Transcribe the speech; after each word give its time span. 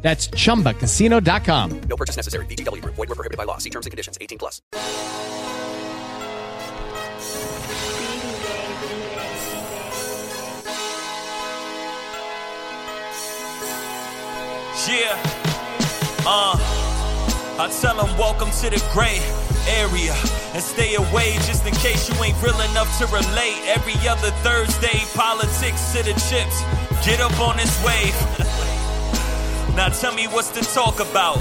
That's 0.00 0.28
chumbacasino.com. 0.28 1.80
No 1.82 1.96
purchase 1.96 2.16
necessary. 2.16 2.46
VGW 2.46 2.82
Group. 2.82 2.94
Void 2.94 3.08
were 3.08 3.14
prohibited 3.14 3.36
by 3.36 3.44
law. 3.44 3.58
See 3.58 3.70
terms 3.70 3.86
and 3.86 3.90
conditions. 3.90 4.16
18 4.20 4.38
plus. 4.38 4.62
Yeah. 14.88 15.20
Uh. 16.24 16.78
I 17.60 17.66
tell 17.80 17.96
them 17.96 18.16
welcome 18.16 18.52
to 18.62 18.70
the 18.70 18.80
gray 18.92 19.18
area 19.66 20.14
and 20.54 20.62
stay 20.62 20.94
away 20.94 21.32
just 21.42 21.66
in 21.66 21.74
case 21.74 22.08
you 22.08 22.14
ain't 22.22 22.40
real 22.40 22.54
enough 22.70 22.86
to 22.98 23.06
relate. 23.06 23.58
Every 23.66 23.98
other 24.08 24.30
Thursday, 24.46 25.02
politics 25.12 25.90
to 25.90 26.04
the 26.04 26.14
chips. 26.30 26.62
Get 27.04 27.20
up 27.20 27.36
on 27.40 27.56
this 27.56 27.74
wave. 27.84 28.14
now 29.78 29.88
tell 29.88 30.12
me 30.12 30.26
what's 30.26 30.50
to 30.50 30.60
talk 30.74 30.98
about. 30.98 31.38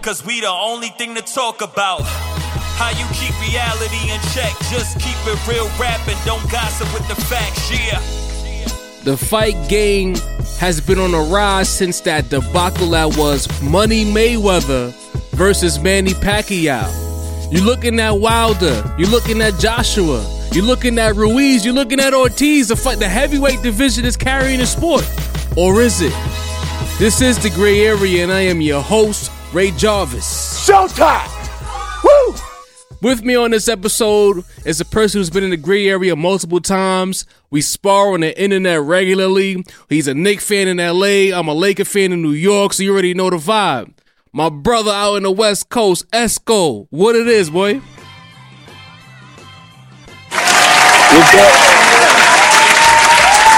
Cause 0.00 0.24
we 0.24 0.40
the 0.40 0.48
only 0.48 0.88
thing 0.88 1.14
to 1.14 1.20
talk 1.20 1.60
about. 1.60 2.00
How 2.00 2.88
you 2.88 3.04
keep 3.12 3.38
reality 3.38 4.10
in 4.10 4.18
check. 4.32 4.54
Just 4.70 4.98
keep 4.98 5.14
it 5.26 5.46
real 5.46 5.68
rap 5.78 6.00
and 6.08 6.18
don't 6.24 6.50
gossip 6.50 6.90
with 6.94 7.06
the 7.06 7.14
facts. 7.14 7.70
Yeah. 7.70 7.98
The 9.04 9.18
fight 9.18 9.56
game 9.68 10.14
has 10.58 10.80
been 10.80 10.98
on 10.98 11.12
a 11.12 11.20
rise 11.20 11.68
since 11.68 12.00
that 12.00 12.30
debacle 12.30 12.88
that 12.90 13.14
was 13.18 13.46
Money 13.60 14.06
Mayweather 14.06 14.94
versus 15.32 15.78
Manny 15.78 16.12
Pacquiao. 16.12 17.52
You're 17.52 17.62
looking 17.62 18.00
at 18.00 18.12
Wilder, 18.12 18.94
you're 18.96 19.10
looking 19.10 19.42
at 19.42 19.60
Joshua, 19.60 20.24
you're 20.52 20.64
looking 20.64 20.98
at 20.98 21.14
Ruiz, 21.14 21.62
you're 21.62 21.74
looking 21.74 22.00
at 22.00 22.14
Ortiz. 22.14 22.68
The 22.68 22.76
fight, 22.76 23.00
the 23.00 23.08
heavyweight 23.08 23.60
division 23.60 24.06
is 24.06 24.16
carrying 24.16 24.60
the 24.60 24.66
sport, 24.66 25.04
or 25.58 25.82
is 25.82 26.00
it? 26.00 26.33
This 26.98 27.20
is 27.20 27.38
the 27.42 27.50
gray 27.50 27.84
area, 27.84 28.22
and 28.22 28.32
I 28.32 28.40
am 28.42 28.60
your 28.60 28.80
host, 28.80 29.30
Ray 29.52 29.72
Jarvis. 29.72 30.64
Showtime! 30.66 31.28
Woo! 32.04 32.34
With 33.02 33.24
me 33.24 33.34
on 33.34 33.50
this 33.50 33.68
episode 33.68 34.44
is 34.64 34.80
a 34.80 34.84
person 34.84 35.18
who's 35.18 35.28
been 35.28 35.42
in 35.42 35.50
the 35.50 35.56
gray 35.56 35.88
area 35.88 36.14
multiple 36.14 36.60
times. 36.60 37.26
We 37.50 37.62
spar 37.62 38.12
on 38.14 38.20
the 38.20 38.40
internet 38.40 38.80
regularly. 38.80 39.64
He's 39.88 40.06
a 40.06 40.14
Nick 40.14 40.40
fan 40.40 40.68
in 40.68 40.76
LA. 40.76 41.36
I'm 41.36 41.48
a 41.48 41.52
Laker 41.52 41.84
fan 41.84 42.12
in 42.12 42.22
New 42.22 42.30
York, 42.30 42.72
so 42.72 42.84
you 42.84 42.92
already 42.92 43.12
know 43.12 43.28
the 43.28 43.38
vibe. 43.38 43.92
My 44.32 44.48
brother 44.48 44.92
out 44.92 45.16
in 45.16 45.24
the 45.24 45.32
West 45.32 45.68
Coast, 45.70 46.08
Esco. 46.12 46.86
What 46.90 47.16
it 47.16 47.26
is, 47.26 47.50
boy? 47.50 47.80
What's 51.10 51.34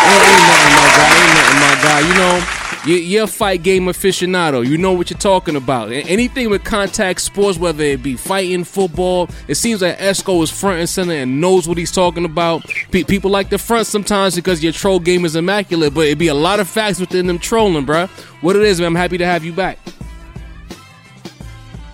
Ain't, 0.06 0.22
ain't 0.22 0.46
nothing, 0.48 0.74
my 0.74 0.88
guy. 0.96 1.08
Ain't 1.20 1.34
nothing, 1.36 1.60
my 1.60 1.74
guy. 1.82 2.00
You 2.00 2.14
know, 2.14 2.36
you- 2.38 2.55
you're 2.86 3.24
a 3.24 3.26
fight 3.26 3.62
game 3.62 3.86
aficionado. 3.86 4.66
You 4.66 4.78
know 4.78 4.92
what 4.92 5.10
you're 5.10 5.18
talking 5.18 5.56
about. 5.56 5.90
Anything 5.90 6.50
with 6.50 6.64
contact 6.64 7.20
sports, 7.20 7.58
whether 7.58 7.82
it 7.82 8.02
be 8.02 8.16
fighting, 8.16 8.64
football, 8.64 9.28
it 9.48 9.56
seems 9.56 9.82
like 9.82 9.98
Esco 9.98 10.42
is 10.42 10.50
front 10.50 10.78
and 10.78 10.88
center 10.88 11.12
and 11.12 11.40
knows 11.40 11.66
what 11.68 11.78
he's 11.78 11.92
talking 11.92 12.24
about. 12.24 12.64
Pe- 12.90 13.04
people 13.04 13.30
like 13.30 13.50
the 13.50 13.58
front 13.58 13.86
sometimes 13.86 14.36
because 14.36 14.62
your 14.62 14.72
troll 14.72 15.00
game 15.00 15.24
is 15.24 15.36
immaculate, 15.36 15.94
but 15.94 16.06
it'd 16.06 16.18
be 16.18 16.28
a 16.28 16.34
lot 16.34 16.60
of 16.60 16.68
facts 16.68 17.00
within 17.00 17.26
them 17.26 17.38
trolling, 17.38 17.84
bruh. 17.84 18.08
What 18.42 18.56
it 18.56 18.62
is, 18.62 18.80
man, 18.80 18.88
I'm 18.88 18.94
happy 18.94 19.18
to 19.18 19.26
have 19.26 19.44
you 19.44 19.52
back. 19.52 19.78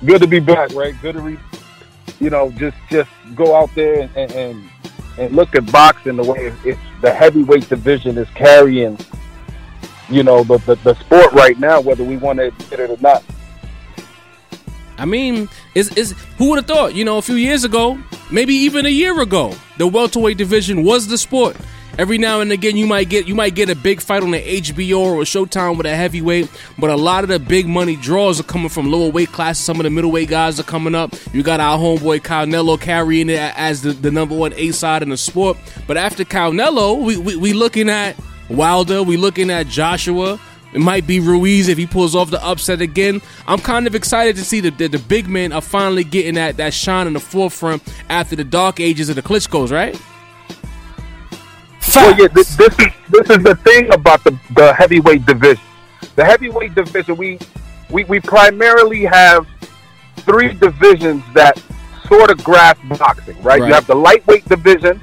Good 0.05 0.21
to 0.21 0.27
be 0.27 0.41
back, 0.41 0.75
right? 0.75 0.95
Good 1.01 1.15
to 1.15 1.21
re, 1.21 1.39
you 2.21 2.29
know, 2.29 2.51
just 2.53 2.77
just 2.91 3.11
go 3.35 3.55
out 3.55 3.73
there 3.75 4.01
and, 4.03 4.17
and, 4.17 4.33
and, 4.33 4.71
and 5.19 5.37
look 5.37 5.55
at 5.55 5.71
boxing 5.71 6.17
the 6.17 6.25
way 6.25 6.53
it's 6.65 6.79
the 7.01 7.13
heavyweight 7.13 7.69
division 7.69 8.19
is 8.19 8.29
carrying, 8.31 8.99
you 10.13 10.23
know, 10.23 10.45
the, 10.45 10.59
the, 10.59 10.75
the 10.77 10.95
sport 10.95 11.33
right 11.33 11.59
now, 11.59 11.81
whether 11.81 12.05
we 12.05 12.17
want 12.17 12.39
to 12.39 12.47
admit 12.49 12.81
it 12.81 12.91
or 12.91 12.97
not. 13.01 13.25
I 14.99 15.05
mean, 15.05 15.49
is 15.75 15.89
is 15.97 16.15
who 16.39 16.51
would 16.51 16.59
have 16.59 16.67
thought? 16.67 16.95
You 16.95 17.05
know, 17.05 17.19
a 17.19 17.23
few 17.23 17.35
years 17.35 17.65
ago, 17.65 17.99
maybe 18.31 18.55
even 18.55 18.87
a 18.87 18.91
year 18.91 19.21
ago, 19.21 19.55
the 19.79 19.87
welterweight 19.87 20.37
division 20.37 20.85
was 20.85 21.09
the 21.09 21.19
sport. 21.19 21.57
Every 21.99 22.17
now 22.17 22.41
and 22.41 22.51
again, 22.51 22.77
you 22.79 22.87
might 22.87 23.11
get 23.11 23.27
you 23.27 23.35
might 23.35 23.55
get 23.55 23.69
a 23.69 23.77
big 23.77 24.01
fight 24.01 24.23
on 24.23 24.31
the 24.31 24.41
HBO 24.41 24.99
or 24.99 25.23
Showtime 25.23 25.77
with 25.77 25.87
a 25.87 25.95
heavyweight, 25.95 26.51
but 26.79 26.89
a 26.89 26.97
lot 26.97 27.23
of 27.23 27.29
the 27.29 27.39
big 27.39 27.67
money 27.67 27.97
draws 27.97 28.41
are 28.41 28.45
coming 28.45 28.71
from 28.71 28.91
lower 28.91 29.11
weight 29.11 29.31
classes. 29.31 29.63
Some 29.65 29.79
of 29.79 29.85
the 29.85 29.91
middleweight 29.91 30.29
guys 30.29 30.59
are 30.59 30.65
coming 30.65 30.95
up. 30.95 31.15
You 31.35 31.43
got 31.43 31.61
our 31.61 31.77
homeboy 31.77 32.21
Canelo 32.21 32.81
carrying 32.81 33.29
it 33.29 33.41
as 33.59 33.83
the, 33.83 33.93
the 33.93 34.11
number 34.11 34.35
one 34.35 34.55
A 34.55 34.71
side 34.71 35.03
in 35.03 35.11
the 35.11 35.19
sport. 35.19 35.59
But 35.87 35.99
after 35.99 36.25
Canelo, 36.25 37.03
we, 37.03 37.19
we 37.19 37.37
we 37.37 37.53
looking 37.53 37.91
at 37.91 38.17
Wilder, 38.57 39.03
we 39.03 39.17
looking 39.17 39.51
at 39.51 39.67
Joshua. 39.67 40.39
It 40.73 40.81
might 40.81 41.07
be 41.07 41.21
Ruiz 41.21 41.69
if 41.69 41.77
he 41.77 41.87
pulls 41.87 42.15
off 42.15 42.31
the 42.31 42.43
upset 42.43 42.81
again. 42.81 43.21
I'm 43.47 43.59
kind 43.59 43.87
of 43.87 43.95
excited 43.95 44.37
to 44.37 44.45
see 44.45 44.61
that 44.61 44.79
the, 44.79 44.89
the 44.89 44.99
big 44.99 45.29
men 45.29 45.53
are 45.53 45.61
finally 45.61 46.05
getting 46.05 46.35
that, 46.35 46.57
that 46.57 46.73
shine 46.73 47.07
in 47.07 47.13
the 47.13 47.21
forefront 47.21 47.83
after 48.09 48.37
the 48.37 48.45
dark 48.45 48.81
ages 48.81 49.09
of 49.09 49.17
the 49.17 49.23
Klitschko's, 49.23 49.71
right? 49.71 50.01
Well, 51.95 52.19
yeah, 52.19 52.29
this, 52.29 52.57
this 52.57 52.79
is 52.79 52.87
this 53.11 53.29
is 53.29 53.43
the 53.43 53.55
thing 53.57 53.93
about 53.93 54.25
the, 54.25 54.39
the 54.55 54.73
heavyweight 54.73 55.27
division. 55.27 55.63
The 56.17 56.25
heavyweight 56.25 56.75
division, 56.75 57.17
we, 57.17 57.39
we 57.91 58.05
we 58.05 58.21
primarily 58.21 59.05
have 59.05 59.47
three 60.19 60.55
divisions 60.55 61.23
that 61.35 61.61
sort 62.07 62.31
of 62.31 62.43
grasp 62.43 62.81
boxing, 62.89 63.37
right? 63.43 63.61
Right. 63.61 63.69
You 63.69 63.75
have 63.75 63.87
the 63.87 63.97
lightweight 63.97 64.49
division, 64.49 65.01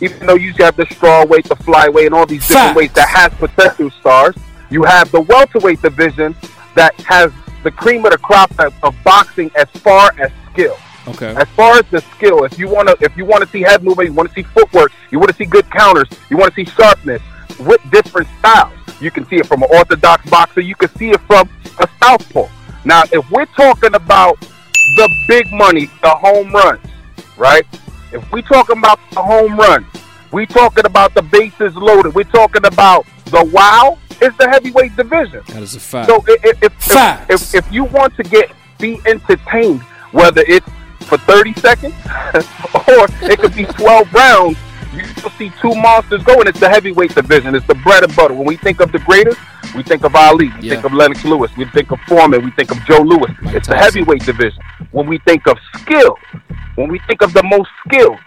even 0.00 0.26
though 0.26 0.34
you 0.34 0.52
have 0.58 0.76
the 0.76 0.86
straw 0.86 1.24
weight, 1.24 1.44
the 1.44 1.56
flyweight, 1.56 2.06
and 2.06 2.14
all 2.14 2.26
these 2.26 2.46
different 2.46 2.68
Facts. 2.68 2.76
weights 2.76 2.94
that 2.94 3.08
has 3.08 3.32
potential 3.34 3.90
stars. 3.90 4.36
You 4.70 4.84
have 4.84 5.10
the 5.10 5.20
welterweight 5.22 5.82
division 5.82 6.34
that 6.74 6.94
has 7.02 7.32
the 7.64 7.70
cream 7.70 8.04
of 8.04 8.12
the 8.12 8.18
crop 8.18 8.50
of, 8.58 8.74
of 8.82 8.94
boxing 9.02 9.50
as 9.56 9.68
far 9.80 10.12
as 10.18 10.30
skill. 10.52 10.76
Okay. 11.08 11.34
As 11.34 11.48
far 11.50 11.78
as 11.78 11.86
the 11.90 12.00
skill, 12.16 12.44
if 12.44 12.58
you 12.58 12.68
want 12.68 12.88
to, 12.88 12.96
if 13.04 13.16
you 13.16 13.24
want 13.24 13.42
to 13.42 13.48
see 13.48 13.62
head 13.62 13.82
movement, 13.82 14.10
you 14.10 14.14
want 14.14 14.28
to 14.28 14.34
see 14.34 14.42
footwork, 14.42 14.92
you 15.10 15.18
want 15.18 15.30
to 15.30 15.36
see 15.36 15.46
good 15.46 15.68
counters, 15.70 16.08
you 16.28 16.36
want 16.36 16.54
to 16.54 16.64
see 16.64 16.70
sharpness 16.70 17.22
with 17.58 17.80
different 17.90 18.28
styles. 18.38 18.74
You 19.00 19.10
can 19.10 19.26
see 19.28 19.36
it 19.36 19.46
from 19.46 19.62
an 19.62 19.68
orthodox 19.72 20.28
boxer. 20.28 20.60
You 20.60 20.74
can 20.74 20.94
see 20.96 21.10
it 21.10 21.20
from 21.22 21.48
a 21.78 21.88
southpaw. 22.00 22.48
Now, 22.84 23.02
if 23.12 23.28
we're 23.30 23.46
talking 23.46 23.94
about 23.94 24.40
the 24.40 25.24
big 25.28 25.52
money, 25.52 25.86
the 26.02 26.10
home 26.10 26.52
runs, 26.52 26.84
right? 27.36 27.64
If 28.12 28.30
we 28.32 28.42
talking 28.42 28.78
about 28.78 28.98
the 29.12 29.22
home 29.22 29.56
run, 29.56 29.86
we 30.32 30.46
talking 30.46 30.86
about 30.86 31.14
the 31.14 31.22
bases 31.22 31.74
loaded. 31.76 32.14
We're 32.14 32.24
talking 32.24 32.64
about 32.64 33.06
the 33.26 33.44
wow. 33.52 33.98
It's 34.20 34.36
the 34.36 34.48
heavyweight 34.48 34.96
division. 34.96 35.42
That 35.48 35.62
is 35.62 35.74
a 35.74 35.80
fact. 35.80 36.08
So 36.08 36.24
if 36.26 36.62
if, 36.62 36.90
if, 36.90 37.30
if 37.30 37.54
if 37.54 37.72
you 37.72 37.84
want 37.84 38.16
to 38.16 38.22
get 38.22 38.50
be 38.78 39.00
entertained, 39.06 39.82
whether 40.12 40.42
it's 40.46 40.68
for 41.00 41.18
30 41.18 41.54
seconds 41.54 41.94
or 42.74 43.06
it 43.22 43.38
could 43.38 43.54
be 43.54 43.64
12 43.64 44.12
rounds, 44.12 44.58
you 44.92 45.02
will 45.22 45.30
see 45.30 45.50
two 45.60 45.74
monsters 45.74 46.22
go, 46.24 46.34
and 46.34 46.48
it's 46.48 46.60
the 46.60 46.68
heavyweight 46.68 47.14
division. 47.14 47.54
It's 47.54 47.66
the 47.66 47.74
bread 47.76 48.04
and 48.04 48.14
butter. 48.16 48.34
When 48.34 48.46
we 48.46 48.56
think 48.56 48.80
of 48.80 48.92
the 48.92 48.98
greatest, 49.00 49.38
we 49.74 49.82
think 49.82 50.04
of 50.04 50.14
Ali. 50.14 50.48
We 50.60 50.68
Yeah. 50.68 50.74
think 50.74 50.84
of 50.84 50.92
Lennox 50.92 51.24
Lewis. 51.24 51.50
We 51.56 51.64
think 51.66 51.90
of 51.90 52.00
Foreman. 52.08 52.44
We 52.44 52.50
think 52.52 52.70
of 52.70 52.78
Joe 52.86 53.00
Louis. 53.02 53.32
Mike 53.42 53.54
it's 53.56 53.68
the 53.68 53.74
Tyson. 53.74 53.78
heavyweight 54.00 54.24
division. 54.24 54.60
When 54.92 55.06
we 55.06 55.18
think 55.26 55.46
of 55.46 55.58
skill, 55.76 56.16
when 56.76 56.88
we 56.88 56.98
think 57.06 57.22
of 57.22 57.32
the 57.32 57.42
most 57.44 57.70
skilled, 57.86 58.18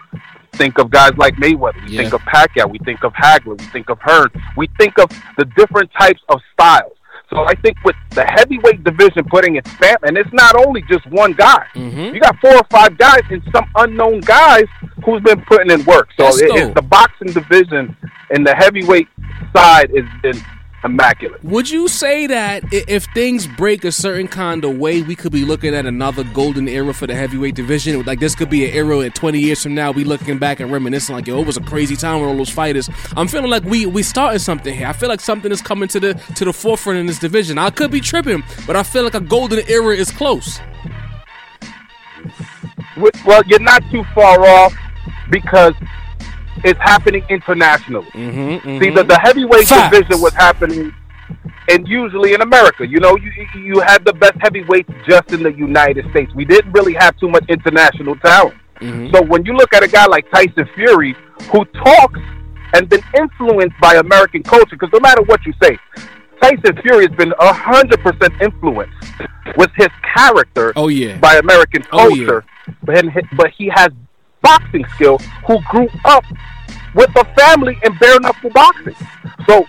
think 0.54 0.78
of 0.78 0.90
guys 0.90 1.12
like 1.16 1.34
Mayweather. 1.36 1.82
We 1.86 1.92
Yeah. 1.92 2.02
think 2.02 2.12
of 2.14 2.20
Pacquiao. 2.22 2.70
We 2.70 2.78
think 2.78 3.02
of 3.04 3.12
Hagler. 3.14 3.58
We 3.58 3.64
think 3.66 3.88
of 3.90 3.98
Hearn. 4.00 4.28
We 4.56 4.68
think 4.78 4.98
of 4.98 5.08
the 5.38 5.44
different 5.56 5.90
types 5.98 6.20
of 6.28 6.40
styles. 6.52 6.92
So 7.30 7.46
I 7.46 7.54
think 7.54 7.78
with 7.82 7.96
the 8.10 8.24
heavyweight 8.26 8.84
division 8.84 9.24
putting 9.24 9.56
its 9.56 9.70
stamp, 9.72 10.02
and 10.02 10.18
it's 10.18 10.30
not 10.34 10.54
only 10.66 10.82
just 10.82 11.06
one 11.06 11.32
guy. 11.32 11.64
Mhm. 11.74 12.12
You 12.14 12.20
got 12.20 12.36
four 12.40 12.54
or 12.54 12.64
five 12.70 12.98
guys 12.98 13.22
and 13.30 13.42
some 13.54 13.64
unknown 13.76 14.20
guys 14.20 14.66
who's 15.02 15.22
been 15.22 15.40
putting 15.46 15.70
in 15.70 15.82
work. 15.86 16.08
So 16.18 16.26
it, 16.28 16.50
it's 16.54 16.74
the 16.74 16.82
boxing 16.82 17.28
division 17.32 17.96
and 18.30 18.46
the 18.46 18.54
heavyweight 18.54 19.08
side 19.56 19.90
has 19.96 20.04
been 20.20 20.38
immaculate. 20.84 21.42
Would 21.44 21.70
you 21.70 21.88
say 21.88 22.26
that 22.26 22.64
if 22.72 23.06
things 23.14 23.46
break 23.46 23.84
a 23.84 23.92
certain 23.92 24.28
kind 24.28 24.64
of 24.64 24.78
way, 24.78 25.02
we 25.02 25.14
could 25.14 25.32
be 25.32 25.44
looking 25.44 25.74
at 25.74 25.86
another 25.86 26.24
golden 26.24 26.68
era 26.68 26.92
for 26.92 27.06
the 27.06 27.14
heavyweight 27.14 27.54
division? 27.54 28.02
Like 28.02 28.20
this 28.20 28.34
could 28.34 28.50
be 28.50 28.64
an 28.66 28.74
era 28.74 28.98
at 29.00 29.14
20 29.14 29.38
years 29.38 29.62
from 29.62 29.74
now, 29.74 29.90
we 29.90 30.04
looking 30.04 30.38
back 30.38 30.60
and 30.60 30.72
reminiscing 30.72 31.14
like, 31.14 31.26
yo, 31.26 31.40
it 31.40 31.46
was 31.46 31.56
a 31.56 31.62
crazy 31.62 31.96
time 31.96 32.20
with 32.20 32.30
all 32.30 32.36
those 32.36 32.50
fighters. 32.50 32.88
I'm 33.16 33.28
feeling 33.28 33.50
like 33.50 33.64
we 33.64 33.86
we 33.86 34.02
starting 34.02 34.38
something 34.38 34.74
here. 34.74 34.86
I 34.86 34.92
feel 34.92 35.08
like 35.08 35.20
something 35.20 35.52
is 35.52 35.62
coming 35.62 35.88
to 35.88 36.00
the 36.00 36.14
to 36.36 36.44
the 36.44 36.52
forefront 36.52 36.98
in 36.98 37.06
this 37.06 37.18
division. 37.18 37.58
I 37.58 37.70
could 37.70 37.90
be 37.90 38.00
tripping, 38.00 38.42
but 38.66 38.76
I 38.76 38.82
feel 38.82 39.04
like 39.04 39.14
a 39.14 39.20
golden 39.20 39.60
era 39.68 39.94
is 39.94 40.10
close. 40.10 40.58
Well, 43.24 43.42
you're 43.46 43.60
not 43.60 43.82
too 43.90 44.04
far 44.14 44.44
off 44.46 44.74
because 45.30 45.74
it's 46.64 46.80
happening 46.80 47.24
internationally. 47.28 48.06
Mm-hmm, 48.10 48.78
See, 48.80 48.90
the, 48.90 49.04
the 49.04 49.18
heavyweight 49.18 49.68
Facts. 49.68 49.96
division 49.96 50.20
was 50.22 50.32
happening, 50.34 50.94
and 51.70 51.86
usually 51.88 52.34
in 52.34 52.40
America, 52.42 52.86
you 52.86 53.00
know, 53.00 53.16
you 53.16 53.30
you 53.56 53.80
had 53.80 54.04
the 54.04 54.12
best 54.12 54.34
heavyweights 54.40 54.90
just 55.08 55.32
in 55.32 55.42
the 55.42 55.52
United 55.52 56.08
States. 56.10 56.32
We 56.34 56.44
didn't 56.44 56.72
really 56.72 56.94
have 56.94 57.16
too 57.18 57.28
much 57.28 57.44
international 57.48 58.16
talent. 58.16 58.56
Mm-hmm. 58.80 59.14
So 59.14 59.22
when 59.22 59.44
you 59.44 59.54
look 59.54 59.72
at 59.74 59.82
a 59.82 59.88
guy 59.88 60.06
like 60.06 60.28
Tyson 60.30 60.68
Fury, 60.74 61.14
who 61.52 61.64
talks 61.66 62.20
and 62.74 62.88
been 62.88 63.02
influenced 63.16 63.76
by 63.80 63.94
American 63.94 64.42
culture, 64.42 64.76
because 64.76 64.90
no 64.92 65.00
matter 65.00 65.22
what 65.22 65.44
you 65.46 65.52
say, 65.62 65.78
Tyson 66.40 66.76
Fury 66.82 67.06
has 67.06 67.16
been 67.16 67.32
hundred 67.38 68.00
percent 68.00 68.32
influenced 68.42 68.94
with 69.56 69.70
his 69.76 69.88
character 70.14 70.72
Oh, 70.76 70.88
yeah. 70.88 71.18
by 71.18 71.36
American 71.36 71.82
culture. 71.82 72.44
Oh, 72.44 72.72
yeah. 72.88 73.02
but 73.12 73.24
but 73.36 73.50
he 73.56 73.70
has 73.74 73.88
boxing 74.42 74.84
skill. 74.94 75.18
Who 75.46 75.60
grew 75.70 75.88
up 76.04 76.24
with 76.94 77.10
a 77.16 77.24
family 77.36 77.78
and 77.82 77.98
bare 77.98 78.20
knuckle 78.20 78.50
boxing. 78.50 78.96
So 79.46 79.66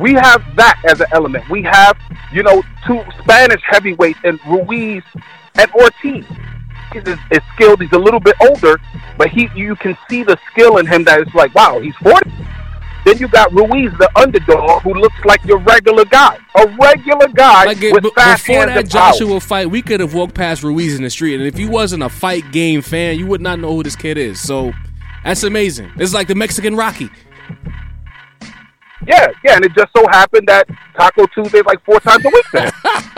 we 0.00 0.12
have 0.14 0.42
that 0.56 0.80
as 0.88 1.00
an 1.00 1.06
element. 1.12 1.48
We 1.48 1.62
have, 1.62 1.96
you 2.32 2.42
know, 2.42 2.62
two 2.86 3.02
Spanish 3.22 3.62
heavyweights 3.64 4.20
and 4.24 4.38
Ruiz 4.46 5.02
and 5.56 5.70
Ortiz. 5.72 6.26
He's 6.92 7.04
is, 7.04 7.18
is 7.30 7.40
skilled. 7.54 7.80
He's 7.80 7.92
a 7.92 7.98
little 7.98 8.20
bit 8.20 8.34
older, 8.40 8.80
but 9.16 9.28
he 9.28 9.48
you 9.54 9.76
can 9.76 9.96
see 10.08 10.24
the 10.24 10.36
skill 10.50 10.78
in 10.78 10.86
him 10.86 11.04
that 11.04 11.20
it's 11.20 11.34
like, 11.34 11.54
wow, 11.54 11.78
he's 11.80 11.94
forty. 11.96 12.30
Then 13.10 13.18
you 13.18 13.26
got 13.26 13.52
Ruiz, 13.52 13.90
the 13.98 14.08
underdog, 14.14 14.82
who 14.82 14.94
looks 14.94 15.16
like 15.24 15.44
your 15.44 15.58
regular 15.58 16.04
guy, 16.04 16.38
a 16.54 16.68
regular 16.80 17.26
guy 17.26 17.64
Like 17.64 17.82
it, 17.82 17.92
with 17.92 18.04
b- 18.04 18.12
fast 18.14 18.46
before 18.46 18.66
that. 18.66 18.88
Joshua 18.88 19.40
fight, 19.40 19.68
we 19.68 19.82
could 19.82 19.98
have 19.98 20.14
walked 20.14 20.34
past 20.34 20.62
Ruiz 20.62 20.94
in 20.94 21.02
the 21.02 21.10
street, 21.10 21.34
and 21.34 21.42
if 21.42 21.58
you 21.58 21.68
wasn't 21.68 22.04
a 22.04 22.08
fight 22.08 22.52
game 22.52 22.82
fan, 22.82 23.18
you 23.18 23.26
would 23.26 23.40
not 23.40 23.58
know 23.58 23.74
who 23.74 23.82
this 23.82 23.96
kid 23.96 24.16
is. 24.16 24.40
So 24.40 24.72
that's 25.24 25.42
amazing. 25.42 25.90
It's 25.96 26.14
like 26.14 26.28
the 26.28 26.36
Mexican 26.36 26.76
Rocky. 26.76 27.10
Yeah, 29.10 29.32
yeah, 29.44 29.56
and 29.56 29.64
it 29.64 29.72
just 29.74 29.92
so 29.96 30.06
happened 30.10 30.46
that 30.46 30.68
Taco 30.96 31.26
Tuesday's 31.34 31.64
like 31.64 31.84
four 31.84 31.98
times 31.98 32.24
a 32.24 32.28
week 32.28 32.44
then. 32.52 32.70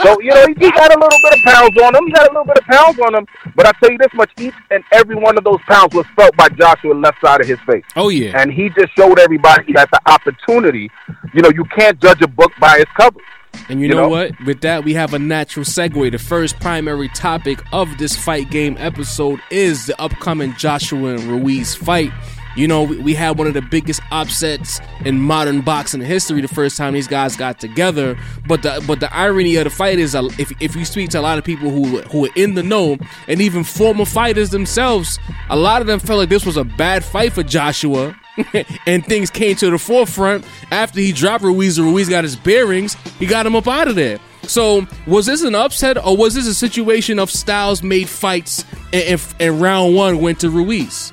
so, 0.03 0.19
you 0.21 0.31
know, 0.31 0.47
he, 0.47 0.55
he 0.55 0.71
got 0.71 0.95
a 0.95 0.99
little 0.99 1.19
bit 1.23 1.35
of 1.37 1.43
pounds 1.45 1.77
on 1.83 1.95
him. 1.95 2.07
He 2.07 2.13
got 2.13 2.31
a 2.31 2.33
little 2.33 2.45
bit 2.47 2.59
of 2.59 2.65
pounds 2.65 2.99
on 3.01 3.15
him. 3.15 3.27
But 3.55 3.67
I 3.67 3.73
tell 3.79 3.91
you 3.93 3.99
this 3.99 4.15
much, 4.15 4.31
each 4.39 4.55
and 4.71 4.83
every 4.93 5.17
one 5.17 5.37
of 5.37 5.45
those 5.45 5.61
pounds 5.69 5.95
was 5.95 6.07
felt 6.17 6.35
by 6.37 6.49
Joshua 6.49 6.95
left 6.95 7.21
side 7.21 7.43
of 7.43 7.47
his 7.47 7.59
face. 7.67 7.85
Oh 7.95 8.09
yeah, 8.09 8.41
And 8.41 8.51
he 8.51 8.71
just 8.71 8.97
showed 8.97 9.19
everybody 9.19 9.73
that 9.75 9.91
the 9.91 10.01
opportunity, 10.11 10.91
you 11.35 11.43
know, 11.43 11.51
you 11.51 11.65
can't 11.77 12.01
judge 12.01 12.23
a 12.23 12.29
book 12.29 12.53
by 12.59 12.79
its 12.79 12.91
cover. 12.97 13.21
and 13.69 13.79
you, 13.81 13.89
you 13.89 13.95
know, 13.95 14.03
know? 14.05 14.09
what? 14.09 14.31
With 14.47 14.63
that, 14.63 14.85
we 14.85 14.95
have 14.95 15.13
a 15.13 15.19
natural 15.19 15.67
segue. 15.67 16.11
The 16.11 16.19
first 16.19 16.59
primary 16.59 17.09
topic 17.11 17.59
of 17.71 17.99
this 17.99 18.17
fight 18.17 18.51
game 18.51 18.77
episode 18.79 19.41
is 19.51 19.87
the 19.87 20.01
upcoming 20.01 20.55
Joshua 20.55 21.17
and 21.17 21.25
Ruiz 21.25 21.75
fight. 21.75 22.13
You 22.57 22.69
know, 22.69 22.83
we, 22.83 22.99
we 22.99 23.15
had 23.15 23.39
one 23.39 23.47
of 23.47 23.55
the 23.55 23.63
biggest 23.63 24.01
upsets 24.11 24.81
in 25.05 25.21
modern 25.21 25.63
boxing 25.63 26.01
history 26.01 26.41
the 26.41 26.49
first 26.49 26.77
time 26.77 26.95
these 26.95 27.09
guys 27.09 27.37
got 27.37 27.61
together. 27.61 28.19
But 28.47 28.63
the 28.63 28.83
but 28.87 29.01
the 29.01 29.15
irony 29.15 29.57
of 29.57 29.65
the 29.65 29.71
fight 29.71 29.99
is, 29.99 30.15
uh, 30.15 30.29
if 30.39 30.53
if 30.61 30.77
you 30.77 30.85
speak 30.85 31.11
to 31.11 31.21
a 31.21 31.23
lot 31.23 31.39
of 31.39 31.45
people 31.45 31.71
who 31.71 32.03
who 32.03 32.27
are 32.27 32.33
in 32.37 32.55
the 32.55 32.63
know 32.63 32.99
and 33.29 33.41
even 33.41 33.65
former 33.65 34.05
fighters 34.05 34.51
themselves, 34.51 35.19
a 35.51 35.57
lot 35.57 35.81
of 35.81 35.87
them 35.87 35.99
felt 35.99 36.19
like 36.19 36.29
this 36.29 36.47
was 36.47 36.57
a 36.57 36.65
bad 36.65 37.05
fight 37.05 37.33
for 37.33 37.43
Joshua. 37.43 38.17
and 38.87 39.05
things 39.05 39.31
came 39.31 39.55
to 39.55 39.71
the 39.71 39.79
forefront 39.79 40.47
after 40.71 41.01
he 41.01 41.13
dropped 41.13 41.45
Ruiz. 41.45 41.79
Ruiz 41.79 42.09
got 42.09 42.25
his 42.25 42.35
bearings. 42.35 42.95
He 43.19 43.27
got 43.27 43.45
him 43.45 43.55
up 43.55 43.69
out 43.69 43.89
of 43.89 43.95
there. 43.95 44.19
So, 44.45 44.87
was 45.07 45.27
this 45.27 45.43
an 45.43 45.55
upset, 45.55 46.03
or 46.05 46.17
was 46.17 46.35
this 46.35 46.47
a 46.47 46.55
situation 46.55 47.19
of 47.19 47.31
styles 47.31 47.83
made 47.83 48.09
fights, 48.09 48.65
and, 48.93 49.05
and, 49.05 49.35
and 49.39 49.61
round 49.61 49.95
one 49.95 50.21
went 50.21 50.41
to 50.41 50.51
Ruiz? 50.51 51.13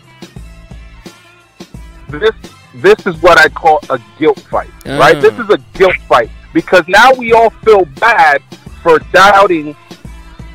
This 2.11 2.35
this 2.75 3.07
is 3.07 3.21
what 3.21 3.39
I 3.39 3.49
call 3.49 3.79
a 3.89 3.99
guilt 4.17 4.39
fight, 4.41 4.69
right? 4.85 5.19
This 5.19 5.37
is 5.39 5.49
a 5.49 5.57
guilt 5.73 5.97
fight 6.07 6.29
because 6.53 6.87
now 6.87 7.11
we 7.13 7.33
all 7.33 7.49
feel 7.49 7.85
bad 7.99 8.41
for 8.81 8.99
doubting 9.11 9.75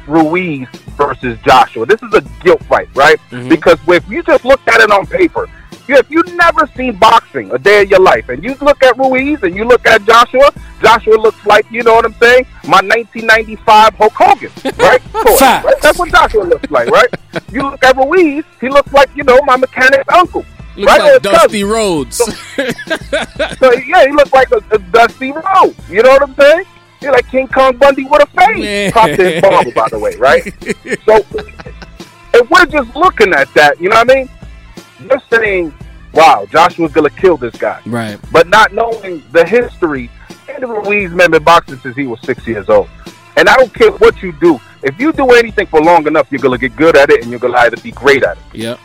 Ruiz 0.07 0.69
versus 0.97 1.39
Joshua. 1.45 1.87
This 1.87 2.03
is 2.03 2.13
a 2.15 2.21
guilt 2.43 2.63
fight, 2.65 2.89
right? 2.95 3.19
Mm-hmm. 3.31 3.49
Because 3.49 3.79
if 3.89 4.09
you 4.09 4.23
just 4.23 4.45
looked 4.45 4.69
at 4.69 4.81
it 4.81 4.91
on 4.91 5.07
paper, 5.07 5.49
if 5.89 6.11
you've 6.11 6.33
never 6.35 6.67
seen 6.77 6.97
boxing 6.97 7.51
a 7.53 7.59
day 7.59 7.83
of 7.83 7.91
your 7.91 8.01
life, 8.01 8.29
and 8.29 8.43
you 8.43 8.55
look 8.61 8.83
at 8.83 8.97
Ruiz 8.97 9.43
and 9.43 9.55
you 9.55 9.65
look 9.65 9.87
at 9.87 10.05
Joshua, 10.05 10.51
Joshua 10.81 11.17
looks 11.17 11.45
like 11.45 11.71
you 11.71 11.83
know 11.83 11.95
what 11.95 12.05
I'm 12.05 12.15
saying, 12.15 12.47
my 12.65 12.81
1995 12.81 13.95
Hulk 13.95 14.13
Hogan, 14.15 14.51
right? 14.79 15.01
Facts. 15.03 15.65
right? 15.65 15.75
That's 15.83 15.99
what 15.99 16.11
Joshua 16.11 16.45
looks 16.45 16.71
like, 16.71 16.89
right? 16.89 17.09
you 17.51 17.63
look 17.63 17.83
at 17.85 17.97
Ruiz, 17.97 18.45
he 18.61 18.69
looks 18.69 18.93
like 18.93 19.15
you 19.15 19.25
know 19.25 19.41
my 19.45 19.57
mechanic's 19.57 20.09
uncle. 20.13 20.45
Right? 20.77 20.87
Like 21.01 21.23
Dusty 21.23 21.63
cousin. 21.63 21.69
Rhodes. 21.69 22.19
So 23.59 23.73
yeah, 23.73 24.07
he 24.07 24.13
looked 24.13 24.33
like 24.33 24.51
a, 24.51 24.61
a 24.73 24.79
dusty 24.79 25.33
road. 25.33 25.75
You 25.89 26.03
know 26.03 26.11
what 26.11 26.23
I'm 26.23 26.35
saying? 26.35 26.65
He's 27.01 27.11
like 27.11 27.29
King 27.29 27.49
Kong 27.49 27.77
Bundy 27.77 28.05
with 28.05 28.23
a 28.23 28.27
face. 28.27 28.93
Popped 28.93 29.17
his 29.17 29.41
barber, 29.43 29.71
by 29.73 29.89
the 29.89 29.99
way, 29.99 30.17
right? 30.17 30.43
so 31.05 31.25
if 32.35 32.51
we're 32.51 32.67
just 32.67 32.95
looking 32.97 33.33
at 33.33 33.53
that, 33.55 33.81
you 33.81 33.89
know 33.89 33.97
what 33.97 34.11
I 34.11 34.15
mean? 34.15 34.31
You're 35.01 35.23
saying, 35.31 35.75
"Wow, 36.13 36.47
Joshua's 36.51 36.93
gonna 36.93 37.11
kill 37.11 37.37
this 37.37 37.55
guy," 37.57 37.81
right. 37.87 38.19
but 38.33 38.49
not 38.49 38.73
knowing 38.73 39.23
the 39.33 39.45
history. 39.47 40.11
Andy 40.49 40.67
Ruiz 40.67 41.11
has 41.11 41.17
been 41.17 41.35
in 41.35 41.43
boxing 41.43 41.79
since 41.79 41.97
he 41.97 42.07
was 42.07 42.21
six 42.21 42.47
years 42.47 42.69
old, 42.69 42.89
and 43.37 43.49
I 43.49 43.57
don't 43.57 43.73
care 43.73 43.91
what 43.93 44.23
you 44.23 44.33
do. 44.41 44.61
If 44.83 44.99
you 45.01 45.13
do 45.13 45.31
anything 45.31 45.67
for 45.67 45.81
long 45.81 46.07
enough, 46.07 46.27
you're 46.31 46.41
gonna 46.41 46.59
get 46.59 46.77
good 46.77 46.97
at 46.97 47.11
it, 47.11 47.23
and 47.23 47.31
you're 47.31 47.41
gonna 47.41 47.59
either 47.59 47.77
be 47.79 47.91
great 47.93 48.23
at 48.23 48.37
it 48.37 48.43
Yep. 48.59 48.79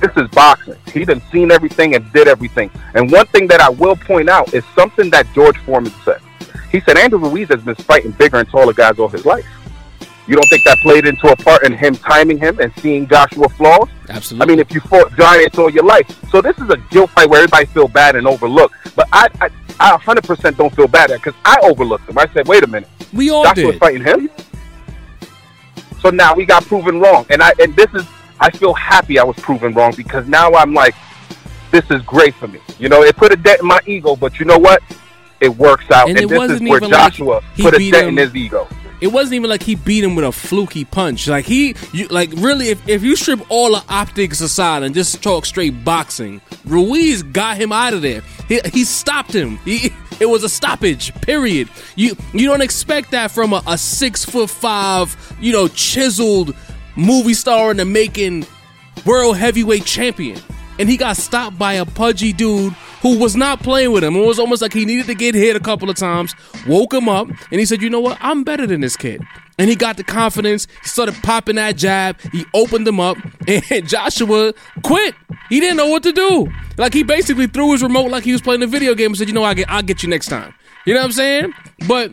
This 0.00 0.16
is 0.16 0.28
boxing. 0.30 0.76
He 0.92 1.04
done 1.04 1.22
seen 1.32 1.50
everything 1.50 1.94
and 1.94 2.12
did 2.12 2.28
everything. 2.28 2.70
And 2.94 3.10
one 3.10 3.26
thing 3.26 3.46
that 3.48 3.60
I 3.60 3.68
will 3.68 3.96
point 3.96 4.28
out 4.28 4.52
is 4.54 4.64
something 4.74 5.10
that 5.10 5.26
George 5.34 5.56
Foreman 5.58 5.92
said. 6.04 6.20
He 6.70 6.80
said 6.80 6.98
Andrew 6.98 7.18
Ruiz 7.18 7.48
has 7.48 7.62
been 7.62 7.74
fighting 7.76 8.12
bigger 8.12 8.38
and 8.38 8.48
taller 8.48 8.72
guys 8.72 8.98
all 8.98 9.08
his 9.08 9.24
life. 9.24 9.46
You 10.26 10.34
don't 10.34 10.46
think 10.48 10.64
that 10.64 10.78
played 10.80 11.06
into 11.06 11.28
a 11.28 11.36
part 11.36 11.64
in 11.64 11.72
him 11.72 11.94
timing 11.94 12.36
him 12.36 12.58
and 12.60 12.70
seeing 12.80 13.08
Joshua 13.08 13.48
flaws? 13.48 13.88
Absolutely. 14.10 14.44
I 14.44 14.46
mean, 14.46 14.58
if 14.58 14.74
you 14.74 14.80
fought 14.80 15.14
giants 15.16 15.56
all 15.56 15.70
your 15.70 15.84
life, 15.84 16.06
so 16.30 16.42
this 16.42 16.56
is 16.58 16.68
a 16.68 16.76
guilt 16.90 17.10
fight 17.10 17.30
where 17.30 17.42
everybody 17.42 17.64
feel 17.66 17.88
bad 17.88 18.14
and 18.14 18.26
overlooked. 18.26 18.74
But 18.94 19.08
I, 19.10 19.28
I, 19.40 19.48
I 19.80 19.96
100% 19.96 20.56
don't 20.58 20.74
feel 20.76 20.86
bad 20.86 21.10
at 21.10 21.22
because 21.22 21.40
I 21.46 21.58
overlooked 21.62 22.10
him. 22.10 22.18
I 22.18 22.26
said, 22.34 22.46
wait 22.46 22.62
a 22.62 22.66
minute, 22.66 22.90
we 23.14 23.30
all 23.30 23.42
Joshua's 23.44 23.72
did. 23.72 23.80
fighting 23.80 24.04
him. 24.04 24.28
So 26.00 26.10
now 26.10 26.34
we 26.34 26.44
got 26.44 26.62
proven 26.64 27.00
wrong, 27.00 27.26
and 27.30 27.42
I 27.42 27.52
and 27.58 27.74
this 27.74 27.92
is 27.94 28.06
I 28.40 28.50
feel 28.50 28.74
happy 28.74 29.18
I 29.18 29.24
was 29.24 29.36
proven 29.36 29.72
wrong 29.74 29.92
because 29.96 30.26
now 30.28 30.52
I'm 30.52 30.74
like, 30.74 30.94
this 31.70 31.90
is 31.90 32.00
great 32.02 32.34
for 32.34 32.48
me. 32.48 32.60
You 32.78 32.88
know, 32.88 33.02
it 33.02 33.16
put 33.16 33.32
a 33.32 33.36
dent 33.36 33.60
in 33.60 33.66
my 33.66 33.80
ego, 33.86 34.16
but 34.16 34.38
you 34.38 34.44
know 34.46 34.58
what? 34.58 34.82
It 35.40 35.50
works 35.56 35.90
out, 35.90 36.08
And 36.08 36.18
and, 36.18 36.24
it 36.24 36.28
this 36.28 36.36
is 36.36 36.38
wasn't 36.50 36.68
where 36.68 36.78
even 36.78 36.90
like 36.90 37.12
Joshua 37.12 37.42
he 37.54 37.62
put 37.62 37.74
a 37.74 37.78
beat 37.78 37.92
dent 37.92 38.08
him- 38.08 38.18
in 38.18 38.24
his 38.26 38.34
ego. 38.34 38.68
It 39.00 39.06
wasn't 39.12 39.34
even 39.34 39.48
like 39.48 39.62
he 39.62 39.76
beat 39.76 40.02
him 40.02 40.16
with 40.16 40.24
a 40.24 40.32
fluky 40.32 40.84
punch. 40.84 41.28
Like 41.28 41.44
he, 41.44 41.76
you, 41.92 42.08
like 42.08 42.30
really, 42.36 42.70
if, 42.70 42.88
if 42.88 43.04
you 43.04 43.14
strip 43.14 43.40
all 43.48 43.70
the 43.70 43.84
optics 43.88 44.40
aside 44.40 44.82
and 44.82 44.92
just 44.92 45.22
talk 45.22 45.46
straight 45.46 45.84
boxing, 45.84 46.40
Ruiz 46.64 47.22
got 47.22 47.56
him 47.58 47.70
out 47.70 47.94
of 47.94 48.02
there. 48.02 48.22
He, 48.48 48.60
he 48.72 48.82
stopped 48.82 49.32
him. 49.32 49.58
He, 49.58 49.92
it 50.20 50.26
was 50.26 50.42
a 50.42 50.48
stoppage. 50.48 51.14
Period. 51.20 51.68
You 51.94 52.16
you 52.32 52.48
don't 52.48 52.60
expect 52.60 53.12
that 53.12 53.30
from 53.30 53.52
a, 53.52 53.62
a 53.68 53.78
six 53.78 54.24
foot 54.24 54.50
five, 54.50 55.16
you 55.40 55.52
know, 55.52 55.68
chiseled 55.68 56.56
movie 56.98 57.34
star 57.34 57.70
in 57.70 57.76
the 57.76 57.84
making 57.84 58.46
world 59.06 59.36
heavyweight 59.36 59.84
champion. 59.84 60.40
And 60.78 60.88
he 60.88 60.96
got 60.96 61.16
stopped 61.16 61.58
by 61.58 61.74
a 61.74 61.84
pudgy 61.84 62.32
dude 62.32 62.72
who 63.02 63.18
was 63.18 63.34
not 63.34 63.62
playing 63.62 63.92
with 63.92 64.04
him. 64.04 64.14
It 64.14 64.24
was 64.24 64.38
almost 64.38 64.62
like 64.62 64.72
he 64.72 64.84
needed 64.84 65.06
to 65.06 65.14
get 65.14 65.34
hit 65.34 65.56
a 65.56 65.60
couple 65.60 65.90
of 65.90 65.96
times, 65.96 66.34
woke 66.66 66.92
him 66.92 67.08
up, 67.08 67.28
and 67.28 67.60
he 67.60 67.64
said, 67.64 67.82
You 67.82 67.90
know 67.90 68.00
what? 68.00 68.18
I'm 68.20 68.44
better 68.44 68.66
than 68.66 68.80
this 68.80 68.96
kid. 68.96 69.22
And 69.58 69.68
he 69.68 69.74
got 69.74 69.96
the 69.96 70.04
confidence. 70.04 70.68
He 70.82 70.88
started 70.88 71.16
popping 71.16 71.56
that 71.56 71.76
jab. 71.76 72.20
He 72.30 72.44
opened 72.54 72.86
him 72.86 73.00
up, 73.00 73.16
and 73.48 73.88
Joshua 73.88 74.52
quit. 74.84 75.14
He 75.48 75.58
didn't 75.58 75.78
know 75.78 75.88
what 75.88 76.04
to 76.04 76.12
do. 76.12 76.48
Like 76.76 76.94
he 76.94 77.02
basically 77.02 77.48
threw 77.48 77.72
his 77.72 77.82
remote 77.82 78.10
like 78.10 78.22
he 78.22 78.32
was 78.32 78.40
playing 78.42 78.62
a 78.62 78.68
video 78.68 78.94
game 78.94 79.08
and 79.08 79.16
said, 79.16 79.28
You 79.28 79.34
know, 79.34 79.42
I'll 79.42 79.54
get, 79.54 79.68
I'll 79.68 79.82
get 79.82 80.02
you 80.02 80.08
next 80.08 80.26
time. 80.26 80.54
You 80.88 80.94
know 80.94 81.00
what 81.00 81.06
I'm 81.06 81.12
saying? 81.12 81.52
But 81.86 82.12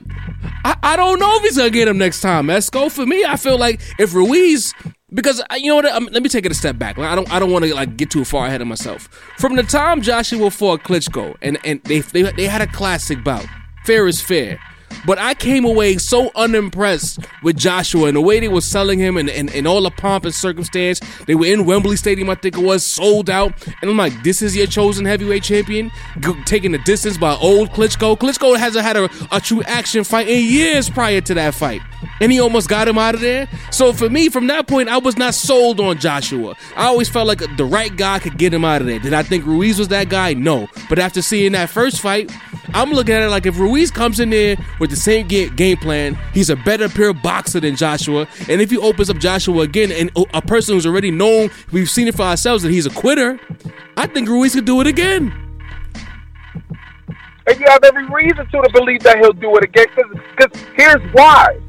I, 0.65 0.75
I 0.83 0.95
don't 0.97 1.17
know 1.17 1.33
if 1.37 1.43
he's 1.43 1.55
gonna 1.55 1.69
get 1.69 1.87
him 1.87 1.97
next 1.97 2.19
time. 2.19 2.47
Esco, 2.47 2.91
for 2.91 3.05
me, 3.05 3.23
I 3.23 3.37
feel 3.37 3.57
like 3.57 3.79
if 3.97 4.13
Ruiz, 4.13 4.73
because 5.13 5.39
uh, 5.39 5.55
you 5.55 5.67
know 5.67 5.77
what? 5.77 5.85
Um, 5.85 6.09
let 6.11 6.21
me 6.21 6.27
take 6.27 6.45
it 6.45 6.51
a 6.51 6.55
step 6.55 6.77
back. 6.77 6.99
I 6.99 7.15
don't, 7.15 7.31
I 7.31 7.39
don't 7.39 7.51
want 7.51 7.63
to 7.63 7.73
like 7.73 7.95
get 7.95 8.11
too 8.11 8.25
far 8.25 8.47
ahead 8.47 8.59
of 8.59 8.67
myself. 8.67 9.03
From 9.37 9.55
the 9.55 9.63
time 9.63 10.01
Joshua 10.01 10.51
fought 10.51 10.83
Klitschko, 10.83 11.37
and 11.41 11.57
and 11.63 11.81
they 11.85 11.99
they, 12.01 12.23
they 12.23 12.47
had 12.47 12.61
a 12.61 12.67
classic 12.67 13.23
bout, 13.23 13.45
fair 13.85 14.09
is 14.09 14.19
fair. 14.19 14.59
But 15.05 15.17
I 15.17 15.33
came 15.33 15.65
away 15.65 15.97
so 15.97 16.31
unimpressed 16.35 17.19
with 17.43 17.57
Joshua 17.57 18.07
and 18.07 18.17
the 18.17 18.21
way 18.21 18.39
they 18.39 18.47
were 18.47 18.61
selling 18.61 18.99
him 18.99 19.17
and, 19.17 19.29
and, 19.29 19.53
and 19.53 19.67
all 19.67 19.81
the 19.81 19.91
pomp 19.91 20.25
and 20.25 20.33
circumstance. 20.33 20.99
They 21.25 21.35
were 21.35 21.45
in 21.45 21.65
Wembley 21.65 21.95
Stadium, 21.95 22.29
I 22.29 22.35
think 22.35 22.57
it 22.57 22.63
was, 22.63 22.85
sold 22.85 23.29
out. 23.29 23.53
And 23.81 23.91
I'm 23.91 23.97
like, 23.97 24.23
this 24.23 24.41
is 24.41 24.55
your 24.55 24.67
chosen 24.67 25.05
heavyweight 25.05 25.43
champion? 25.43 25.91
G- 26.19 26.33
taking 26.45 26.71
the 26.71 26.79
distance 26.79 27.17
by 27.17 27.35
old 27.35 27.69
Klitschko. 27.71 28.17
Klitschko 28.17 28.57
hasn't 28.57 28.85
had 28.85 28.97
a, 28.97 29.09
a 29.31 29.39
true 29.39 29.63
action 29.63 30.03
fight 30.03 30.27
in 30.27 30.43
years 30.45 30.89
prior 30.89 31.21
to 31.21 31.33
that 31.33 31.53
fight. 31.53 31.81
And 32.21 32.31
he 32.31 32.39
almost 32.39 32.69
got 32.69 32.87
him 32.87 32.97
out 32.97 33.15
of 33.15 33.21
there. 33.21 33.49
So 33.71 33.91
for 33.91 34.09
me, 34.09 34.29
from 34.29 34.47
that 34.47 34.67
point, 34.67 34.89
I 34.89 34.97
was 34.97 35.17
not 35.17 35.33
sold 35.33 35.79
on 35.79 35.97
Joshua. 35.97 36.55
I 36.75 36.85
always 36.85 37.09
felt 37.09 37.27
like 37.27 37.39
the 37.57 37.65
right 37.65 37.95
guy 37.95 38.19
could 38.19 38.37
get 38.37 38.53
him 38.53 38.63
out 38.63 38.81
of 38.81 38.87
there. 38.87 38.99
Did 38.99 39.13
I 39.13 39.23
think 39.23 39.45
Ruiz 39.45 39.79
was 39.79 39.89
that 39.89 40.09
guy? 40.09 40.33
No. 40.33 40.67
But 40.89 40.99
after 40.99 41.21
seeing 41.21 41.53
that 41.53 41.69
first 41.69 41.99
fight, 42.01 42.31
I'm 42.75 42.91
looking 42.91 43.15
at 43.15 43.21
it 43.23 43.29
like 43.29 43.45
if 43.45 43.57
Ruiz 43.57 43.89
comes 43.89 44.19
in 44.19 44.29
there 44.29 44.57
with 44.79 44.89
the 44.89 44.95
same 44.97 45.27
ga- 45.27 45.49
game 45.49 45.77
plan, 45.77 46.17
he's 46.33 46.49
a 46.49 46.55
better 46.57 46.89
pure 46.89 47.13
boxer 47.13 47.59
than 47.61 47.75
Joshua. 47.75 48.27
And 48.49 48.61
if 48.61 48.69
he 48.69 48.77
opens 48.77 49.09
up 49.09 49.17
Joshua 49.17 49.61
again, 49.63 49.91
and 49.91 50.11
a 50.33 50.41
person 50.41 50.75
who's 50.75 50.85
already 50.85 51.09
known, 51.09 51.49
we've 51.71 51.89
seen 51.89 52.07
it 52.07 52.15
for 52.15 52.23
ourselves 52.23 52.63
that 52.63 52.71
he's 52.71 52.85
a 52.85 52.89
quitter, 52.89 53.39
I 53.97 54.07
think 54.07 54.27
Ruiz 54.27 54.53
could 54.55 54.65
do 54.65 54.81
it 54.81 54.87
again. 54.87 55.33
And 57.47 57.59
you 57.59 57.65
have 57.69 57.83
every 57.83 58.05
reason 58.07 58.45
to 58.47 58.61
to 58.61 58.69
believe 58.73 59.01
that 59.03 59.17
he'll 59.19 59.31
do 59.33 59.55
it 59.57 59.63
again. 59.63 59.85
Because 60.35 60.61
here's 60.75 61.01
why. 61.13 61.59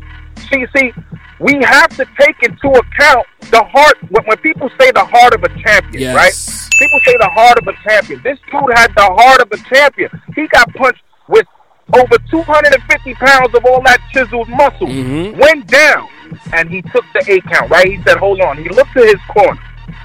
See, 0.51 0.67
see, 0.77 0.93
we 1.39 1.55
have 1.63 1.91
to 1.97 2.07
take 2.19 2.43
into 2.43 2.69
account 2.69 3.27
the 3.51 3.63
heart. 3.63 3.97
When, 4.11 4.25
when 4.25 4.37
people 4.39 4.71
say 4.81 4.91
the 4.93 5.05
heart 5.05 5.35
of 5.35 5.45
a 5.45 5.49
champion, 5.63 6.03
Yes. 6.03 6.17
right? 6.17 6.56
People 6.79 7.01
say 7.07 7.17
the 7.19 7.31
heart 7.31 7.59
of 7.59 7.67
a 7.69 7.73
champion. 7.89 8.21
This 8.23 8.39
dude 8.51 8.71
had 8.75 8.93
the 8.97 9.05
heart 9.05 9.41
of 9.41 9.51
a 9.53 9.57
champion. 9.75 10.11
He 10.35 10.47
got 10.49 10.73
punched 10.75 11.03
with 11.29 11.47
over 11.95 12.19
250 12.31 13.15
pounds 13.15 13.55
of 13.55 13.65
all 13.65 13.81
that 13.83 14.01
chiseled 14.13 14.49
muscle. 14.49 14.89
Mhm. 14.89 15.37
Went 15.37 15.67
down, 15.69 16.09
and 16.53 16.69
he 16.69 16.83
took 16.83 17.05
the 17.15 17.25
eight 17.33 17.45
count. 17.51 17.71
Right? 17.71 17.87
He 17.87 18.03
said, 18.07 18.19
"Hold 18.19 18.41
on." 18.41 18.59
He 18.59 18.69
looked 18.69 18.93
to 18.95 19.05
his 19.05 19.21
corner 19.29 19.61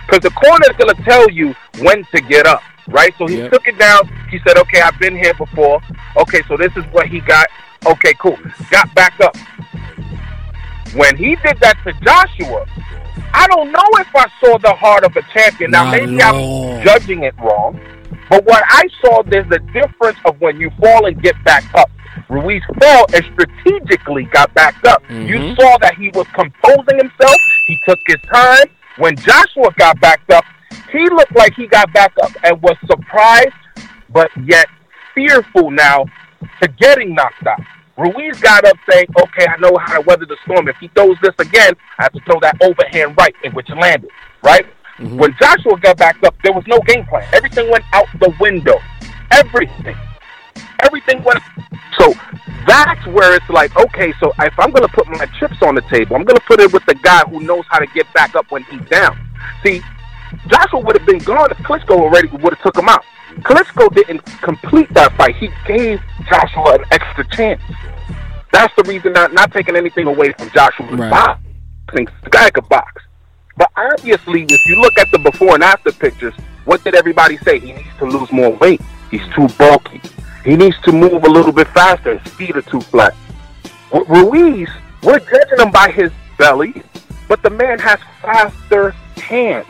because 0.05 0.21
the 0.21 0.31
corner 0.31 0.65
is 0.69 0.77
going 0.77 0.95
to 0.95 1.03
tell 1.03 1.29
you 1.29 1.55
when 1.79 2.05
to 2.15 2.21
get 2.21 2.45
up. 2.47 2.61
Right? 2.87 3.13
So 3.17 3.27
he 3.27 3.37
Yep. 3.37 3.51
took 3.51 3.67
it 3.67 3.77
down. 3.77 4.09
He 4.29 4.39
said, 4.45 4.57
"Okay, 4.57 4.81
I've 4.81 4.97
been 4.99 5.15
here 5.15 5.33
before. 5.33 5.81
Okay, 6.17 6.41
so 6.47 6.57
this 6.57 6.71
is 6.75 6.85
what 6.91 7.07
he 7.07 7.19
got. 7.19 7.47
Okay, 7.85 8.13
cool. 8.15 8.37
Got 8.69 8.93
back 8.95 9.13
up." 9.21 9.35
When 10.95 11.15
he 11.15 11.35
did 11.37 11.57
that 11.61 11.77
to 11.85 11.93
Joshua, 12.03 12.65
I 13.33 13.47
don't 13.47 13.71
know 13.71 13.87
if 13.99 14.07
I 14.15 14.27
saw 14.43 14.57
the 14.57 14.73
heart 14.73 15.03
of 15.05 15.15
a 15.15 15.21
champion. 15.33 15.71
Now, 15.71 15.85
Not 15.85 15.91
maybe 15.91 16.21
I'm 16.21 16.83
judging 16.83 17.23
it 17.23 17.33
wrong, 17.39 17.79
but 18.29 18.43
what 18.45 18.63
I 18.67 18.83
saw, 19.01 19.23
there's 19.23 19.49
a 19.51 19.59
difference 19.71 20.17
of 20.25 20.39
when 20.41 20.59
you 20.59 20.69
fall 20.81 21.05
and 21.05 21.21
get 21.21 21.41
back 21.43 21.63
up. 21.75 21.89
Ruiz 22.29 22.61
fell 22.79 23.05
and 23.13 23.23
strategically 23.33 24.25
got 24.25 24.53
back 24.53 24.75
up. 24.85 25.01
You 25.09 25.35
Mhm. 25.37 25.55
saw 25.59 25.77
that 25.79 25.95
he 25.95 26.09
was 26.09 26.27
composing 26.33 26.97
himself. 26.97 27.35
He 27.67 27.79
took 27.87 27.99
his 28.07 28.17
time. 28.33 28.65
When 28.97 29.15
Joshua 29.15 29.71
got 29.77 29.99
back 30.01 30.19
up, 30.33 30.43
he 30.91 31.09
looked 31.09 31.35
like 31.35 31.53
he 31.55 31.67
got 31.67 31.91
back 31.93 32.11
up 32.21 32.31
and 32.43 32.61
was 32.61 32.75
surprised, 32.85 33.53
but 34.09 34.29
yet 34.43 34.67
fearful 35.15 35.71
now 35.71 36.05
to 36.61 36.67
getting 36.67 37.15
knocked 37.15 37.47
out. 37.47 37.61
Ruiz 38.01 38.39
got 38.39 38.65
up 38.65 38.77
saying, 38.89 39.05
okay, 39.15 39.45
I 39.47 39.57
know 39.59 39.77
how 39.77 39.95
to 39.95 40.01
weather 40.01 40.25
the 40.25 40.37
storm. 40.43 40.67
If 40.67 40.75
he 40.77 40.87
throws 40.89 41.17
this 41.21 41.35
again, 41.37 41.73
I 41.99 42.03
have 42.03 42.13
to 42.13 42.19
throw 42.21 42.39
that 42.39 42.57
overhand 42.61 43.15
right, 43.17 43.35
in 43.43 43.53
which 43.53 43.69
landed, 43.69 44.09
right? 44.43 44.65
Mm-hmm. 44.97 45.17
When 45.17 45.35
Joshua 45.39 45.79
got 45.79 45.97
back 45.97 46.17
up, 46.23 46.35
there 46.43 46.53
was 46.53 46.63
no 46.67 46.79
game 46.79 47.05
plan. 47.05 47.27
Everything 47.33 47.69
went 47.69 47.85
out 47.93 48.07
the 48.19 48.33
window. 48.39 48.79
Everything. 49.29 49.95
Everything 50.79 51.23
went. 51.23 51.39
So 51.99 52.13
that's 52.67 53.05
where 53.07 53.35
it's 53.35 53.49
like, 53.49 53.75
okay, 53.77 54.13
so 54.19 54.33
if 54.39 54.59
I'm 54.59 54.71
going 54.71 54.87
to 54.87 54.93
put 54.93 55.07
my 55.07 55.25
chips 55.39 55.61
on 55.61 55.75
the 55.75 55.81
table, 55.81 56.15
I'm 56.15 56.23
going 56.23 56.37
to 56.37 56.45
put 56.47 56.59
it 56.59 56.73
with 56.73 56.85
the 56.85 56.95
guy 56.95 57.21
who 57.29 57.39
knows 57.41 57.65
how 57.69 57.79
to 57.79 57.87
get 57.87 58.11
back 58.13 58.35
up 58.35 58.49
when 58.49 58.63
he's 58.63 58.81
down. 58.89 59.17
See, 59.63 59.81
Joshua 60.47 60.79
would 60.79 60.97
have 60.97 61.05
been 61.05 61.19
gone 61.19 61.51
if 61.51 61.57
Klitschko 61.59 61.91
already 61.99 62.27
would 62.29 62.53
have 62.53 62.61
took 62.61 62.77
him 62.77 62.89
out. 62.89 63.03
Klitschko 63.41 63.93
didn't 63.93 64.25
complete 64.41 64.93
that 64.93 65.15
fight. 65.17 65.35
He 65.35 65.49
gave 65.65 66.01
Joshua 66.29 66.75
an 66.75 66.85
extra 66.91 67.25
chance. 67.29 67.61
That's 68.51 68.73
the 68.75 68.83
reason 68.83 69.13
not 69.13 69.33
not 69.33 69.51
taking 69.51 69.75
anything 69.75 70.07
away 70.07 70.33
from 70.33 70.49
Joshua's 70.51 70.91
Right. 70.91 71.09
boxing. 71.09 72.07
The 72.23 72.29
guy 72.29 72.49
could 72.49 72.67
box. 72.69 73.01
But 73.57 73.69
obviously, 73.77 74.43
if 74.43 74.65
you 74.67 74.81
look 74.81 74.97
at 74.97 75.07
the 75.11 75.19
before 75.19 75.55
and 75.55 75.63
after 75.63 75.91
pictures, 75.91 76.33
what 76.65 76.83
did 76.83 76.95
everybody 76.95 77.37
say? 77.37 77.59
He 77.59 77.73
needs 77.73 77.87
to 77.99 78.05
lose 78.05 78.31
more 78.31 78.51
weight. 78.51 78.81
He's 79.09 79.25
too 79.35 79.47
bulky. 79.57 80.01
He 80.43 80.55
needs 80.55 80.79
to 80.83 80.91
move 80.91 81.23
a 81.23 81.29
little 81.29 81.51
bit 81.51 81.67
faster. 81.69 82.17
His 82.17 82.33
feet 82.33 82.55
are 82.55 82.61
too 82.61 82.81
flat. 82.81 83.13
With 83.91 84.07
Ruiz, 84.09 84.69
we're 85.03 85.19
judging 85.19 85.59
him 85.59 85.71
by 85.71 85.91
his 85.91 86.11
belly, 86.37 86.81
but 87.27 87.41
the 87.43 87.49
man 87.49 87.77
has 87.79 87.99
faster 88.21 88.91
hands. 89.17 89.67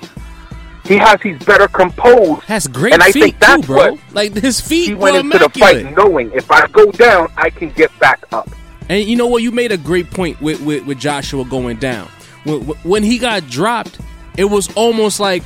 He 0.85 0.97
has 0.97 1.21
he's 1.21 1.37
better 1.45 1.67
composed. 1.67 2.43
Has 2.43 2.67
great 2.67 2.93
and 2.93 3.03
I 3.03 3.11
feet 3.11 3.21
think 3.21 3.39
that's 3.39 3.61
too, 3.61 3.67
bro. 3.67 3.99
Like 4.13 4.33
his 4.33 4.59
feet 4.59 4.89
he 4.89 4.95
went 4.95 5.15
into 5.17 5.37
the 5.37 5.49
fight 5.49 5.95
knowing 5.95 6.31
if 6.33 6.49
I 6.51 6.67
go 6.67 6.91
down, 6.91 7.31
I 7.37 7.49
can 7.49 7.69
get 7.71 7.97
back 7.99 8.25
up. 8.31 8.49
And 8.89 9.07
you 9.07 9.15
know 9.15 9.27
what? 9.27 9.41
You 9.41 9.51
made 9.51 9.71
a 9.71 9.77
great 9.77 10.09
point 10.09 10.41
with, 10.41 10.59
with, 10.61 10.85
with 10.85 10.99
Joshua 10.99 11.45
going 11.45 11.77
down. 11.77 12.09
When, 12.43 12.61
when 12.83 13.03
he 13.03 13.19
got 13.19 13.47
dropped, 13.47 13.99
it 14.37 14.45
was 14.45 14.73
almost 14.75 15.19
like 15.19 15.43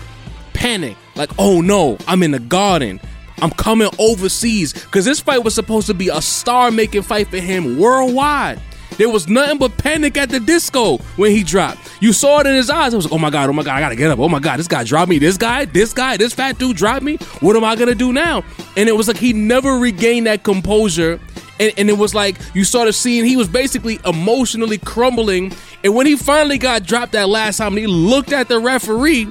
panic. 0.54 0.98
Like, 1.16 1.30
oh 1.38 1.62
no, 1.62 1.98
I'm 2.08 2.24
in 2.24 2.32
the 2.32 2.40
garden. 2.40 3.00
I'm 3.42 3.52
coming 3.52 3.90
overseas. 4.00 4.74
Because 4.74 5.06
this 5.06 5.20
fight 5.20 5.44
was 5.44 5.54
supposed 5.54 5.88
to 5.88 5.94
be 5.94 6.10
a 6.10 6.22
star 6.22 6.72
making 6.72 7.04
fight 7.04 7.28
for 7.28 7.38
him 7.38 7.78
worldwide. 7.78 8.60
There 8.98 9.10
was 9.10 9.28
nothing 9.28 9.58
but 9.58 9.78
panic 9.78 10.18
at 10.18 10.30
the 10.30 10.40
disco 10.40 10.98
when 11.18 11.32
he 11.32 11.44
dropped. 11.44 11.80
You 12.02 12.14
saw 12.14 12.40
it 12.40 12.48
in 12.48 12.56
his 12.56 12.70
eyes. 12.70 12.94
It 12.94 12.98
was 12.98 13.06
like, 13.06 13.14
oh 13.14 13.18
my 13.18 13.30
God, 13.30 13.50
oh 13.50 13.54
my 13.54 13.64
God, 13.64 13.76
I 13.76 13.80
gotta 13.80 13.96
get 13.96 14.10
up. 14.10 14.20
Oh 14.20 14.30
my 14.30 14.40
God, 14.40 14.58
this 14.60 14.68
guy 14.68 14.84
dropped 14.84 15.10
me. 15.10 15.20
This 15.20 15.38
guy, 15.38 15.66
this 15.66 15.94
guy, 15.94 16.18
this 16.18 16.34
fat 16.34 16.58
dude 16.58 16.78
dropped 16.78 17.04
me. 17.04 17.18
What 17.42 17.56
am 17.56 17.64
I 17.64 17.76
gonna 17.76 17.96
do 17.96 18.14
now? 18.14 18.44
And 18.78 18.88
it 18.88 18.94
was 18.96 19.08
like 19.08 19.18
he 19.18 19.34
never 19.34 19.74
regained 19.74 20.28
that 20.28 20.44
composure 20.44 21.20
and, 21.60 21.72
and 21.78 21.90
it 21.90 21.98
was 21.98 22.14
like 22.14 22.36
you 22.54 22.64
started 22.66 22.94
seeing 22.94 23.24
he 23.26 23.38
was 23.38 23.48
basically 23.48 24.00
emotionally 24.06 24.78
crumbling. 24.78 25.54
And 25.84 25.94
when 25.96 26.06
he 26.06 26.16
finally 26.18 26.58
got 26.58 26.84
dropped 26.84 27.14
that 27.14 27.30
last 27.30 27.58
time, 27.58 27.78
he 27.78 27.88
looked 27.88 28.32
at 28.34 28.48
the 28.50 28.60
referee. 28.60 29.28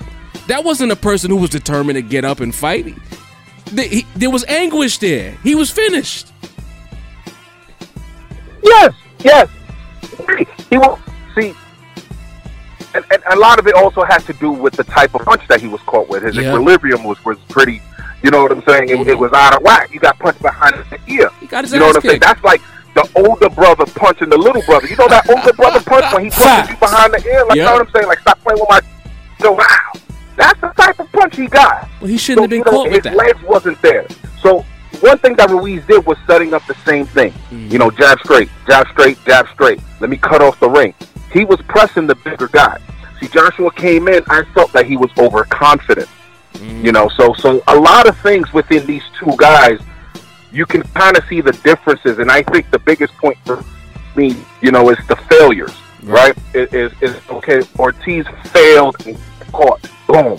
That 0.49 0.64
wasn't 0.64 0.92
a 0.92 0.97
person 0.97 1.30
who 1.30 1.37
was 1.37 1.50
determined 1.50 1.97
to 1.97 2.02
get 2.02 2.25
up 2.25 2.40
and 2.40 2.54
fight. 2.54 2.87
He- 2.87 3.88
he- 3.88 4.06
there 4.16 4.30
was 4.30 4.44
anguish 4.47 4.99
there. 4.99 5.37
He 5.42 5.54
was 5.54 5.71
finished. 5.71 6.33
Yes, 8.62 8.94
yes. 9.25 9.49
He 10.71 10.78
will 10.78 10.99
see, 11.35 11.54
and, 12.95 13.04
and 13.11 13.23
a 13.31 13.37
lot 13.37 13.59
of 13.59 13.66
it 13.66 13.75
also 13.75 14.04
has 14.04 14.25
to 14.26 14.33
do 14.35 14.52
with 14.52 14.75
the 14.75 14.85
type 14.85 15.14
of 15.14 15.23
punch 15.23 15.47
that 15.49 15.61
he 15.61 15.66
was 15.66 15.81
caught 15.83 16.09
with. 16.09 16.23
His 16.23 16.37
Yeah. 16.37 16.50
equilibrium 16.50 17.04
was, 17.04 17.23
was 17.25 17.38
pretty. 17.49 17.83
You 18.23 18.31
know 18.31 18.43
what 18.43 18.52
I'm 18.52 18.62
saying? 18.66 18.88
It, 18.88 19.00
it 19.00 19.07
mm-hmm. 19.07 19.21
was 19.21 19.33
out 19.33 19.57
of 19.57 19.62
whack. 19.62 19.90
He 19.90 19.99
got 19.99 20.19
punched 20.19 20.40
behind 20.40 20.76
the 20.90 20.99
ear. 21.12 21.31
He 21.40 21.47
got 21.47 21.64
his 21.64 21.73
you 21.73 21.78
know 21.78 21.88
what 21.88 21.97
I'm 21.97 22.02
saying? 22.02 22.21
That's 22.21 22.43
like 22.43 22.62
the 22.95 23.09
older 23.16 23.50
brother 23.50 23.85
punching 23.87 24.28
the 24.28 24.38
little 24.38 24.62
brother. 24.62 24.87
You 24.87 24.97
know 24.97 25.09
that 25.09 25.28
older 25.28 25.52
brother 25.52 25.81
punch 25.81 26.12
when 26.12 26.25
he 26.25 26.31
punches 26.31 26.71
you 26.71 26.76
behind 26.76 27.12
the 27.12 27.26
ear? 27.28 27.45
Like, 27.45 27.57
you 27.57 27.64
know 27.64 27.73
what 27.73 27.87
I'm 27.87 27.93
saying? 27.93 28.07
Like, 28.07 28.21
stop 28.21 28.40
playing 28.40 28.61
with 28.61 28.69
my. 28.69 28.81
So, 29.40 29.52
wow. 29.52 29.93
That's 30.37 30.61
the 30.61 30.69
type 30.69 30.99
of 30.99 31.11
punch 31.12 31.37
he 31.37 31.47
got. 31.47 31.88
Well, 32.00 32.09
he 32.09 32.16
shouldn't 32.16 32.43
have 32.43 32.50
been 32.50 32.61
you 32.61 32.64
know, 32.64 32.71
caught 32.71 32.85
with 32.90 33.04
his 33.04 33.04
that. 33.04 33.16
legs 33.16 33.43
wasn't 33.43 33.81
there. 33.83 34.07
So 34.40 34.64
one 35.01 35.19
thing 35.19 35.35
that 35.37 35.51
Ruiz 35.51 35.85
did 35.87 36.05
was 36.07 36.19
setting 36.27 36.55
up 36.55 36.67
the 36.67 36.75
same 36.87 37.07
thing. 37.07 37.33
Mm-hmm. 37.33 37.69
You 37.71 37.79
know, 37.79 37.91
jab 37.91 38.19
straight, 38.21 38.49
jab 38.67 38.87
straight, 38.89 39.19
jab 39.25 39.47
straight. 39.49 39.81
Let 40.01 40.11
me 40.11 40.17
cut 40.17 40.43
off 40.43 40.59
the 40.61 40.71
ring. 40.71 40.95
He 41.33 41.45
was 41.45 41.61
pressing 41.63 42.07
the 42.07 42.15
bigger 42.17 42.49
guy. 42.49 42.81
See, 43.21 43.29
Joshua 43.29 43.73
came 43.73 44.09
in. 44.09 44.23
I 44.29 44.45
felt 44.55 44.73
that 44.73 44.87
he 44.87 44.97
was 44.97 45.11
overconfident. 45.19 46.09
Mm-hmm. 46.55 46.85
You 46.85 46.93
know, 46.93 47.09
so 47.09 47.35
so 47.35 47.63
a 47.69 47.77
lot 47.77 48.09
of 48.09 48.17
things 48.19 48.53
within 48.53 48.87
these 48.87 49.03
two 49.19 49.33
guys, 49.37 49.81
you 50.53 50.67
can 50.67 50.83
kind 50.83 51.17
of 51.17 51.25
see 51.29 51.41
the 51.41 51.53
differences. 51.65 52.19
And 52.19 52.31
I 52.31 52.43
think 52.43 52.71
the 52.71 52.79
biggest 52.79 53.13
point 53.15 53.39
for 53.45 53.65
me, 54.17 54.37
you 54.61 54.71
know, 54.71 54.91
is 54.91 54.99
the 55.09 55.17
failures. 55.17 55.75
Right? 56.03 56.37
It 56.53 56.75
Is 56.75 56.93
is 57.01 57.17
okay? 57.31 57.63
Ortiz 57.79 58.27
failed 58.47 58.97
and 59.07 59.19
caught. 59.53 59.81
Boom. 60.07 60.39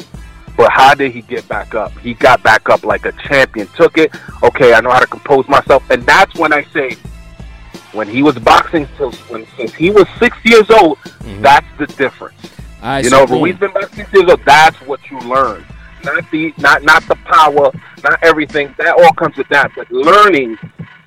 But 0.58 0.72
how 0.72 0.94
did 0.94 1.12
he 1.12 1.22
get 1.22 1.48
back 1.48 1.76
up? 1.76 1.92
He 2.00 2.14
got 2.14 2.42
back 2.42 2.70
up 2.70 2.84
like 2.84 3.06
a 3.06 3.12
champion. 3.14 3.68
Took 3.76 3.98
it. 3.98 4.16
Okay, 4.42 4.74
I 4.74 4.80
know 4.80 4.92
how 4.92 5.00
to 5.00 5.08
compose 5.08 5.48
myself, 5.48 5.90
and 5.90 6.04
that's 6.04 6.34
when 6.36 6.54
I 6.54 6.64
say, 6.66 6.96
when 7.92 8.08
he 8.08 8.24
was 8.24 8.38
boxing 8.40 8.88
since 8.98 9.18
when 9.30 9.46
since 9.58 9.74
he 9.74 9.90
was 9.90 10.06
six 10.20 10.38
years 10.44 10.70
old, 10.70 10.98
mm-hmm. 10.98 11.42
that's 11.42 11.68
the 11.78 11.88
difference. 11.88 12.52
Right, 12.82 13.04
You 13.04 13.10
know. 13.10 13.26
Ruiz 13.26 13.58
been 13.58 13.74
back 13.74 13.94
six 13.94 14.12
years 14.14 14.30
old. 14.30 14.42
That's 14.46 14.78
what 14.82 15.00
you 15.10 15.20
learn. 15.20 15.66
Not 16.04 16.30
the 16.32 16.54
not 16.58 16.84
not 16.84 17.04
the 17.08 17.16
power, 17.16 17.72
not 18.04 18.24
everything. 18.24 18.74
That 18.78 18.96
all 18.98 19.14
comes 19.14 19.36
with 19.38 19.48
that. 19.50 19.72
But 19.76 19.92
learning. 19.92 20.58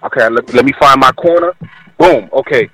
Okay, 0.03 0.29
let, 0.29 0.53
let 0.55 0.65
me 0.65 0.73
find 0.79 1.01
my 1.01 1.13
corner. 1.13 1.55
Boom. 1.99 2.29
Okay, 2.33 2.69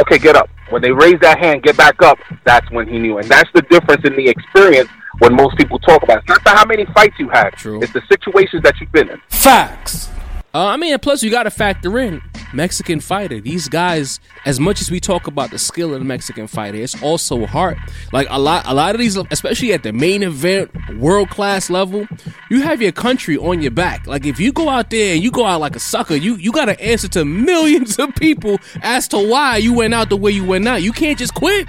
okay, 0.00 0.18
get 0.18 0.36
up. 0.36 0.48
When 0.70 0.80
they 0.80 0.92
raise 0.92 1.20
that 1.20 1.38
hand, 1.38 1.62
get 1.62 1.76
back 1.76 2.00
up. 2.02 2.18
That's 2.44 2.68
when 2.70 2.88
he 2.88 2.98
knew, 2.98 3.18
and 3.18 3.28
that's 3.28 3.50
the 3.52 3.62
difference 3.62 4.04
in 4.04 4.16
the 4.16 4.28
experience. 4.28 4.88
When 5.18 5.34
most 5.34 5.56
people 5.56 5.78
talk 5.78 6.02
about, 6.02 6.18
it's 6.18 6.28
not 6.28 6.42
the 6.44 6.50
how 6.50 6.64
many 6.64 6.84
fights 6.86 7.16
you 7.18 7.28
had. 7.28 7.50
True. 7.50 7.82
It's 7.82 7.92
the 7.92 8.02
situations 8.08 8.62
that 8.62 8.80
you've 8.80 8.92
been 8.92 9.10
in. 9.10 9.20
Facts. 9.28 10.11
Uh, 10.54 10.66
I 10.66 10.76
mean, 10.76 10.98
plus 10.98 11.22
you 11.22 11.30
got 11.30 11.44
to 11.44 11.50
factor 11.50 11.98
in 11.98 12.20
Mexican 12.52 13.00
fighter. 13.00 13.40
These 13.40 13.68
guys, 13.68 14.20
as 14.44 14.60
much 14.60 14.82
as 14.82 14.90
we 14.90 15.00
talk 15.00 15.26
about 15.26 15.50
the 15.50 15.58
skill 15.58 15.94
of 15.94 16.00
the 16.00 16.04
Mexican 16.04 16.46
fighter, 16.46 16.76
it's 16.76 17.00
also 17.02 17.46
heart. 17.46 17.78
Like 18.12 18.26
a 18.28 18.38
lot, 18.38 18.64
a 18.66 18.74
lot 18.74 18.94
of 18.94 18.98
these, 18.98 19.16
especially 19.30 19.72
at 19.72 19.82
the 19.82 19.94
main 19.94 20.22
event, 20.22 20.70
world 20.98 21.30
class 21.30 21.70
level, 21.70 22.06
you 22.50 22.60
have 22.60 22.82
your 22.82 22.92
country 22.92 23.38
on 23.38 23.62
your 23.62 23.70
back. 23.70 24.06
Like 24.06 24.26
if 24.26 24.38
you 24.38 24.52
go 24.52 24.68
out 24.68 24.90
there 24.90 25.14
and 25.14 25.22
you 25.22 25.30
go 25.30 25.46
out 25.46 25.60
like 25.60 25.74
a 25.74 25.80
sucker, 25.80 26.16
you 26.16 26.36
you 26.36 26.52
got 26.52 26.66
to 26.66 26.78
answer 26.82 27.08
to 27.08 27.24
millions 27.24 27.98
of 27.98 28.14
people 28.16 28.58
as 28.82 29.08
to 29.08 29.18
why 29.18 29.56
you 29.56 29.72
went 29.72 29.94
out 29.94 30.10
the 30.10 30.16
way 30.16 30.32
you 30.32 30.44
went 30.44 30.68
out. 30.68 30.82
You 30.82 30.92
can't 30.92 31.18
just 31.18 31.34
quit. 31.34 31.66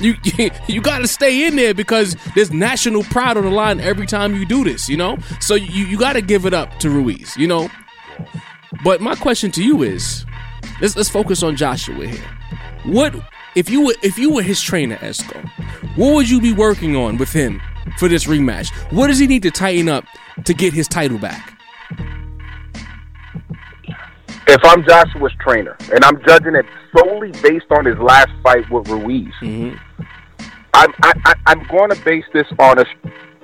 You 0.00 0.16
you, 0.68 0.80
got 0.80 0.98
to 0.98 1.06
stay 1.06 1.46
in 1.46 1.54
there 1.54 1.72
because 1.72 2.16
there's 2.34 2.50
national 2.50 3.04
pride 3.04 3.36
on 3.36 3.44
the 3.44 3.50
line 3.50 3.78
every 3.78 4.06
time 4.06 4.34
you 4.34 4.44
do 4.44 4.64
this. 4.64 4.88
You 4.88 4.96
know, 4.96 5.18
so 5.40 5.54
you 5.54 5.84
you 5.86 5.96
got 5.96 6.14
to 6.14 6.20
give 6.20 6.46
it 6.46 6.54
up 6.54 6.80
to 6.80 6.90
Ruiz. 6.90 7.36
You 7.36 7.46
know, 7.46 7.70
but 8.82 9.00
my 9.00 9.14
question 9.14 9.50
to 9.52 9.64
you 9.64 9.82
is, 9.82 10.24
let's 10.80 10.96
let's 10.96 11.08
focus 11.08 11.42
on 11.42 11.56
Joshua 11.56 12.06
here. 12.06 12.30
What 12.84 13.14
if 13.54 13.70
you 13.70 13.86
were 13.86 13.94
if 14.02 14.18
you 14.18 14.32
were 14.32 14.42
his 14.42 14.60
trainer, 14.60 14.96
Esco? 14.96 15.48
What 15.96 16.14
would 16.14 16.28
you 16.28 16.40
be 16.40 16.52
working 16.52 16.96
on 16.96 17.16
with 17.16 17.32
him 17.32 17.60
for 17.98 18.08
this 18.08 18.24
rematch? 18.24 18.70
What 18.92 19.06
does 19.06 19.18
he 19.18 19.26
need 19.26 19.42
to 19.44 19.50
tighten 19.50 19.88
up 19.88 20.04
to 20.44 20.54
get 20.54 20.72
his 20.72 20.88
title 20.88 21.18
back? 21.18 21.58
If 24.46 24.62
I'm 24.64 24.84
Joshua's 24.84 25.32
trainer 25.40 25.76
and 25.92 26.04
I'm 26.04 26.22
judging 26.26 26.54
it 26.54 26.66
solely 26.94 27.32
based 27.42 27.66
on 27.70 27.86
his 27.86 27.96
last 27.98 28.30
fight 28.42 28.70
with 28.70 28.88
Ruiz, 28.88 29.32
mm-hmm. 29.40 29.76
I'm 30.74 30.92
I, 31.02 31.12
I, 31.24 31.34
I'm 31.46 31.66
going 31.68 31.90
to 31.90 32.04
base 32.04 32.24
this 32.32 32.46
on 32.58 32.78
a, 32.78 32.84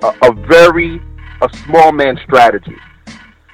a, 0.03 0.29
a 0.29 0.33
very 0.47 1.01
a 1.41 1.49
small 1.65 1.91
man 1.91 2.19
strategy. 2.23 2.75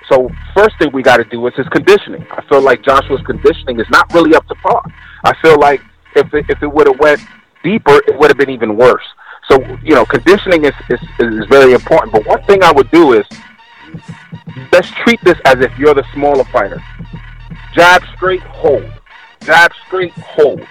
So 0.09 0.29
first 0.55 0.77
thing 0.79 0.91
we 0.93 1.03
got 1.03 1.17
to 1.17 1.25
do 1.25 1.45
is 1.47 1.53
his 1.55 1.67
conditioning. 1.67 2.25
I 2.31 2.41
feel 2.47 2.61
like 2.61 2.81
Joshua's 2.81 3.21
conditioning 3.25 3.79
is 3.79 3.87
not 3.89 4.11
really 4.13 4.35
up 4.35 4.47
to 4.47 4.55
par. 4.55 4.81
I 5.23 5.33
feel 5.41 5.59
like 5.59 5.81
if 6.15 6.33
it, 6.33 6.45
if 6.49 6.63
it 6.63 6.67
would 6.67 6.87
have 6.87 6.99
went 6.99 7.21
deeper, 7.63 7.95
it 8.07 8.17
would 8.17 8.29
have 8.29 8.37
been 8.37 8.49
even 8.49 8.77
worse. 8.77 9.03
So 9.49 9.63
you 9.83 9.95
know, 9.95 10.05
conditioning 10.05 10.65
is, 10.65 10.73
is 10.89 10.99
is 11.19 11.45
very 11.47 11.73
important. 11.73 12.13
But 12.13 12.25
one 12.25 12.43
thing 12.43 12.63
I 12.63 12.71
would 12.71 12.89
do 12.91 13.13
is 13.13 13.25
let's 14.71 14.89
treat 15.03 15.21
this 15.23 15.37
as 15.45 15.59
if 15.59 15.77
you're 15.77 15.93
the 15.93 16.05
smaller 16.13 16.43
fighter. 16.45 16.81
Jab 17.73 18.03
straight, 18.15 18.41
hold. 18.41 18.91
Jab 19.41 19.71
straight, 19.85 20.13
hold. 20.13 20.65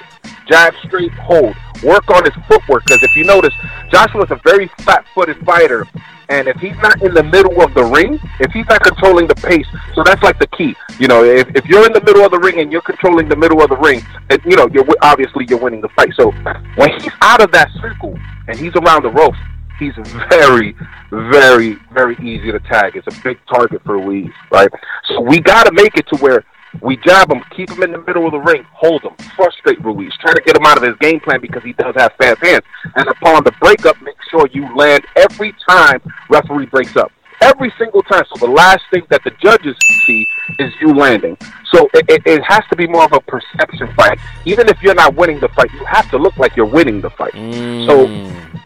Jab 0.47 0.75
straight, 0.85 1.13
hold. 1.13 1.57
Work 1.83 2.11
on 2.11 2.25
his 2.25 2.35
footwork 2.49 2.85
because 2.87 3.03
if 3.03 3.15
you 3.17 3.25
notice, 3.25 3.55
Joshua's 3.91 4.31
a 4.31 4.41
very 4.45 4.69
flat-footed 4.79 5.45
fighter 5.45 5.87
and 6.29 6.49
if 6.49 6.57
he's 6.57 6.77
not 6.79 7.01
in 7.03 7.15
the 7.15 7.23
middle 7.23 7.63
of 7.63 7.73
the 7.75 7.85
ring, 7.85 8.19
if 8.41 8.51
he's 8.51 8.67
not 8.67 8.83
controlling 8.83 9.29
the 9.29 9.35
pace, 9.35 9.67
so 9.95 10.03
that's 10.03 10.23
like 10.23 10.39
the 10.39 10.47
key. 10.49 10.75
You 10.99 11.07
know, 11.07 11.23
if, 11.25 11.49
if 11.55 11.65
you're 11.67 11.87
in 11.87 11.93
the 11.93 12.03
middle 12.03 12.25
of 12.25 12.33
the 12.33 12.39
ring 12.39 12.61
and 12.61 12.73
you're 12.73 12.83
controlling 12.83 13.29
the 13.29 13.37
middle 13.37 13.63
of 13.63 13.71
the 13.71 13.77
ring, 13.77 14.03
and, 14.31 14.41
you 14.45 14.57
know, 14.57 14.69
you're 14.73 14.85
obviously 15.03 15.47
you're 15.49 15.59
winning 15.59 15.81
the 15.81 15.89
fight. 15.91 16.13
So 16.15 16.33
when 16.77 17.01
he's 17.01 17.13
out 17.23 17.43
of 17.43 17.53
that 17.53 17.71
circle 17.81 18.19
and 18.49 18.59
he's 18.59 18.75
around 18.75 19.05
the 19.05 19.11
ropes, 19.11 19.39
he's 19.79 19.95
very, 20.29 20.75
very, 21.11 21.77
very 21.93 22.17
easy 22.17 22.51
to 22.51 22.59
tag. 22.61 22.97
It's 22.97 23.07
a 23.07 23.23
big 23.23 23.39
target 23.47 23.83
for 23.85 23.97
Ruiz, 23.99 24.33
right? 24.51 24.71
So 25.09 25.21
we 25.21 25.39
got 25.39 25.65
to 25.65 25.73
make 25.73 25.97
it 25.97 26.09
to 26.09 26.17
where 26.17 26.45
we 26.81 26.97
jab 26.99 27.31
him, 27.31 27.43
keep 27.55 27.71
him 27.71 27.83
in 27.83 27.93
the 27.93 28.03
middle 28.03 28.27
of 28.27 28.33
the 28.33 28.39
ring, 28.39 28.65
hold 28.73 29.03
him, 29.03 29.15
frustrate 29.35 29.83
Ruiz, 29.85 30.13
try 30.21 30.35
to 30.35 30.43
get 30.43 30.57
him 30.57 30.67
out 30.67 30.77
of 30.77 30.83
his 30.83 30.97
game 31.01 31.21
plan 31.21 31.41
because 31.41 31.63
he 31.63 31.73
does 31.73 31.95
have 31.97 32.13
fast 32.19 32.45
hands. 32.45 32.63
And 32.95 33.09
upon 33.09 33.45
the 33.45 33.53
breakup, 33.61 34.01
make 34.03 34.17
sure 34.31 34.49
you 34.53 34.75
land 34.77 35.05
every 35.17 35.55
time 35.69 36.01
referee 36.29 36.67
breaks 36.67 36.97
up. 36.97 37.13
Every 37.43 37.73
single 37.79 38.03
time. 38.03 38.25
So 38.35 38.47
the 38.47 38.51
last 38.51 38.81
thing 38.91 39.03
that 39.11 39.23
the 39.23 39.31
judges 39.43 39.77
see 40.07 40.27
is 40.59 40.73
you 40.81 40.95
landing. 40.95 41.37
So 41.71 41.89
it, 41.93 42.07
it, 42.09 42.23
it 42.25 42.43
has 42.49 42.63
to 42.71 42.77
be 42.77 42.87
more 42.87 43.05
of 43.05 43.13
a 43.13 43.21
perception 43.21 43.93
fight. 43.95 44.19
Even 44.47 44.69
if 44.71 44.83
you're 44.83 44.95
not 44.95 45.15
winning 45.15 45.39
the 45.41 45.49
fight, 45.49 45.71
you 45.75 45.85
have 45.85 46.11
to 46.13 46.17
look 46.17 46.37
like 46.39 46.57
you're 46.57 46.65
winning 46.65 47.03
the 47.03 47.11
fight. 47.11 47.33
Mm. 47.35 47.87
So 47.87 48.07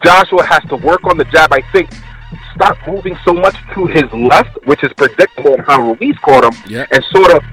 Joshua 0.03 0.45
has 0.45 0.63
to 0.69 0.77
work 0.77 1.03
on 1.03 1.17
the 1.17 1.25
jab. 1.25 1.51
I 1.51 1.61
think 1.73 1.89
stop 2.55 2.77
moving 2.87 3.17
so 3.25 3.33
much 3.33 3.55
to 3.73 3.87
his 3.87 4.05
left, 4.13 4.57
which 4.65 4.83
is 4.83 4.91
predictable 4.93 5.55
in 5.55 5.59
how 5.59 5.91
Ruiz 5.91 6.17
caught 6.19 6.45
him, 6.45 6.71
yep. 6.71 6.87
and 6.91 7.03
sort 7.11 7.31
of 7.31 7.43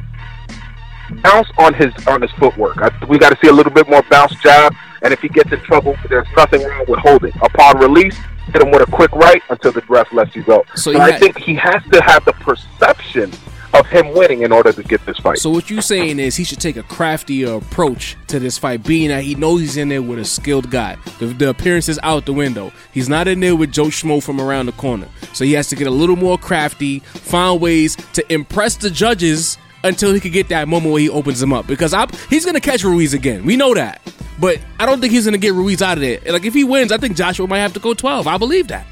bounce 1.23 1.49
on 1.59 1.75
his 1.75 1.93
on 2.07 2.23
his 2.23 2.31
footwork. 2.33 2.79
I, 2.79 2.91
we 3.07 3.19
got 3.19 3.31
to 3.31 3.39
see 3.41 3.49
a 3.49 3.53
little 3.53 3.73
bit 3.73 3.89
more 3.89 4.03
bounce 4.11 4.35
jab, 4.37 4.75
and 5.03 5.13
if 5.13 5.21
he 5.21 5.29
gets 5.29 5.53
in 5.53 5.61
trouble, 5.61 5.97
there's 6.09 6.29
nothing 6.37 6.63
wrong 6.63 6.85
with 6.89 7.01
holding. 7.01 7.33
Upon 7.43 7.79
release, 7.79 8.17
hit 8.53 8.63
him 8.63 8.71
with 8.71 8.87
a 8.87 8.91
quick 8.91 9.13
right 9.13 9.43
until 9.51 9.73
the 9.73 9.83
ref 9.89 10.13
lets 10.13 10.35
you 10.35 10.43
go. 10.43 10.65
So, 10.75 10.93
so 10.93 11.01
I 11.01 11.13
had, 11.13 11.21
think 11.21 11.39
he 11.39 11.55
has 11.55 11.83
to 11.93 12.03
have 12.03 12.25
the 12.25 12.33
perception 12.33 13.33
of 13.75 13.87
him 13.87 14.15
winning 14.15 14.43
in 14.43 14.53
order 14.53 14.73
to 14.73 14.83
get 14.83 15.05
this 15.05 15.19
fight. 15.19 15.39
So 15.39 15.51
what 15.51 15.69
you're 15.69 15.83
saying 15.83 16.19
is 16.19 16.37
he 16.37 16.45
should 16.45 16.61
take 16.61 16.77
a 16.77 16.83
craftier 16.83 17.55
approach 17.55 18.17
to 18.29 18.39
this 18.39 18.57
fight, 18.59 18.83
being 18.83 19.09
that 19.09 19.25
he 19.25 19.35
knows 19.35 19.61
he's 19.61 19.77
in 19.77 19.89
there 19.89 20.03
with 20.03 20.19
a 20.19 20.25
skilled 20.25 20.71
guy. 20.71 20.97
The, 21.19 21.27
the 21.27 21.51
appearance 21.51 21.89
is 21.89 22.01
out 22.03 22.27
the 22.27 22.33
window. 22.33 22.73
He's 22.93 23.09
not 23.09 23.29
in 23.29 23.41
there 23.41 23.55
with 23.55 23.73
Joe 23.73 23.87
Schmo 23.87 24.23
from 24.23 24.41
around 24.41 24.67
the 24.67 24.73
corner. 24.73 25.09
So 25.35 25.45
he 25.45 25.53
has 25.53 25.69
to 25.69 25.77
get 25.77 25.87
a 25.87 25.91
little 25.91 26.17
more 26.17 26.39
crafty, 26.39 27.01
find 27.01 27.61
ways 27.61 27.97
to 28.15 28.33
impress 28.33 28.77
the 28.77 28.91
judges 28.91 29.59
until 29.85 30.13
he 30.13 30.21
could 30.21 30.33
get 30.33 30.49
that 30.49 30.69
moment 30.69 30.93
where 30.93 31.01
he 31.01 31.09
opens 31.09 31.43
him 31.43 31.53
up. 31.53 31.67
Because 31.67 31.95
I, 31.95 32.07
he's 32.31 32.45
to 32.45 32.61
catch 32.61 32.85
Ruiz 32.85 33.15
again. 33.15 33.45
We 33.45 33.57
know 33.57 33.75
that. 33.75 34.01
But 34.41 34.61
I 34.79 34.87
don't 34.87 35.01
think 35.01 35.13
he's 35.13 35.25
to 35.35 35.39
get 35.39 35.55
Ruiz 35.55 35.83
out 35.83 35.99
of 35.99 36.03
there. 36.03 36.21
Like, 36.27 36.45
if 36.45 36.55
he 36.55 36.65
wins, 36.65 36.93
I 36.93 36.99
think 36.99 37.17
Joshua 37.17 37.47
might 37.47 37.59
have 37.59 37.73
to 37.75 37.81
go 37.81 37.95
12. 37.95 38.27
I 38.27 38.39
believe 38.39 38.69
that. 38.69 38.87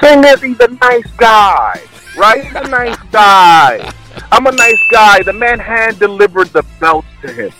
Thing 0.00 0.24
is, 0.24 0.42
he's 0.42 0.60
a 0.60 0.68
nice 0.68 1.10
guy, 1.16 1.80
right? 2.18 2.44
He's 2.44 2.54
a 2.54 2.68
nice 2.68 2.98
guy. 3.10 3.92
I'm 4.32 4.46
a 4.46 4.52
nice 4.52 4.82
guy. 4.90 5.22
The 5.22 5.32
man 5.32 5.58
hand 5.58 5.98
delivered 5.98 6.48
the 6.48 6.62
belt 6.80 7.04
to 7.22 7.32
him. 7.32 7.52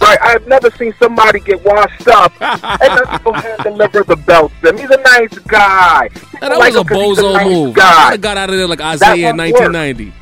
Right, 0.00 0.18
I've 0.22 0.46
never 0.46 0.70
seen 0.72 0.94
somebody 0.98 1.40
get 1.40 1.62
washed 1.62 2.08
up 2.08 2.32
and 2.40 2.80
then 2.80 3.20
go 3.22 3.32
hand 3.32 3.62
deliver 3.62 4.02
the 4.02 4.16
belt 4.16 4.50
to 4.62 4.70
him. 4.70 4.78
He's 4.78 4.90
a 4.90 4.96
nice 4.96 5.38
guy. 5.40 6.08
that 6.40 6.56
like 6.58 6.72
was 6.72 6.82
a 6.82 6.84
bozo 6.84 7.30
a 7.30 7.32
nice 7.34 7.46
move. 7.46 7.74
Guy. 7.74 8.08
I 8.10 8.16
got 8.16 8.36
out 8.36 8.48
of 8.48 8.56
there 8.56 8.66
like 8.66 8.80
Isaiah 8.80 9.30
in 9.30 9.36
1990. 9.36 10.06
Work. 10.06 10.14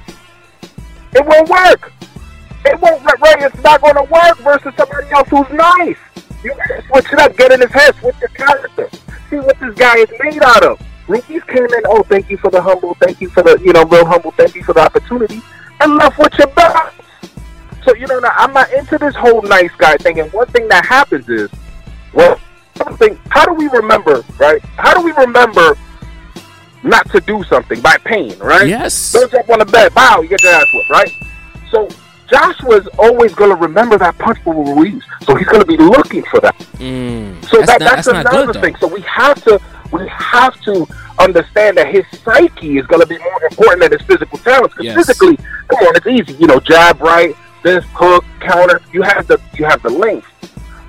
It 1.14 1.27
won't 1.27 1.49
work. 1.49 1.93
It 2.64 2.81
won't. 2.81 3.03
Right, 3.21 3.43
it's 3.43 3.62
not 3.62 3.81
going 3.81 3.95
to 3.95 4.03
work 4.03 4.38
versus 4.38 4.75
somebody 4.77 5.09
else 5.11 5.29
who's 5.29 5.49
nice. 5.51 5.97
You 6.43 6.55
gotta 6.55 6.85
switch 6.87 7.12
it 7.12 7.19
up. 7.19 7.37
Get 7.37 7.53
in 7.53 7.61
his 7.61 7.71
head. 7.71 7.95
Switch 7.97 8.14
your 8.21 8.29
character. 8.31 8.88
See 9.31 9.37
what 9.37 9.59
this 9.61 9.75
guy 9.75 9.97
is 9.99 10.09
made 10.21 10.43
out 10.43 10.64
of. 10.64 10.81
Ruiz 11.09 11.43
came 11.45 11.64
in. 11.64 11.83
Oh, 11.87 12.03
thank 12.03 12.31
you 12.31 12.37
for 12.37 12.51
the 12.51 12.61
humble. 12.61 12.95
Thank 12.95 13.21
you 13.21 13.29
for 13.31 13.43
the 13.43 13.59
you 13.64 13.73
know 13.73 13.85
real 13.85 14.05
humble. 14.05 14.31
Thank 14.33 14.55
you 14.55 14.62
for 14.62 14.73
the 14.73 14.81
opportunity. 14.81 15.43
And 15.81 15.97
left 15.97 16.19
with 16.19 16.37
your 16.38 16.49
belt. 16.49 16.93
So 17.88 17.94
you 17.94 18.07
know, 18.07 18.20
I'm 18.22 18.53
not 18.53 18.70
into 18.74 18.98
this 18.98 19.14
whole 19.14 19.40
nice 19.40 19.74
guy 19.79 19.96
thing. 19.96 20.20
And 20.20 20.31
one 20.31 20.46
thing 20.48 20.68
that 20.68 20.85
happens 20.85 21.27
is, 21.27 21.48
well, 22.12 22.38
something. 22.77 23.18
How 23.31 23.46
do 23.46 23.55
we 23.55 23.66
remember, 23.68 24.22
right? 24.38 24.61
How 24.77 24.92
do 24.92 25.03
we 25.03 25.12
remember 25.12 25.74
not 26.83 27.11
to 27.12 27.20
do 27.20 27.42
something 27.44 27.81
by 27.81 27.96
pain, 28.05 28.38
right? 28.40 28.68
Yes. 28.68 29.12
Don't 29.12 29.33
jump 29.33 29.48
on 29.48 29.61
the 29.61 29.64
bed. 29.64 29.94
Bow, 29.94 30.20
you 30.20 30.29
get 30.29 30.42
your 30.42 30.53
ass 30.53 30.66
whooped, 30.74 30.90
right? 30.90 31.11
So 31.70 31.88
Joshua's 32.27 32.87
always 32.98 33.35
going 33.35 33.51
to 33.51 33.57
remember 33.57 33.96
that 33.96 34.18
punch 34.18 34.38
for 34.44 34.55
Ruiz. 34.55 35.03
So 35.22 35.35
he's 35.35 35.48
going 35.48 35.62
to 35.62 35.66
be 35.66 35.79
looking 35.79 36.24
for 36.24 36.40
that. 36.40 36.59
Mm, 36.74 37.42
so 37.46 37.57
that's 37.57 37.68
that, 37.68 37.81
not, 37.81 37.81
that's, 37.81 38.07
that's 38.07 38.09
another 38.09 38.53
good, 38.53 38.61
thing. 38.61 38.77
So 38.77 38.87
we 38.87 39.01
have 39.01 39.42
to 39.44 39.59
we 39.92 40.07
have 40.09 40.61
to 40.61 40.87
understand 41.18 41.79
that 41.79 41.88
his 41.88 42.05
psyche 42.22 42.77
is 42.77 42.87
going 42.87 43.01
to 43.01 43.07
be 43.07 43.16
more 43.16 43.44
important 43.51 43.81
than 43.81 43.92
his 43.92 44.03
physical 44.03 44.37
talents. 44.40 44.74
Because 44.74 44.85
yes. 44.85 44.94
physically, 44.94 45.37
come 45.68 45.79
on, 45.87 45.96
it's 45.96 46.07
easy. 46.07 46.35
You 46.35 46.48
know, 46.48 46.61
jab 46.61 47.01
right, 47.01 47.35
this 47.68 47.85
hook, 47.92 48.24
counter. 48.40 48.81
You 48.92 49.02
have 49.02 49.26
the 49.26 49.40
you 49.59 49.64
have 49.64 49.83
the 49.83 49.90
length, 49.90 50.26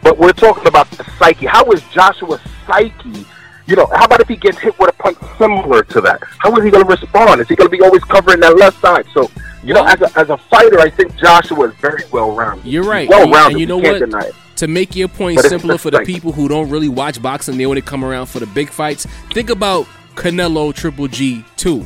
but 0.02 0.18
we're 0.18 0.34
talking 0.34 0.68
about 0.68 0.90
the 0.92 1.04
psyche. 1.18 1.46
How 1.46 1.70
is 1.72 1.82
Joshua's 1.92 2.40
psyche? 2.66 3.26
You 3.68 3.76
know, 3.76 3.86
how 3.94 4.06
about 4.06 4.22
if 4.22 4.28
he 4.28 4.36
gets 4.36 4.58
hit 4.58 4.78
with 4.80 4.90
a 4.90 4.94
punch 4.94 5.18
similar 5.38 5.84
to 5.84 6.02
that? 6.02 6.24
How 6.40 6.56
is 6.56 6.64
he 6.64 6.72
going 6.72 6.84
to 6.84 6.90
respond? 6.90 7.42
Is 7.42 7.48
he 7.48 7.56
going 7.56 7.70
to 7.70 7.78
be 7.78 7.84
always 7.84 8.04
covering 8.04 8.40
that 8.40 8.58
left 8.58 8.82
side? 8.82 9.06
So, 9.14 9.30
you 9.64 9.76
know, 9.76 9.86
as 9.86 10.02
a, 10.02 10.18
as 10.18 10.30
a 10.32 10.38
fighter, 10.38 10.80
I 10.80 10.90
think 10.90 11.16
Joshua 11.18 11.68
is 11.68 11.76
very 11.76 12.04
well 12.12 12.32
rounded. 12.36 12.66
You're 12.66 12.84
right. 12.84 13.08
Well 13.08 13.30
rounded. 13.30 13.52
And 13.52 13.60
you 13.60 13.68
know 13.68 13.78
what? 13.78 14.34
To 14.56 14.68
make 14.68 14.96
your 14.96 15.08
point 15.08 15.40
simpler 15.42 15.78
for 15.78 15.92
the 15.92 16.00
people 16.00 16.32
who 16.32 16.48
don't 16.48 16.70
really 16.70 16.90
watch 16.90 17.22
boxing, 17.22 17.58
they 17.58 17.66
only 17.66 17.82
come 17.82 18.04
around 18.04 18.26
for 18.26 18.40
the 18.40 18.48
big 18.48 18.70
fights. 18.70 19.06
Think 19.34 19.50
about 19.50 19.86
Canelo 20.16 20.74
Triple 20.74 21.08
G 21.08 21.46
two. 21.56 21.86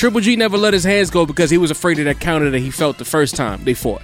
Triple 0.00 0.22
G 0.22 0.34
never 0.34 0.56
let 0.56 0.72
his 0.72 0.82
hands 0.82 1.10
go 1.10 1.26
because 1.26 1.50
he 1.50 1.58
was 1.58 1.70
afraid 1.70 1.98
of 1.98 2.06
that 2.06 2.20
counter 2.20 2.48
that 2.48 2.58
he 2.60 2.70
felt 2.70 2.96
the 2.96 3.04
first 3.04 3.36
time 3.36 3.62
they 3.64 3.74
fought. 3.74 4.00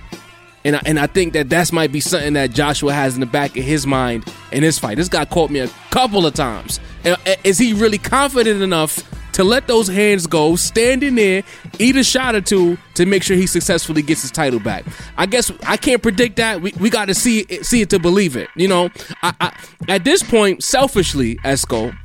And 0.63 0.77
I, 0.77 0.83
and 0.85 0.99
I 0.99 1.07
think 1.07 1.33
that 1.33 1.49
that 1.49 1.73
might 1.73 1.91
be 1.91 2.01
something 2.01 2.35
that 2.35 2.51
Joshua 2.51 2.93
has 2.93 3.15
in 3.15 3.21
the 3.21 3.27
back 3.27 3.57
of 3.57 3.65
his 3.65 3.87
mind 3.87 4.31
in 4.53 4.61
this 4.61 4.79
fight. 4.79 4.99
This 4.99 5.09
guy 5.09 5.25
caught 5.25 5.49
me 5.49 5.61
a 5.61 5.69
couple 5.89 6.27
of 6.27 6.35
times. 6.35 6.81
Uh, 7.07 7.17
uh, 7.25 7.37
is 7.45 7.57
he 7.57 7.73
really 7.73 7.97
confident 7.97 8.61
enough 8.61 9.11
to 9.33 9.43
let 9.43 9.69
those 9.69 9.89
hands 9.89 10.27
go, 10.27 10.55
stand 10.55 11.03
in 11.03 11.15
there, 11.15 11.43
eat 11.79 11.97
a 11.97 12.05
shot 12.05 12.35
or 12.35 12.43
two 12.43 12.77
to 12.93 13.07
make 13.07 13.23
sure 13.23 13.35
he 13.35 13.47
successfully 13.47 14.03
gets 14.03 14.21
his 14.21 14.31
title 14.31 14.61
back? 14.61 14.85
I 15.17 15.25
guess 15.25 15.51
I 15.67 15.79
can't 15.79 16.03
predict 16.03 16.37
that. 16.37 16.61
We, 16.61 16.75
we 16.79 16.91
got 16.91 17.07
to 17.07 17.15
see 17.15 17.47
it, 17.49 17.65
see 17.65 17.81
it 17.81 17.89
to 17.89 17.99
believe 17.99 18.37
it. 18.37 18.51
You 18.55 18.69
know, 18.69 18.91
I, 19.23 19.33
I, 19.41 19.59
at 19.89 20.05
this 20.05 20.23
point, 20.23 20.63
selfishly, 20.63 21.37
Esco, 21.37 21.97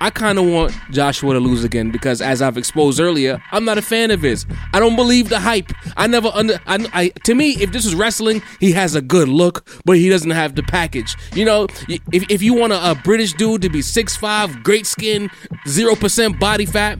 I 0.00 0.10
kind 0.10 0.38
of 0.38 0.46
want 0.46 0.72
Joshua 0.90 1.34
to 1.34 1.40
lose 1.40 1.64
again 1.64 1.90
because, 1.90 2.20
as 2.20 2.40
I've 2.40 2.56
exposed 2.56 3.00
earlier, 3.00 3.42
I'm 3.52 3.64
not 3.64 3.78
a 3.78 3.82
fan 3.82 4.10
of 4.10 4.22
his. 4.22 4.46
I 4.72 4.80
don't 4.80 4.96
believe 4.96 5.28
the 5.28 5.40
hype. 5.40 5.72
I 5.96 6.06
never 6.06 6.30
under. 6.32 6.60
I, 6.66 6.86
I 6.92 7.08
to 7.24 7.34
me, 7.34 7.52
if 7.52 7.72
this 7.72 7.84
was 7.84 7.94
wrestling, 7.94 8.42
he 8.60 8.72
has 8.72 8.94
a 8.94 9.02
good 9.02 9.28
look, 9.28 9.68
but 9.84 9.96
he 9.96 10.08
doesn't 10.08 10.30
have 10.30 10.54
the 10.54 10.62
package. 10.62 11.16
You 11.34 11.44
know, 11.44 11.66
if 11.88 12.30
if 12.30 12.42
you 12.42 12.54
want 12.54 12.72
a, 12.72 12.92
a 12.92 12.94
British 12.94 13.32
dude 13.32 13.62
to 13.62 13.68
be 13.68 13.82
six 13.82 14.16
five, 14.16 14.62
great 14.62 14.86
skin, 14.86 15.30
zero 15.66 15.94
percent 15.94 16.38
body 16.38 16.66
fat, 16.66 16.98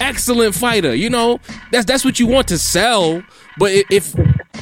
excellent 0.00 0.54
fighter. 0.54 0.94
You 0.94 1.10
know, 1.10 1.40
that's 1.70 1.86
that's 1.86 2.04
what 2.04 2.18
you 2.18 2.26
want 2.26 2.48
to 2.48 2.58
sell. 2.58 3.22
But 3.58 3.72
if 3.90 4.14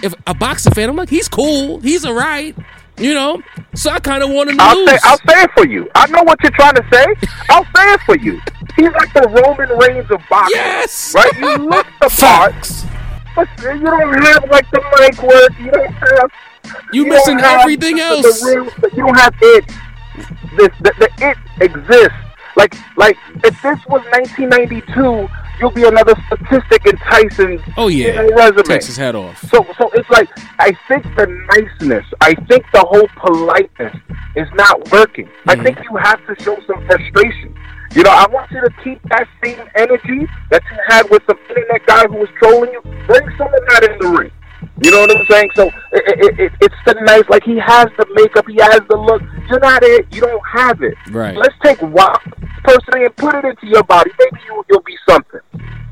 if 0.02 0.14
a 0.26 0.34
boxing 0.34 0.72
fan, 0.74 0.88
I'm 0.88 0.96
like, 0.96 1.10
he's 1.10 1.28
cool, 1.28 1.80
he's 1.80 2.04
alright. 2.04 2.56
You 2.98 3.14
know, 3.14 3.40
so 3.74 3.90
I 3.90 4.00
kind 4.00 4.22
of 4.24 4.30
want 4.30 4.50
him 4.50 4.56
to 4.58 4.62
I'll 4.62 4.76
lose. 4.76 4.90
say 4.90 4.98
I'll 5.04 5.18
say 5.18 5.42
it 5.44 5.50
for 5.52 5.66
you. 5.66 5.88
I 5.94 6.06
know 6.08 6.22
what 6.24 6.40
you're 6.42 6.50
trying 6.52 6.74
to 6.74 6.84
say. 6.92 7.06
I'll 7.48 7.64
say 7.64 7.92
it 7.94 8.00
for 8.02 8.16
you. 8.18 8.40
He's 8.76 8.90
like 8.92 9.12
the 9.14 9.28
Roman 9.28 9.68
Reigns 9.78 10.10
of 10.10 10.20
boxing. 10.28 10.56
Yes! 10.56 11.14
Right? 11.14 11.32
You 11.38 11.56
look 11.58 11.86
the 12.00 12.08
part, 12.20 12.54
but 13.36 13.48
you 13.62 13.80
don't 13.84 14.22
have 14.24 14.50
like 14.50 14.68
the 14.72 14.82
mic 14.98 15.22
work. 15.22 15.58
You 15.60 15.70
don't 15.70 15.92
have. 15.92 16.30
You 16.92 17.04
don't 17.04 17.14
missing 17.14 17.40
everything 17.40 17.96
the- 17.96 18.02
else. 18.02 18.40
The 18.40 18.46
real, 18.56 18.90
you 18.92 19.06
don't 19.06 19.18
have 19.18 19.34
it. 19.42 19.64
This 20.56 20.68
the, 20.80 20.92
the 20.98 21.08
it 21.20 21.36
exists. 21.62 22.14
Like 22.56 22.74
like 22.96 23.16
if 23.44 23.54
this 23.62 23.78
was 23.86 24.02
1992, 24.10 25.28
you'll 25.60 25.70
be 25.70 25.84
another 25.84 26.14
statistic 26.26 26.86
in 26.86 26.96
Tyson's 26.98 27.60
Oh 27.76 27.88
yeah, 27.88 28.18
resume. 28.20 28.62
takes 28.64 28.86
his 28.86 28.96
head 28.96 29.14
off. 29.14 29.38
So, 29.50 29.64
so 29.78 29.90
it's 29.94 30.08
like 30.10 30.28
I 30.58 30.72
think 30.88 31.04
the 31.16 31.26
niceness, 31.54 32.04
I 32.20 32.34
think 32.48 32.64
the 32.72 32.80
whole 32.80 33.08
politeness 33.16 33.94
is 34.36 34.48
not 34.54 34.90
working. 34.90 35.28
I 35.46 35.54
Mm-hmm. 35.54 35.64
think 35.64 35.78
you 35.90 35.96
have 35.96 36.24
to 36.26 36.42
show 36.42 36.56
some 36.66 36.84
frustration. 36.86 37.54
You 37.94 38.02
know, 38.02 38.10
I 38.10 38.26
want 38.28 38.50
you 38.50 38.60
to 38.60 38.70
keep 38.84 39.00
that 39.08 39.26
same 39.42 39.58
energy 39.74 40.26
that 40.50 40.62
you 40.70 40.78
had 40.88 41.08
with 41.10 41.22
some 41.26 41.38
internet 41.48 41.86
guy 41.86 42.06
who 42.06 42.16
was 42.16 42.28
trolling 42.38 42.70
you. 42.70 42.82
Bring 43.06 43.26
some 43.38 43.48
of 43.48 43.60
that 43.70 43.88
in 43.90 43.98
the 43.98 44.08
ring. 44.18 44.30
You 44.80 44.90
know 44.92 45.00
what 45.00 45.16
I'm 45.16 45.26
saying? 45.26 45.50
So 45.56 45.66
it, 45.66 45.72
it, 45.92 46.40
it, 46.40 46.52
it's 46.60 46.74
the 46.86 46.94
nice, 47.02 47.24
like 47.28 47.42
he 47.42 47.56
has 47.58 47.88
the 47.96 48.06
makeup, 48.14 48.46
he 48.48 48.56
has 48.60 48.80
the 48.88 48.96
look. 48.96 49.22
You're 49.48 49.60
not 49.60 49.82
it. 49.82 50.06
You 50.12 50.20
don't 50.20 50.42
have 50.52 50.82
it. 50.82 50.94
Right. 51.10 51.36
Let's 51.36 51.54
take 51.62 51.80
one 51.82 52.16
person 52.64 52.94
and 52.94 53.16
put 53.16 53.34
it 53.34 53.44
into 53.44 53.66
your 53.66 53.82
body. 53.84 54.10
Maybe 54.18 54.40
you, 54.46 54.64
you'll 54.70 54.82
be 54.82 54.96
something. 55.08 55.40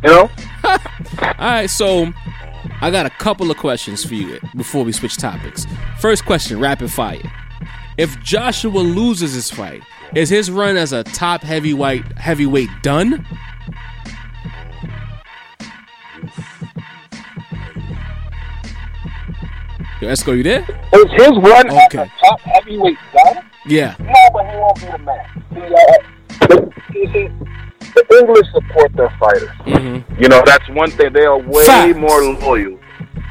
You 0.05 0.11
know? 0.11 0.31
All 0.65 1.35
right, 1.39 1.71
so 1.71 2.13
I 2.81 2.91
got 2.91 3.07
a 3.07 3.11
couple 3.11 3.51
of 3.51 3.57
questions 3.57 4.05
for 4.05 4.15
you 4.15 4.39
before 4.57 4.85
we 4.85 4.93
switch 4.93 5.17
topics. 5.17 5.67
First 5.99 6.25
question, 6.25 6.61
rapid 6.61 6.91
fire. 6.91 7.21
If 7.99 8.21
Joshua 8.23 8.79
loses 8.79 9.33
his 9.33 9.51
fight, 9.51 9.83
is 10.15 10.29
his 10.29 10.51
run 10.51 10.77
as 10.77 10.93
a 10.93 11.03
top 11.03 11.43
heavyweight 11.43 12.19
heavyweight 12.19 12.69
done? 12.83 13.27
Yo, 20.01 20.09
Esco, 20.09 20.37
you 20.37 20.43
there? 20.43 20.61
Is 20.93 21.11
his 21.13 21.31
run 21.39 21.67
as 21.69 21.87
Okay. 21.87 22.03
a 22.03 22.11
top 22.21 22.41
heavyweight 22.41 22.99
done? 23.15 23.45
Yeah. 23.67 23.95
No, 23.99 24.13
but 24.33 24.45
he 24.47 24.57
won't 24.57 24.77
be 24.81 24.87
the 24.87 24.99
man. 24.99 25.45
See, 26.93 27.07
uh, 27.11 27.13
see, 27.15 27.29
the 27.95 28.19
English 28.21 28.47
support 28.53 28.93
their 28.95 29.09
fighters. 29.19 29.49
Mm-hmm. 29.65 30.23
You 30.23 30.29
know, 30.29 30.43
that's 30.45 30.69
one 30.71 30.91
thing. 30.91 31.13
They 31.15 31.25
are 31.25 31.39
way 31.39 31.65
Facts. 31.65 31.97
more 31.99 32.23
loyal 32.23 32.79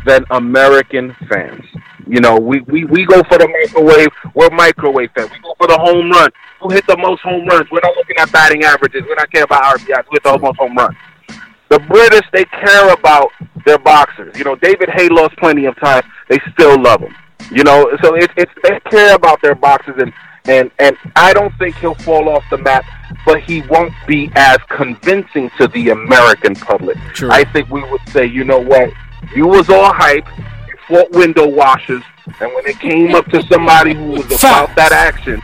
than 0.07 0.25
American 0.31 1.15
fans. 1.29 1.63
You 2.07 2.19
know, 2.19 2.37
we, 2.37 2.61
we, 2.61 2.85
we 2.85 3.05
go 3.05 3.21
for 3.29 3.37
the 3.37 3.47
microwave. 3.47 4.07
We're 4.33 4.49
microwave 4.49 5.09
fans. 5.15 5.29
We 5.31 5.39
go 5.39 5.53
for 5.57 5.67
the 5.67 5.77
home 5.77 6.09
run. 6.11 6.29
Who 6.61 6.69
hit 6.69 6.85
the 6.87 6.97
most 6.97 7.21
home 7.21 7.45
runs? 7.47 7.69
We're 7.71 7.79
not 7.83 7.95
looking 7.95 8.17
at 8.17 8.31
batting 8.31 8.63
averages. 8.63 9.03
We're 9.07 9.15
not 9.15 9.31
caring 9.31 9.45
about 9.45 9.63
RBIs. 9.77 10.03
We 10.11 10.15
hit 10.15 10.23
the 10.23 10.37
most 10.39 10.57
home 10.57 10.75
runs. 10.75 10.95
The 11.75 11.81
British, 11.81 12.25
they 12.31 12.45
care 12.45 12.93
about 12.93 13.31
their 13.65 13.77
boxers. 13.77 14.37
You 14.37 14.45
know, 14.45 14.55
David 14.55 14.87
Haye 14.87 15.09
lost 15.09 15.35
plenty 15.35 15.65
of 15.65 15.75
times. 15.75 16.05
They 16.29 16.39
still 16.53 16.81
love 16.81 17.01
him. 17.01 17.13
You 17.51 17.65
know, 17.65 17.91
so 18.01 18.15
it's 18.15 18.33
it's 18.37 18.51
they 18.63 18.79
care 18.89 19.13
about 19.13 19.41
their 19.41 19.55
boxers, 19.55 19.95
and 19.97 20.13
and 20.45 20.71
and 20.79 20.95
I 21.17 21.33
don't 21.33 21.53
think 21.57 21.75
he'll 21.75 21.95
fall 21.95 22.29
off 22.29 22.45
the 22.49 22.59
map, 22.59 22.85
but 23.25 23.41
he 23.41 23.61
won't 23.63 23.91
be 24.07 24.31
as 24.37 24.57
convincing 24.69 25.49
to 25.57 25.67
the 25.67 25.89
American 25.89 26.55
public. 26.55 26.97
True. 27.13 27.29
I 27.29 27.43
think 27.43 27.69
we 27.69 27.83
would 27.83 28.07
say, 28.07 28.25
you 28.25 28.45
know 28.45 28.59
what, 28.59 28.89
you 29.35 29.45
was 29.45 29.69
all 29.69 29.91
hype, 29.91 30.25
you 30.69 30.77
fought 30.87 31.11
window 31.11 31.45
washers, 31.45 32.03
and 32.39 32.53
when 32.53 32.65
it 32.67 32.79
came 32.79 33.13
up 33.13 33.25
to 33.31 33.43
somebody 33.47 33.95
who 33.95 34.11
was 34.11 34.25
about 34.41 34.73
that 34.77 34.93
action, 34.93 35.41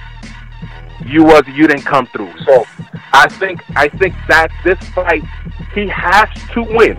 you 1.05 1.23
was 1.23 1.43
you 1.47 1.67
didn't 1.67 1.83
come 1.83 2.07
through. 2.07 2.31
So 2.45 2.65
I 3.13 3.27
think 3.29 3.61
I 3.75 3.89
think 3.89 4.15
that 4.27 4.49
this 4.63 4.79
fight 4.89 5.23
he 5.73 5.87
has 5.87 6.29
to 6.53 6.63
win. 6.63 6.97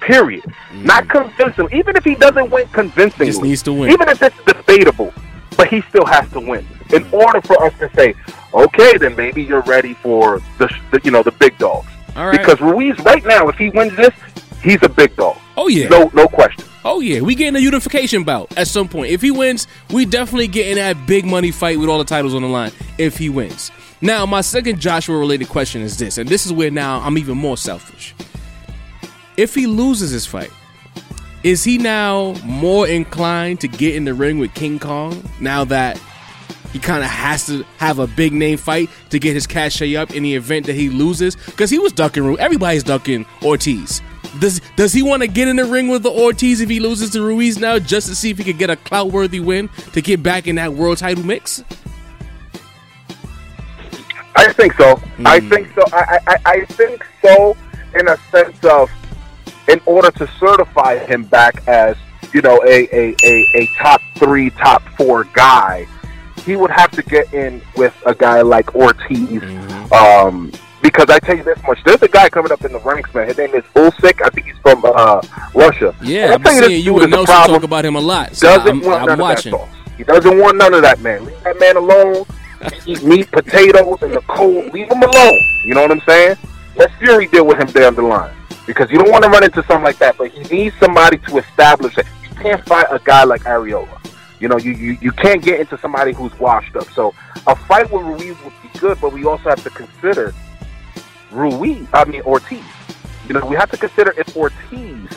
Period. 0.00 0.44
Mm-hmm. 0.44 0.84
Not 0.84 1.08
convincing. 1.08 1.68
Even 1.72 1.96
if 1.96 2.04
he 2.04 2.14
doesn't 2.14 2.50
win 2.50 2.68
convincingly, 2.68 3.26
Just 3.26 3.42
needs 3.42 3.62
to 3.62 3.72
win. 3.72 3.90
Even 3.90 4.08
if 4.08 4.22
it's 4.22 4.36
debatable, 4.44 5.12
but 5.56 5.68
he 5.68 5.80
still 5.82 6.04
has 6.04 6.30
to 6.32 6.40
win 6.40 6.66
in 6.92 7.04
mm-hmm. 7.04 7.14
order 7.14 7.40
for 7.40 7.62
us 7.64 7.72
to 7.78 7.90
say, 7.94 8.14
okay, 8.52 8.96
then 8.98 9.16
maybe 9.16 9.42
you're 9.42 9.62
ready 9.62 9.94
for 9.94 10.40
the, 10.58 10.72
the 10.90 11.00
you 11.02 11.10
know 11.10 11.22
the 11.22 11.32
big 11.32 11.56
dogs. 11.58 11.88
Right. 12.14 12.38
Because 12.38 12.60
Ruiz 12.60 12.98
right 13.00 13.24
now, 13.24 13.48
if 13.48 13.56
he 13.56 13.70
wins 13.70 13.96
this, 13.96 14.14
he's 14.62 14.82
a 14.82 14.88
big 14.88 15.16
dog. 15.16 15.38
Oh 15.56 15.68
yeah. 15.68 15.88
No, 15.88 16.10
no 16.14 16.28
question. 16.28 16.64
Oh 16.88 17.00
yeah, 17.00 17.20
we 17.20 17.34
getting 17.34 17.56
a 17.56 17.58
unification 17.58 18.22
bout 18.22 18.56
at 18.56 18.68
some 18.68 18.86
point. 18.88 19.10
If 19.10 19.20
he 19.20 19.32
wins, 19.32 19.66
we 19.90 20.04
definitely 20.04 20.46
getting 20.46 20.76
that 20.76 21.04
big 21.04 21.24
money 21.24 21.50
fight 21.50 21.80
with 21.80 21.88
all 21.88 21.98
the 21.98 22.04
titles 22.04 22.32
on 22.32 22.42
the 22.42 22.48
line. 22.48 22.70
If 22.96 23.18
he 23.18 23.28
wins. 23.28 23.72
Now, 24.00 24.24
my 24.24 24.40
second 24.40 24.78
Joshua 24.78 25.18
related 25.18 25.48
question 25.48 25.82
is 25.82 25.98
this, 25.98 26.16
and 26.16 26.28
this 26.28 26.46
is 26.46 26.52
where 26.52 26.70
now 26.70 27.00
I'm 27.00 27.18
even 27.18 27.36
more 27.38 27.56
selfish. 27.56 28.14
If 29.36 29.52
he 29.52 29.66
loses 29.66 30.12
his 30.12 30.26
fight, 30.26 30.52
is 31.42 31.64
he 31.64 31.76
now 31.76 32.34
more 32.44 32.86
inclined 32.86 33.60
to 33.62 33.68
get 33.68 33.96
in 33.96 34.04
the 34.04 34.14
ring 34.14 34.38
with 34.38 34.54
King 34.54 34.78
Kong 34.78 35.28
now 35.40 35.64
that 35.64 36.00
he 36.72 36.78
kind 36.78 37.02
of 37.02 37.10
has 37.10 37.46
to 37.46 37.64
have 37.78 37.98
a 37.98 38.06
big 38.06 38.32
name 38.32 38.58
fight 38.58 38.90
to 39.10 39.18
get 39.18 39.34
his 39.34 39.48
cachet 39.48 39.96
up 39.96 40.14
in 40.14 40.22
the 40.22 40.36
event 40.36 40.66
that 40.66 40.74
he 40.74 40.88
loses? 40.88 41.34
Because 41.34 41.68
he 41.68 41.80
was 41.80 41.92
ducking, 41.92 42.38
everybody's 42.38 42.84
ducking 42.84 43.26
Ortiz. 43.42 44.02
Does 44.40 44.60
does 44.76 44.92
he 44.92 45.02
want 45.02 45.22
to 45.22 45.28
get 45.28 45.48
in 45.48 45.56
the 45.56 45.64
ring 45.64 45.88
with 45.88 46.02
the 46.02 46.10
Ortiz 46.10 46.60
if 46.60 46.68
he 46.68 46.80
loses 46.80 47.10
to 47.10 47.22
Ruiz 47.22 47.58
now, 47.58 47.78
just 47.78 48.08
to 48.08 48.14
see 48.14 48.30
if 48.30 48.38
he 48.38 48.44
could 48.44 48.58
get 48.58 48.70
a 48.70 48.76
clout 48.76 49.10
worthy 49.10 49.40
win 49.40 49.68
to 49.92 50.02
get 50.02 50.22
back 50.22 50.46
in 50.46 50.56
that 50.56 50.72
world 50.72 50.98
title 50.98 51.24
mix? 51.24 51.62
I 54.34 54.52
think 54.52 54.74
so. 54.74 55.00
I 55.24 55.40
Hmm. 55.40 55.48
think 55.48 55.68
so. 55.74 55.82
I, 55.92 56.18
I, 56.26 56.36
I 56.44 56.64
think 56.66 57.04
so 57.22 57.56
in 57.98 58.06
a 58.08 58.16
sense 58.30 58.62
of, 58.64 58.90
in 59.68 59.80
order 59.86 60.10
to 60.10 60.26
certify 60.38 60.98
him 60.98 61.24
back 61.24 61.66
as 61.66 61.96
you 62.34 62.42
know 62.42 62.60
a 62.66 62.86
a, 62.92 63.14
a, 63.24 63.46
a 63.54 63.66
top 63.78 64.00
three, 64.16 64.50
top 64.50 64.82
four 64.98 65.24
guy, 65.32 65.86
he 66.44 66.56
would 66.56 66.70
have 66.70 66.90
to 66.92 67.02
get 67.02 67.32
in 67.32 67.62
with 67.76 67.94
a 68.04 68.14
guy 68.14 68.42
like 68.42 68.74
Ortiz. 68.74 69.18
Mm-hmm. 69.18 69.92
Um, 69.92 70.52
because 70.86 71.10
I 71.10 71.18
tell 71.18 71.36
you 71.36 71.42
this 71.42 71.60
much, 71.64 71.82
there's 71.84 72.00
a 72.02 72.08
guy 72.08 72.28
coming 72.28 72.52
up 72.52 72.64
in 72.64 72.72
the 72.72 72.78
ranks, 72.78 73.12
man. 73.12 73.26
His 73.26 73.36
name 73.36 73.54
is 73.54 73.64
Usyk. 73.74 74.22
I 74.24 74.30
think 74.30 74.46
he's 74.46 74.58
from 74.58 74.84
uh, 74.84 75.20
Russia. 75.52 75.92
Yeah, 76.00 76.34
I've 76.34 76.34
I 76.34 76.36
been 76.44 76.56
you 76.56 76.68
seeing 76.68 76.84
you 76.84 77.00
and 77.00 77.10
Nelson 77.10 77.34
talk 77.34 77.64
about 77.64 77.84
him 77.84 77.96
a 77.96 78.00
lot. 78.00 78.36
So 78.36 78.46
doesn't 78.46 78.68
I'm, 78.68 78.80
want 78.82 79.02
I'm 79.02 79.08
none 79.08 79.18
watching. 79.18 79.54
of 79.54 79.60
that 79.60 79.66
sauce. 79.68 79.94
He 79.96 80.04
doesn't 80.04 80.38
want 80.38 80.58
none 80.58 80.74
of 80.74 80.82
that, 80.82 81.00
man. 81.00 81.24
Leave 81.24 81.42
that 81.42 81.58
man 81.58 81.76
alone. 81.76 82.24
Eat 82.86 83.02
meat, 83.02 83.30
potatoes, 83.32 83.98
and 84.02 84.14
the 84.14 84.20
cold. 84.28 84.72
Leave 84.72 84.90
him 84.90 85.02
alone. 85.02 85.40
You 85.64 85.74
know 85.74 85.82
what 85.82 85.90
I'm 85.90 86.00
saying? 86.02 86.36
Let 86.76 86.96
Fury 86.98 87.26
deal 87.26 87.46
with 87.46 87.58
him 87.58 87.66
down 87.66 87.96
the 87.96 88.02
line 88.02 88.34
because 88.66 88.88
you 88.90 88.98
don't 88.98 89.10
want 89.10 89.24
to 89.24 89.30
run 89.30 89.42
into 89.42 89.62
something 89.64 89.82
like 89.82 89.98
that. 89.98 90.16
But 90.16 90.30
he 90.30 90.42
needs 90.54 90.76
somebody 90.78 91.18
to 91.18 91.38
establish 91.38 91.98
it. 91.98 92.06
You 92.22 92.36
can't 92.36 92.64
fight 92.64 92.86
a 92.90 93.00
guy 93.02 93.24
like 93.24 93.42
Arreola. 93.42 93.88
You 94.38 94.48
know, 94.48 94.58
you, 94.58 94.72
you, 94.72 94.98
you 95.00 95.12
can't 95.12 95.42
get 95.42 95.58
into 95.58 95.78
somebody 95.78 96.12
who's 96.12 96.38
washed 96.38 96.76
up. 96.76 96.88
So 96.90 97.12
a 97.46 97.56
fight 97.56 97.90
with 97.90 98.02
Ruiz 98.04 98.36
would 98.44 98.52
be 98.62 98.78
good, 98.78 99.00
but 99.00 99.12
we 99.12 99.24
also 99.24 99.48
have 99.48 99.62
to 99.64 99.70
consider 99.70 100.34
Ruiz. 101.30 101.86
I 101.92 102.04
mean 102.04 102.22
Ortiz. 102.22 102.62
You 103.28 103.34
know, 103.34 103.44
we 103.46 103.56
have 103.56 103.70
to 103.72 103.76
consider 103.76 104.12
if 104.16 104.36
Ortiz 104.36 105.08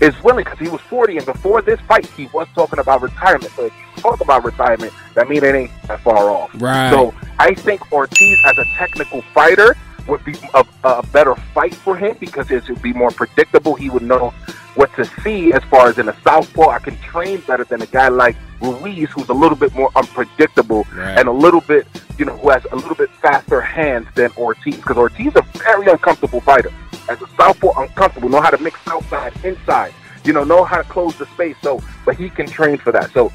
is 0.00 0.20
willing 0.22 0.44
because 0.44 0.58
he 0.58 0.68
was 0.68 0.80
40 0.82 1.18
and 1.18 1.26
before 1.26 1.62
this 1.62 1.80
fight 1.82 2.06
he 2.06 2.26
was 2.32 2.48
talking 2.54 2.78
about 2.78 3.02
retirement. 3.02 3.52
So 3.54 3.66
if 3.66 3.72
you 3.72 4.02
talk 4.02 4.20
about 4.20 4.44
retirement, 4.44 4.92
that 5.14 5.28
means 5.28 5.42
it 5.42 5.54
ain't 5.54 5.70
that 5.86 6.00
far 6.00 6.30
off. 6.30 6.50
Right. 6.54 6.90
So 6.90 7.14
I 7.38 7.54
think 7.54 7.92
Ortiz 7.92 8.38
as 8.44 8.58
a 8.58 8.64
technical 8.76 9.22
fighter 9.34 9.76
would 10.08 10.24
be 10.24 10.34
a, 10.54 10.64
a 10.84 11.06
better 11.08 11.34
fight 11.54 11.74
for 11.74 11.96
him 11.96 12.16
because 12.18 12.50
it 12.50 12.68
would 12.68 12.82
be 12.82 12.92
more 12.92 13.10
predictable. 13.10 13.74
He 13.74 13.90
would 13.90 14.02
know 14.02 14.34
what 14.74 14.94
to 14.96 15.04
see 15.22 15.52
as 15.52 15.62
far 15.64 15.88
as 15.88 15.98
in 15.98 16.08
a 16.08 16.16
southpaw. 16.22 16.70
I 16.70 16.78
can 16.78 16.96
train 16.98 17.40
better 17.46 17.64
than 17.64 17.82
a 17.82 17.86
guy 17.86 18.08
like 18.08 18.36
Ruiz, 18.60 19.10
who's 19.10 19.28
a 19.28 19.34
little 19.34 19.56
bit 19.56 19.74
more 19.74 19.90
unpredictable 19.96 20.86
Right. 20.94 21.18
and 21.18 21.28
a 21.28 21.32
little 21.32 21.60
bit, 21.60 21.86
you 22.18 22.24
know, 22.24 22.36
who 22.36 22.50
has 22.50 22.64
a 22.72 22.76
little 22.76 22.94
bit 22.94 23.10
faster 23.20 23.60
hands 23.60 24.06
than 24.14 24.30
Ortiz. 24.36 24.76
Because 24.76 24.96
Ortiz 24.96 25.26
is 25.28 25.36
a 25.36 25.42
very 25.58 25.86
uncomfortable 25.88 26.40
fighter. 26.40 26.70
As 27.08 27.20
a 27.20 27.26
southpaw, 27.36 27.80
uncomfortable, 27.82 28.28
know 28.28 28.40
how 28.40 28.50
to 28.50 28.62
mix 28.62 28.78
outside, 28.88 29.32
inside. 29.44 29.92
You 30.24 30.32
know, 30.32 30.44
know 30.44 30.62
how 30.64 30.76
to 30.80 30.84
close 30.84 31.16
the 31.16 31.26
space. 31.26 31.56
So, 31.62 31.82
but 32.06 32.16
he 32.16 32.30
can 32.30 32.46
train 32.46 32.78
for 32.78 32.92
that. 32.92 33.10
So, 33.12 33.32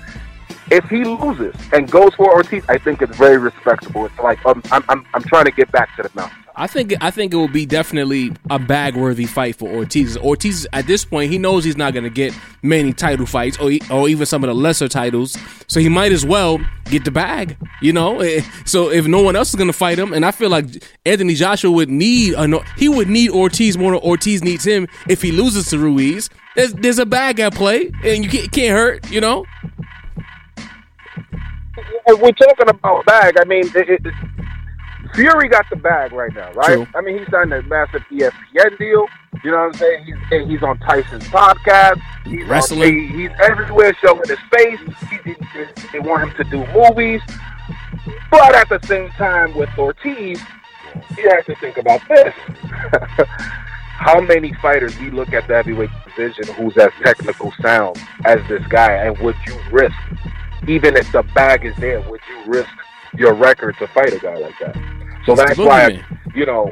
If 0.70 0.86
he 0.90 1.04
loses 1.04 1.56
and 1.72 1.90
goes 1.90 2.14
for 2.16 2.34
Ortiz, 2.34 2.64
I 2.68 2.78
think 2.78 3.02
it's 3.02 3.16
very 3.18 3.38
respectable. 3.38 4.06
It's 4.06 4.20
like 4.20 4.46
um, 4.46 4.62
I'm, 4.72 4.84
I'm, 4.90 5.06
I'm 5.14 5.24
trying 5.24 5.46
to 5.46 5.52
get 5.52 5.72
back 5.72 5.96
to 5.96 6.04
the 6.04 6.12
mountain. 6.14 6.38
I 6.60 6.66
think 6.66 6.96
I 7.02 7.12
think 7.12 7.34
it 7.34 7.38
will 7.38 7.48
be 7.48 7.68
definitely 7.68 8.32
a 8.50 8.58
bag 8.58 8.96
worthy 8.96 9.26
fight 9.28 9.56
for 9.56 9.70
Ortiz. 9.70 10.18
Ortiz 10.18 10.68
at 10.74 10.88
this 10.88 11.06
point 11.06 11.32
he 11.32 11.38
knows 11.38 11.64
he's 11.64 11.78
not 11.78 11.94
going 11.94 12.04
to 12.04 12.10
get 12.10 12.34
many 12.64 12.94
title 12.94 13.28
fights 13.28 13.60
or 13.60 13.72
or 13.92 14.10
even 14.10 14.26
some 14.26 14.44
of 14.44 14.48
the 14.48 14.56
lesser 14.56 14.88
titles, 14.88 15.38
so 15.68 15.80
he 15.80 15.88
might 15.88 16.12
as 16.12 16.26
well 16.26 16.60
get 16.86 17.06
the 17.06 17.12
bag. 17.12 17.58
You 17.80 17.94
know, 17.94 18.22
Eh, 18.22 18.42
so 18.66 18.90
if 18.90 19.06
no 19.06 19.22
one 19.22 19.36
else 19.36 19.50
is 19.50 19.56
going 19.56 19.68
to 19.68 19.74
fight 19.74 20.00
him, 20.00 20.14
and 20.14 20.26
I 20.26 20.32
feel 20.32 20.50
like 20.50 20.66
Anthony 21.06 21.36
Joshua 21.36 21.70
would 21.70 21.90
need 21.90 22.34
a 22.34 22.60
he 22.76 22.90
would 22.90 23.08
need 23.08 23.30
Ortiz 23.30 23.78
more 23.78 23.92
than 23.92 24.02
Ortiz 24.02 24.44
needs 24.44 24.66
him 24.66 24.88
if 25.08 25.22
he 25.22 25.32
loses 25.32 25.70
to 25.70 25.78
Ruiz. 25.78 26.28
There's, 26.56 26.74
there's 26.74 26.98
a 26.98 27.06
bag 27.06 27.40
at 27.40 27.54
play, 27.54 27.92
and 28.04 28.24
you 28.24 28.32
can't, 28.32 28.52
can't 28.52 28.72
hurt. 28.72 29.12
You 29.12 29.22
know, 29.22 29.46
If 32.08 32.20
we're 32.22 32.32
talking 32.32 32.70
about 32.70 33.06
bag, 33.06 33.36
I 33.40 33.46
mean, 33.46 33.66
it, 33.76 33.90
it, 34.06 34.14
Fury 35.14 35.48
got 35.48 35.66
the 35.70 35.76
bag 35.78 36.12
right 36.12 36.34
now, 36.34 36.52
right? 36.54 36.74
True. 36.74 36.88
I 36.96 37.02
mean, 37.02 37.20
he 37.20 37.26
signed 37.32 37.54
a 37.54 37.62
massive 37.64 38.02
ESPN 38.12 38.78
deal. 38.78 39.06
You 39.44 39.52
know 39.52 39.58
what 39.58 39.64
I'm 39.68 39.74
saying? 39.76 40.06
He's 40.06 40.48
he's 40.50 40.64
on 40.64 40.80
Tyson's 40.80 41.24
podcast. 41.26 42.02
He's 42.26 42.44
on- 42.44 42.50
Wrestling. 42.50 43.10
he- 43.10 43.22
he's 43.24 43.32
everywhere 43.44 43.94
showing 44.04 44.28
his 44.28 44.40
face. 44.52 44.80
He, 45.24 45.34
he, 45.34 45.36
they 45.94 46.00
want 46.00 46.24
him 46.30 46.44
to 46.44 46.44
do 46.50 46.66
movies, 46.74 47.22
but 48.32 48.56
at 48.56 48.68
the 48.70 48.80
same 48.86 49.10
time, 49.12 49.54
with 49.56 49.70
Ortiz, 49.78 50.42
you 51.18 51.30
have 51.30 51.46
to 51.46 51.56
think 51.56 51.78
about 51.78 52.02
this. 52.10 52.34
How 53.98 54.20
many 54.22 54.54
fighters 54.56 54.98
we 55.00 55.10
look 55.10 55.34
at 55.34 55.48
the 55.48 55.56
heavyweight 55.56 55.90
division 56.06 56.54
who's 56.56 56.78
as 56.78 56.90
technical 57.04 57.52
sound 57.62 57.98
as 58.26 58.40
this 58.48 58.66
guy, 58.68 58.92
and 58.94 59.18
would 59.20 59.36
you 59.46 59.58
risk, 59.72 59.96
even 60.68 60.96
if 60.96 61.12
the 61.12 61.24
bag 61.36 61.66
is 61.66 61.76
there, 61.78 62.02
would 62.10 62.22
you 62.30 62.52
risk 62.52 62.70
your 63.18 63.34
record 63.34 63.76
to 63.80 63.88
fight 63.88 64.14
a 64.14 64.20
guy 64.20 64.38
like 64.38 64.58
that? 64.60 64.76
So 65.26 65.34
It's 65.34 65.42
that's 65.42 65.58
why, 65.58 66.04
you 66.36 66.46
know, 66.46 66.72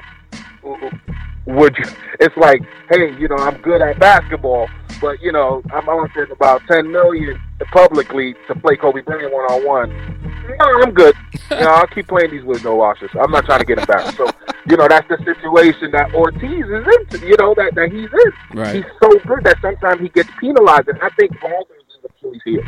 would 1.46 1.78
you? 1.78 1.86
It's 2.20 2.36
like, 2.38 2.62
hey, 2.90 3.18
you 3.20 3.28
know, 3.28 3.36
I'm 3.38 3.62
good 3.62 3.82
at 3.82 4.00
basketball, 4.00 4.68
but 5.02 5.22
you 5.22 5.32
know, 5.32 5.62
I'm 5.74 5.88
offering 5.88 6.32
about 6.32 6.62
ten 6.68 6.92
million 6.92 7.40
publicly 7.72 8.36
to 8.48 8.56
play 8.56 8.76
Kobe 8.76 9.02
Bryant 9.02 9.32
one 9.34 9.46
on 9.46 9.66
one. 9.66 10.26
No, 10.60 10.82
I'm 10.84 10.92
good. 10.92 11.16
You 11.52 11.62
know, 11.62 11.70
I'll 11.74 11.88
keep 11.88 12.08
playing 12.08 12.32
these 12.32 12.44
with 12.44 12.64
no 12.64 12.76
washers. 12.76 13.12
I'm 13.22 13.30
not 13.30 13.46
trying 13.46 13.60
to 13.60 13.66
get 13.66 13.78
embarrassed. 13.78 14.18
So, 14.18 14.28
you 14.68 14.76
know, 14.78 14.88
that's 14.88 15.08
the 15.08 15.18
situation 15.24 15.92
that 15.92 16.12
Ortiz 16.16 16.42
is 16.42 16.86
into. 16.98 17.28
You 17.28 17.38
know 17.38 17.54
that 17.54 17.76
that 17.76 17.92
he's 17.92 18.10
in. 18.10 18.58
Right. 18.60 18.78
He's 18.78 18.86
so 19.00 19.10
good 19.28 19.44
that 19.44 19.58
sometimes 19.62 20.02
he 20.02 20.10
gets 20.10 20.30
penalized, 20.40 20.88
and 20.88 21.00
I 21.04 21.10
think 21.20 21.40
Wilder's 21.44 21.75
is 21.75 21.75
Achilles 22.06 22.42
heel. 22.46 22.62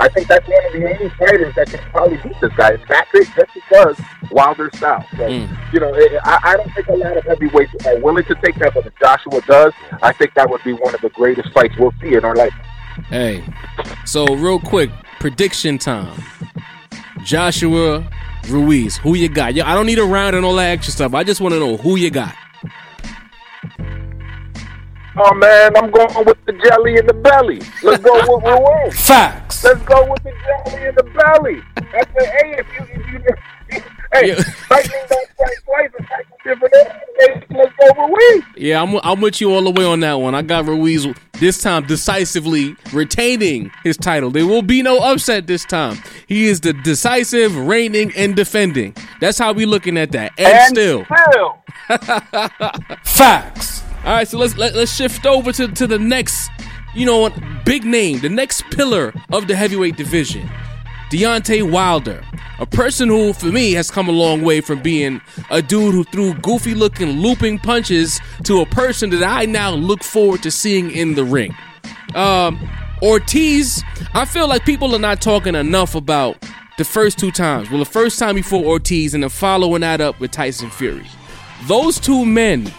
I 0.00 0.08
think 0.08 0.28
that's 0.28 0.46
one 0.48 0.66
of 0.66 0.72
the 0.72 0.84
only 0.94 1.08
fighters 1.10 1.54
that 1.56 1.68
can 1.68 1.80
probably 1.90 2.16
beat 2.18 2.40
this 2.40 2.52
guy. 2.56 2.70
It's 2.70 2.84
great 3.10 3.26
just 3.34 3.54
because 3.54 4.00
Wilder's 4.30 4.76
style. 4.76 5.04
So, 5.12 5.18
Mm. 5.28 5.72
you 5.72 5.80
know, 5.80 5.92
it, 5.94 6.12
I, 6.24 6.40
I 6.42 6.56
don't 6.56 6.72
think 6.74 6.88
a 6.88 6.92
lot 6.94 7.16
of 7.16 7.24
heavyweights 7.24 7.86
are 7.86 7.98
willing 8.00 8.24
to 8.24 8.34
take 8.44 8.54
that, 8.56 8.74
but 8.74 8.86
if 8.86 8.92
Joshua 8.98 9.40
does, 9.46 9.72
I 10.02 10.12
think 10.12 10.34
that 10.34 10.48
would 10.50 10.62
be 10.64 10.72
one 10.72 10.94
of 10.94 11.00
the 11.00 11.10
greatest 11.10 11.52
fights 11.52 11.74
we'll 11.78 11.92
see 12.00 12.14
in 12.14 12.24
our 12.24 12.34
life. 12.34 12.52
Hey, 13.08 13.44
so 14.04 14.24
real 14.36 14.58
quick, 14.60 14.90
prediction 15.20 15.78
time. 15.78 16.20
Joshua 17.22 18.08
Ruiz, 18.48 18.96
who 18.98 19.14
you 19.14 19.28
got? 19.28 19.54
Yeah, 19.54 19.70
I 19.70 19.74
don't 19.74 19.86
need 19.86 19.98
a 19.98 20.04
round 20.04 20.36
and 20.36 20.44
all 20.44 20.54
that 20.56 20.70
extra 20.70 20.92
stuff. 20.92 21.14
I 21.14 21.24
just 21.24 21.40
want 21.40 21.54
to 21.54 21.58
know 21.60 21.76
who 21.76 21.96
you 21.96 22.10
got. 22.10 22.34
Oh 25.16 25.32
man, 25.34 25.76
I'm 25.76 25.90
going 25.90 26.24
with 26.26 26.38
the 26.44 26.52
jelly 26.52 26.96
in 26.96 27.06
the 27.06 27.14
belly. 27.14 27.60
Let's 27.82 28.02
go 28.02 28.14
with 28.14 28.44
Ruiz. 28.86 29.06
Facts. 29.06 29.62
Let's 29.64 29.80
go 29.82 30.10
with 30.10 30.22
the 30.24 30.32
jelly 30.32 30.86
in 30.88 30.94
the 30.96 31.02
belly. 31.04 31.62
That's 31.92 32.10
the 32.14 32.26
hey, 32.26 32.56
if 32.58 32.66
you, 32.72 32.86
if 32.94 33.12
you, 33.12 33.80
hey, 34.12 34.28
Yeah. 34.28 34.34
lightning 34.70 35.00
don't 35.08 35.28
strike 35.34 35.64
twice, 35.64 35.90
and 35.98 36.06
strike 36.06 36.26
different 36.44 36.74
areas. 36.74 37.44
Let's 37.50 37.72
go 37.78 38.06
Ruiz. 38.06 38.42
Yeah, 38.56 38.82
I'm, 38.82 38.96
I'm 39.04 39.20
with 39.20 39.40
you 39.40 39.54
all 39.54 39.62
the 39.62 39.70
way 39.70 39.84
on 39.84 40.00
that 40.00 40.14
one. 40.14 40.34
I 40.34 40.42
got 40.42 40.64
Ruiz 40.66 41.06
this 41.34 41.62
time 41.62 41.86
decisively 41.86 42.74
retaining 42.92 43.70
his 43.84 43.96
title. 43.96 44.30
There 44.32 44.46
will 44.46 44.62
be 44.62 44.82
no 44.82 44.98
upset 44.98 45.46
this 45.46 45.64
time. 45.64 45.96
He 46.26 46.46
is 46.46 46.60
the 46.60 46.72
decisive, 46.72 47.56
reigning, 47.56 48.12
and 48.16 48.34
defending. 48.34 48.96
That's 49.20 49.38
how 49.38 49.52
we 49.52 49.64
looking 49.64 49.96
at 49.96 50.10
that. 50.12 50.32
And, 50.38 50.46
And 50.48 50.68
still, 50.76 51.06
still. 51.28 51.58
Facts. 53.04 53.83
All 54.04 54.12
right, 54.12 54.28
so 54.28 54.36
let's 54.36 54.54
let, 54.58 54.74
let's 54.74 54.94
shift 54.94 55.24
over 55.24 55.50
to, 55.52 55.66
to 55.66 55.86
the 55.86 55.98
next, 55.98 56.50
you 56.94 57.06
know, 57.06 57.30
big 57.64 57.84
name, 57.84 58.20
the 58.20 58.28
next 58.28 58.62
pillar 58.64 59.14
of 59.32 59.48
the 59.48 59.56
heavyweight 59.56 59.96
division, 59.96 60.46
Deontay 61.10 61.70
Wilder, 61.72 62.22
a 62.58 62.66
person 62.66 63.08
who, 63.08 63.32
for 63.32 63.46
me, 63.46 63.72
has 63.72 63.90
come 63.90 64.06
a 64.06 64.12
long 64.12 64.42
way 64.42 64.60
from 64.60 64.82
being 64.82 65.22
a 65.50 65.62
dude 65.62 65.94
who 65.94 66.04
threw 66.04 66.34
goofy-looking 66.34 67.08
looping 67.08 67.58
punches 67.58 68.20
to 68.42 68.60
a 68.60 68.66
person 68.66 69.08
that 69.08 69.22
I 69.22 69.46
now 69.46 69.70
look 69.70 70.04
forward 70.04 70.42
to 70.42 70.50
seeing 70.50 70.90
in 70.90 71.14
the 71.14 71.24
ring. 71.24 71.56
Um, 72.14 72.60
Ortiz, 73.00 73.82
I 74.12 74.26
feel 74.26 74.48
like 74.48 74.66
people 74.66 74.94
are 74.94 74.98
not 74.98 75.22
talking 75.22 75.54
enough 75.54 75.94
about 75.94 76.36
the 76.76 76.84
first 76.84 77.18
two 77.18 77.30
times. 77.30 77.70
Well, 77.70 77.78
the 77.78 77.86
first 77.86 78.18
time 78.18 78.34
before 78.34 78.64
Ortiz 78.64 79.14
and 79.14 79.22
then 79.22 79.30
following 79.30 79.80
that 79.80 80.02
up 80.02 80.20
with 80.20 80.30
Tyson 80.30 80.68
Fury. 80.68 81.06
Those 81.68 81.98
two 81.98 82.26
men 82.26 82.70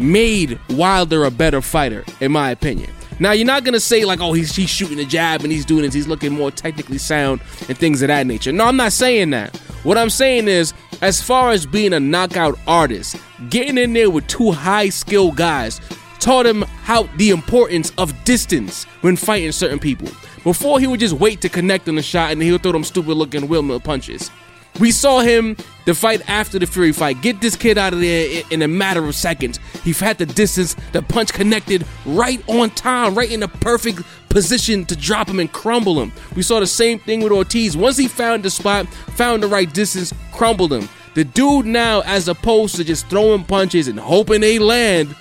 made 0.00 0.58
Wilder 0.70 1.24
a 1.24 1.30
better 1.30 1.60
fighter, 1.60 2.04
in 2.20 2.32
my 2.32 2.50
opinion. 2.50 2.90
Now 3.20 3.32
you're 3.32 3.46
not 3.46 3.64
gonna 3.64 3.80
say 3.80 4.04
like, 4.04 4.20
oh, 4.20 4.32
he's 4.32 4.56
he's 4.56 4.70
shooting 4.70 4.98
a 4.98 5.04
jab 5.04 5.42
and 5.42 5.52
he's 5.52 5.66
doing 5.66 5.82
this, 5.82 5.92
he's 5.92 6.08
looking 6.08 6.32
more 6.32 6.50
technically 6.50 6.98
sound 6.98 7.40
and 7.68 7.76
things 7.76 8.00
of 8.00 8.08
that 8.08 8.26
nature. 8.26 8.50
No, 8.50 8.64
I'm 8.64 8.76
not 8.76 8.92
saying 8.92 9.30
that. 9.30 9.54
What 9.82 9.98
I'm 9.98 10.10
saying 10.10 10.48
is, 10.48 10.72
as 11.02 11.22
far 11.22 11.50
as 11.50 11.66
being 11.66 11.92
a 11.92 12.00
knockout 12.00 12.58
artist, 12.66 13.16
getting 13.50 13.76
in 13.76 13.92
there 13.92 14.10
with 14.10 14.26
two 14.26 14.52
high 14.52 14.88
skilled 14.88 15.36
guys 15.36 15.80
taught 16.18 16.46
him 16.46 16.62
how 16.82 17.04
the 17.16 17.30
importance 17.30 17.92
of 17.98 18.24
distance 18.24 18.84
when 19.02 19.16
fighting 19.16 19.52
certain 19.52 19.78
people. 19.78 20.08
Before 20.44 20.80
he 20.80 20.86
would 20.86 21.00
just 21.00 21.14
wait 21.14 21.40
to 21.42 21.48
connect 21.48 21.88
on 21.88 21.96
the 21.96 22.02
shot 22.02 22.32
and 22.32 22.42
he 22.42 22.52
would 22.52 22.62
throw 22.62 22.72
them 22.72 22.84
stupid 22.84 23.14
looking 23.14 23.48
windmill 23.48 23.80
punches. 23.80 24.30
We 24.78 24.92
saw 24.92 25.20
him 25.20 25.56
the 25.84 25.94
fight 25.94 26.22
after 26.28 26.58
the 26.58 26.66
Fury 26.66 26.92
fight 26.92 27.20
get 27.20 27.40
this 27.40 27.56
kid 27.56 27.76
out 27.76 27.92
of 27.92 28.00
there 28.00 28.42
in 28.50 28.62
a 28.62 28.68
matter 28.68 29.04
of 29.04 29.14
seconds. 29.14 29.58
He 29.82 29.92
had 29.92 30.18
the 30.18 30.26
distance, 30.26 30.76
the 30.92 31.02
punch 31.02 31.32
connected 31.32 31.86
right 32.06 32.42
on 32.48 32.70
time, 32.70 33.14
right 33.14 33.30
in 33.30 33.40
the 33.40 33.48
perfect 33.48 34.02
position 34.28 34.84
to 34.86 34.96
drop 34.96 35.28
him 35.28 35.40
and 35.40 35.52
crumble 35.52 36.00
him. 36.00 36.12
We 36.36 36.42
saw 36.42 36.60
the 36.60 36.66
same 36.66 36.98
thing 37.00 37.22
with 37.22 37.32
Ortiz. 37.32 37.76
Once 37.76 37.96
he 37.96 38.08
found 38.08 38.42
the 38.42 38.50
spot, 38.50 38.86
found 38.88 39.42
the 39.42 39.48
right 39.48 39.72
distance, 39.72 40.14
crumbled 40.32 40.72
him. 40.72 40.88
The 41.14 41.24
dude 41.24 41.66
now, 41.66 42.02
as 42.02 42.28
opposed 42.28 42.76
to 42.76 42.84
just 42.84 43.08
throwing 43.08 43.44
punches 43.44 43.88
and 43.88 43.98
hoping 43.98 44.40
they 44.40 44.58
land, 44.58 45.14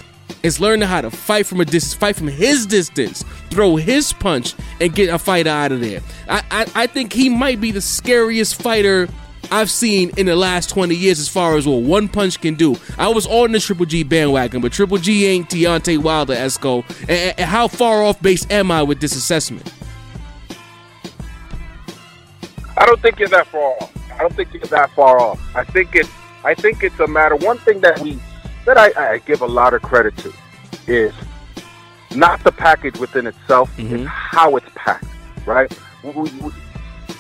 is 0.44 0.60
learning 0.60 0.88
how 0.88 1.02
to 1.02 1.10
fight 1.10 1.46
from 1.46 1.60
a 1.60 1.66
distance, 1.66 1.96
fight 1.96 2.16
from 2.16 2.28
his 2.28 2.66
distance, 2.66 3.26
throw 3.50 3.76
his 3.76 4.14
punch, 4.14 4.54
and 4.80 4.94
get 4.94 5.10
a 5.10 5.18
fighter 5.18 5.50
out 5.50 5.72
of 5.72 5.82
there. 5.82 6.02
I, 6.30 6.44
I, 6.52 6.66
I 6.76 6.88
think 6.88 7.12
he 7.12 7.30
might 7.30 7.60
be 7.60 7.72
the 7.72 7.82
scariest 7.82 8.62
fighter 8.62 9.10
I've 9.52 9.70
seen 9.70 10.12
in 10.18 10.26
the 10.26 10.36
last 10.36 10.70
20 10.70 10.96
years 10.96 11.20
as 11.20 11.28
far 11.28 11.58
as 11.58 11.68
what 11.68 11.82
one 11.82 12.08
punch 12.08 12.40
can 12.42 12.56
do. 12.56 12.76
I 12.98 13.08
was 13.10 13.26
on 13.28 13.52
the 13.52 13.60
Triple 13.60 13.86
G 13.86 14.04
bandwagon, 14.04 14.62
but 14.62 14.72
Triple 14.72 14.98
G 14.98 15.26
ain't 15.26 15.50
Deontay 15.50 15.98
Wilder, 15.98 16.36
Esco. 16.36 16.84
And, 17.02 17.40
and 17.40 17.50
how 17.50 17.68
far 17.68 18.04
off 18.04 18.22
base 18.22 18.46
am 18.50 18.72
I 18.72 18.84
with 18.84 19.00
this 19.00 19.16
assessment? 19.16 19.74
I 22.78 22.86
don't 22.86 23.02
think 23.02 23.20
you're 23.20 23.30
that 23.30 23.48
far 23.48 23.76
off. 23.82 24.12
I 24.14 24.20
don't 24.20 24.36
think 24.36 24.54
you're 24.54 24.64
that 24.64 24.90
far 24.92 25.20
off. 25.20 25.56
I 25.56 25.64
think 25.64 25.96
it's 25.96 26.10
I 26.44 26.54
think 26.54 26.84
it's 26.84 27.00
a 27.00 27.08
matter. 27.08 27.36
One 27.36 27.58
thing 27.58 27.82
that 27.82 28.00
we 28.00 28.20
that 28.66 28.78
I, 28.78 29.14
I 29.14 29.18
give 29.20 29.42
a 29.42 29.48
lot 29.48 29.74
of 29.74 29.82
credit 29.82 30.16
to 30.18 30.34
is 30.88 31.14
not 32.16 32.44
the 32.44 32.52
package 32.52 32.98
within 32.98 33.28
itself, 33.28 33.76
mm-hmm. 33.78 33.96
it's 33.96 34.06
how 34.08 34.56
it's 34.56 34.70
packed. 34.76 35.06
Right? 35.46 35.72
We, 36.04 36.12
we, 36.12 36.52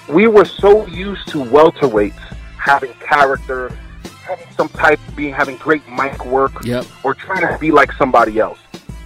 we 0.10 0.28
were 0.28 0.45
so 0.45 0.86
used 0.88 1.28
to 1.30 1.38
welterweights 1.43 2.17
having 2.58 2.93
character, 2.95 3.69
having 4.26 4.48
some 4.56 4.69
type, 4.69 5.00
of 5.08 5.15
being 5.15 5.34
having 5.34 5.56
great 5.58 5.88
mic 5.89 6.26
work, 6.26 6.52
Yep. 6.63 6.86
or 7.04 7.13
trying 7.13 7.41
to 7.48 7.58
be 7.60 7.72
like 7.72 7.91
somebody 7.93 8.39
else. 8.39 8.60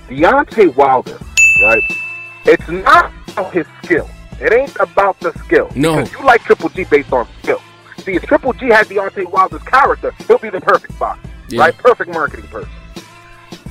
Deontay 0.09 0.75
Wilder, 0.75 1.17
right? 1.63 1.83
It's 2.45 2.67
not 2.69 3.11
about 3.29 3.53
his 3.53 3.65
skill. 3.83 4.09
It 4.41 4.51
ain't 4.51 4.75
about 4.79 5.19
the 5.19 5.31
skill. 5.39 5.69
No. 5.75 5.97
Because 6.03 6.11
you 6.13 6.25
like 6.25 6.43
Triple 6.43 6.69
G 6.69 6.83
based 6.85 7.11
on 7.13 7.27
skill. 7.41 7.61
See, 7.99 8.13
if 8.15 8.23
Triple 8.23 8.53
G 8.53 8.67
had 8.67 8.87
Deontay 8.87 9.31
Wilder's 9.31 9.61
character, 9.63 10.11
he'll 10.27 10.39
be 10.39 10.49
the 10.49 10.59
perfect 10.61 10.97
boxer, 10.99 11.21
Yeah. 11.49 11.61
right? 11.61 11.77
Perfect 11.77 12.11
marketing 12.13 12.47
person. 12.49 12.69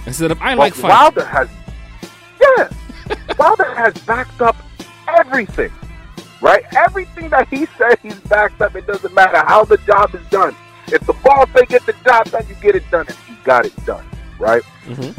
Instead 0.06 0.30
of 0.30 0.40
I 0.40 0.52
But 0.54 0.58
like 0.58 0.74
fighting. 0.74 0.90
Wilder 0.96 1.24
has, 1.24 1.48
yeah, 2.40 2.68
Wilder 3.38 3.74
has 3.74 3.94
backed 4.04 4.40
up 4.40 4.56
everything, 5.08 5.70
right? 6.42 6.64
Everything 6.76 7.30
that 7.30 7.48
he 7.48 7.66
said 7.78 7.98
he's 8.02 8.18
backed 8.20 8.60
up. 8.60 8.74
It 8.76 8.86
doesn't 8.86 9.14
matter 9.14 9.38
how 9.46 9.64
the 9.64 9.78
job 9.78 10.14
is 10.14 10.26
done. 10.28 10.54
If 10.88 11.06
the 11.06 11.14
boss 11.24 11.48
say 11.56 11.64
get 11.66 11.86
the 11.86 11.94
job 12.04 12.30
done, 12.30 12.44
you 12.48 12.54
get 12.56 12.74
it 12.74 12.88
done, 12.90 13.06
and 13.08 13.16
he 13.26 13.34
got 13.44 13.64
it 13.64 13.86
done, 13.86 14.04
right? 14.38 14.62
Mhm. 14.86 15.14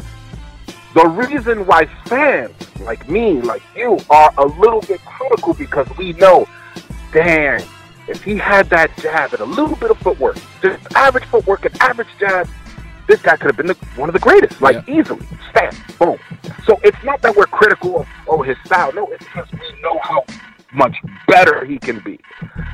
The 0.94 1.08
reason 1.08 1.66
why 1.66 1.86
fans 2.06 2.52
like 2.80 3.08
me, 3.08 3.40
like 3.40 3.62
you, 3.74 3.98
are 4.10 4.32
a 4.38 4.44
little 4.46 4.80
bit 4.82 5.00
critical 5.04 5.54
because 5.54 5.88
we 5.96 6.12
know 6.12 6.46
dang, 7.12 7.62
if 8.08 8.22
he 8.22 8.36
had 8.36 8.68
that 8.70 8.96
jab 8.98 9.32
and 9.32 9.40
a 9.40 9.44
little 9.44 9.76
bit 9.76 9.90
of 9.90 9.98
footwork, 9.98 10.36
just 10.62 10.80
average 10.94 11.24
footwork 11.24 11.64
and 11.64 11.80
average 11.80 12.08
jab, 12.20 12.46
this 13.08 13.20
guy 13.22 13.36
could 13.36 13.46
have 13.46 13.56
been 13.56 13.66
the, 13.66 13.74
one 13.96 14.08
of 14.08 14.12
the 14.12 14.18
greatest, 14.18 14.60
like 14.60 14.76
Yeah. 14.86 15.00
easily. 15.00 15.26
Stamp, 15.50 15.74
boom. 15.98 16.18
So 16.66 16.78
it's 16.84 17.02
not 17.04 17.22
that 17.22 17.34
we're 17.36 17.46
critical 17.46 18.00
of 18.00 18.06
oh 18.28 18.42
his 18.42 18.56
style. 18.64 18.92
No, 18.92 19.06
it's 19.06 19.24
because 19.24 19.50
we 19.52 19.82
know 19.82 19.98
how 20.02 20.24
much 20.74 20.96
better 21.28 21.64
he 21.64 21.78
can 21.78 22.00
be. 22.00 22.18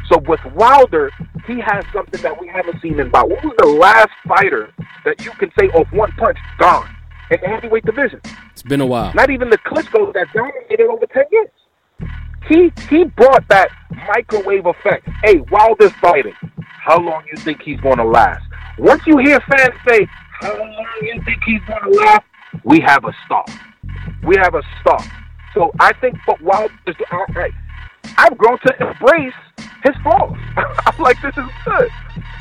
So 0.09 0.19
with 0.27 0.41
Wilder, 0.55 1.11
he 1.47 1.61
has 1.61 1.85
something 1.93 2.21
that 2.23 2.41
we 2.41 2.49
haven't 2.49 2.81
seen 2.81 2.99
in 2.99 3.09
about. 3.09 3.29
What 3.29 3.45
was 3.45 3.55
the 3.59 3.69
last 3.69 4.11
fighter 4.27 4.73
that 5.05 5.25
you 5.25 5.31
can 5.33 5.51
say, 5.59 5.71
oh, 5.75 5.85
one 5.93 6.13
punch, 6.13 6.39
gone 6.59 6.89
in 7.31 7.39
the 7.41 7.49
heavyweight 7.49 7.85
division? 7.85 8.21
It's 8.53 8.63
been 8.63 8.81
a 8.81 8.87
while. 8.87 9.13
Not 9.15 9.31
even 9.31 9.51
the 9.51 9.59
Klitschko 9.59 10.13
that 10.15 10.27
dominated 10.35 10.87
over 10.87 11.07
ten 11.07 11.25
years. 11.31 11.49
He 12.49 12.73
he 12.89 13.05
brought 13.05 13.47
that 13.49 13.71
microwave 14.09 14.67
effect. 14.67 15.09
Hey, 15.25 15.41
Wilder's 15.51 15.93
fighting. 16.01 16.35
How 16.83 16.99
long 16.99 17.23
you 17.31 17.37
think 17.39 17.63
he's 17.63 17.81
going 17.81 17.99
to 17.99 18.05
last? 18.05 18.43
Once 18.79 19.03
you 19.07 19.19
hear 19.19 19.39
fans 19.41 19.75
say, 19.87 20.07
"How 20.41 20.59
long 20.59 20.87
you 21.03 21.23
think 21.25 21.39
he's 21.45 21.61
going 21.67 21.83
to 21.83 21.91
last?" 21.91 22.23
We 22.65 22.81
have 22.81 23.05
a 23.05 23.13
star. 23.27 23.45
We 24.25 24.37
have 24.37 24.55
a 24.55 24.63
star. 24.81 24.99
So 25.55 25.73
I 25.79 25.93
think, 26.01 26.17
but 26.27 26.41
Wilder's. 26.41 26.97
I, 27.11 27.25
I, 27.37 27.51
I've 28.17 28.37
grown 28.37 28.59
to 28.67 28.75
embrace 28.81 29.35
his 29.83 29.95
flaws. 30.03 30.37
I'm 30.57 30.99
like, 30.99 31.21
this 31.23 31.37
is 31.37 31.51
good 31.65 31.91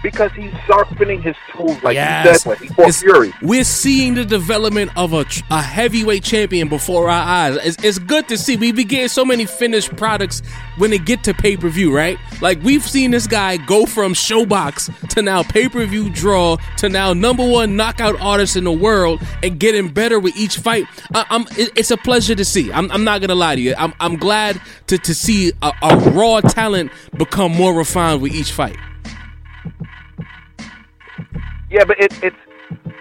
because 0.03 0.31
he's 0.33 0.51
sharpening 0.65 1.21
his 1.21 1.35
tools, 1.51 1.81
like 1.83 1.95
Yes. 1.95 2.25
you 2.25 2.33
said 2.39 2.47
when 2.49 2.57
he 2.59 2.67
fought 2.67 2.79
It's- 2.89 3.01
Fury. 3.01 3.33
We're 3.41 3.63
seeing 3.63 4.15
the 4.15 4.25
development 4.25 4.91
of 4.95 5.13
a, 5.13 5.25
a 5.51 5.61
heavyweight 5.61 6.23
champion 6.23 6.67
before 6.69 7.09
our 7.09 7.21
eyes. 7.23 7.57
It's, 7.63 7.83
it's 7.83 7.99
good 7.99 8.27
to 8.29 8.37
see. 8.37 8.55
We 8.57 8.71
be 8.71 8.83
getting 8.83 9.07
so 9.07 9.23
many 9.25 9.45
finished 9.45 9.95
products 9.95 10.41
when 10.77 10.89
they 10.91 10.97
get 10.97 11.23
to 11.25 11.33
pay 11.33 11.57
per 11.57 11.69
view, 11.69 11.95
right? 11.95 12.17
Like 12.41 12.61
we've 12.63 12.83
seen 12.83 13.11
this 13.11 13.27
guy 13.27 13.57
go 13.57 13.85
from 13.85 14.13
ShoBox 14.13 15.09
to 15.09 15.21
now 15.21 15.43
pay 15.43 15.67
per 15.69 15.85
view 15.85 16.09
draw 16.09 16.57
to 16.77 16.89
now 16.89 17.13
number 17.13 17.47
one 17.47 17.75
knockout 17.75 18.19
artist 18.21 18.55
in 18.55 18.63
the 18.63 18.71
world 18.71 19.21
and 19.43 19.59
getting 19.59 19.89
better 19.89 20.19
with 20.19 20.35
each 20.37 20.57
fight. 20.57 20.85
I, 21.13 21.25
I'm, 21.29 21.43
it- 21.57 21.71
it's 21.77 21.91
a 21.91 21.97
pleasure 21.97 22.35
to 22.35 22.45
see. 22.45 22.71
I'm, 22.71 22.91
I'm 22.91 23.03
not 23.03 23.21
gonna 23.21 23.35
lie 23.35 23.55
to 23.55 23.61
you. 23.61 23.75
I'm, 23.77 23.93
I'm 23.99 24.15
glad 24.17 24.59
to, 24.87 24.97
to 24.97 25.13
see 25.13 25.51
a, 25.61 25.71
a 25.81 25.97
raw 26.11 26.41
talent 26.41 26.91
become 27.17 27.51
more 27.55 27.73
refined 27.73 28.21
with 28.21 28.33
each 28.33 28.51
fight. 28.51 28.77
Yeah, 31.69 31.85
but 31.85 31.99
it, 31.99 32.11
it's 32.23 32.35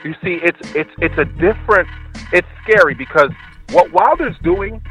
you 0.04 0.14
see, 0.22 0.38
it's 0.42 0.58
it's 0.74 0.90
it's 0.98 1.18
a 1.18 1.24
different. 1.24 1.88
It's 2.32 2.48
scary 2.62 2.94
because 2.94 3.30
what 3.70 3.92
Wilder's 3.92 4.36
doing 4.42 4.82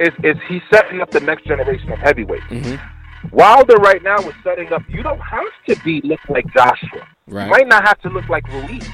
is 0.00 0.10
is 0.22 0.36
he's 0.48 0.62
setting 0.72 1.00
up 1.00 1.10
the 1.10 1.20
next 1.20 1.46
generation 1.46 1.92
of 1.92 1.98
heavyweights. 1.98 2.44
Mm-hmm. 2.44 3.28
Wilder 3.30 3.76
right 3.76 4.02
now 4.02 4.18
is 4.18 4.34
setting 4.44 4.72
up. 4.72 4.82
You 4.88 5.02
don't 5.02 5.20
have 5.20 5.44
to 5.68 5.76
be 5.84 6.00
look 6.04 6.20
like 6.28 6.46
Joshua. 6.52 7.06
Right. 7.26 7.44
You 7.44 7.50
might 7.50 7.68
not 7.68 7.86
have 7.86 8.00
to 8.02 8.08
look 8.08 8.28
like 8.28 8.46
Ruiz. 8.48 8.88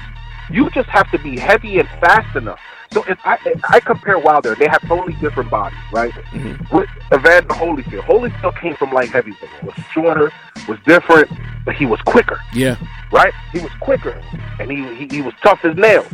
You 0.49 0.69
just 0.71 0.89
have 0.89 1.09
to 1.11 1.19
be 1.19 1.37
heavy 1.37 1.79
and 1.79 1.87
fast 1.99 2.35
enough. 2.35 2.59
So 2.93 3.03
if 3.07 3.17
I 3.25 3.37
if 3.45 3.59
I 3.69 3.79
compare 3.79 4.19
Wilder, 4.19 4.55
they 4.55 4.67
have 4.67 4.81
totally 4.87 5.13
different 5.13 5.49
bodies, 5.49 5.79
right? 5.91 6.11
Mm-hmm. 6.13 6.75
With 6.75 6.89
Evander 7.11 7.53
Holyfield, 7.55 8.01
Holyfield 8.01 8.59
came 8.61 8.75
from 8.75 8.91
light 8.91 9.09
heavyweight, 9.09 9.63
was 9.63 9.73
shorter, 9.93 10.31
was 10.67 10.77
different, 10.85 11.29
but 11.65 11.75
he 11.75 11.85
was 11.85 11.99
quicker 12.01 12.39
Yeah. 12.53 12.75
right? 13.11 13.33
He 13.51 13.59
was 13.59 13.71
quicker, 13.79 14.21
and 14.59 14.69
he 14.71 14.95
he, 14.95 15.07
he 15.15 15.21
was 15.21 15.33
tough 15.43 15.59
as 15.63 15.75
nails. 15.75 16.07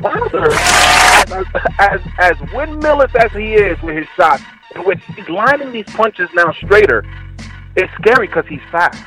Wilder, 0.00 0.48
as, 0.52 1.46
as 1.78 2.00
as 2.18 2.36
windmillless 2.52 3.12
as 3.18 3.32
he 3.32 3.54
is 3.54 3.80
with 3.82 3.96
his 3.96 4.06
shots, 4.16 4.42
in 4.74 4.84
which 4.84 5.00
he's 5.16 5.28
lining 5.28 5.72
these 5.72 5.86
punches 5.86 6.28
now 6.34 6.52
straighter, 6.52 7.04
it's 7.74 7.92
scary 7.94 8.26
because 8.28 8.46
he's 8.48 8.60
fast 8.70 9.02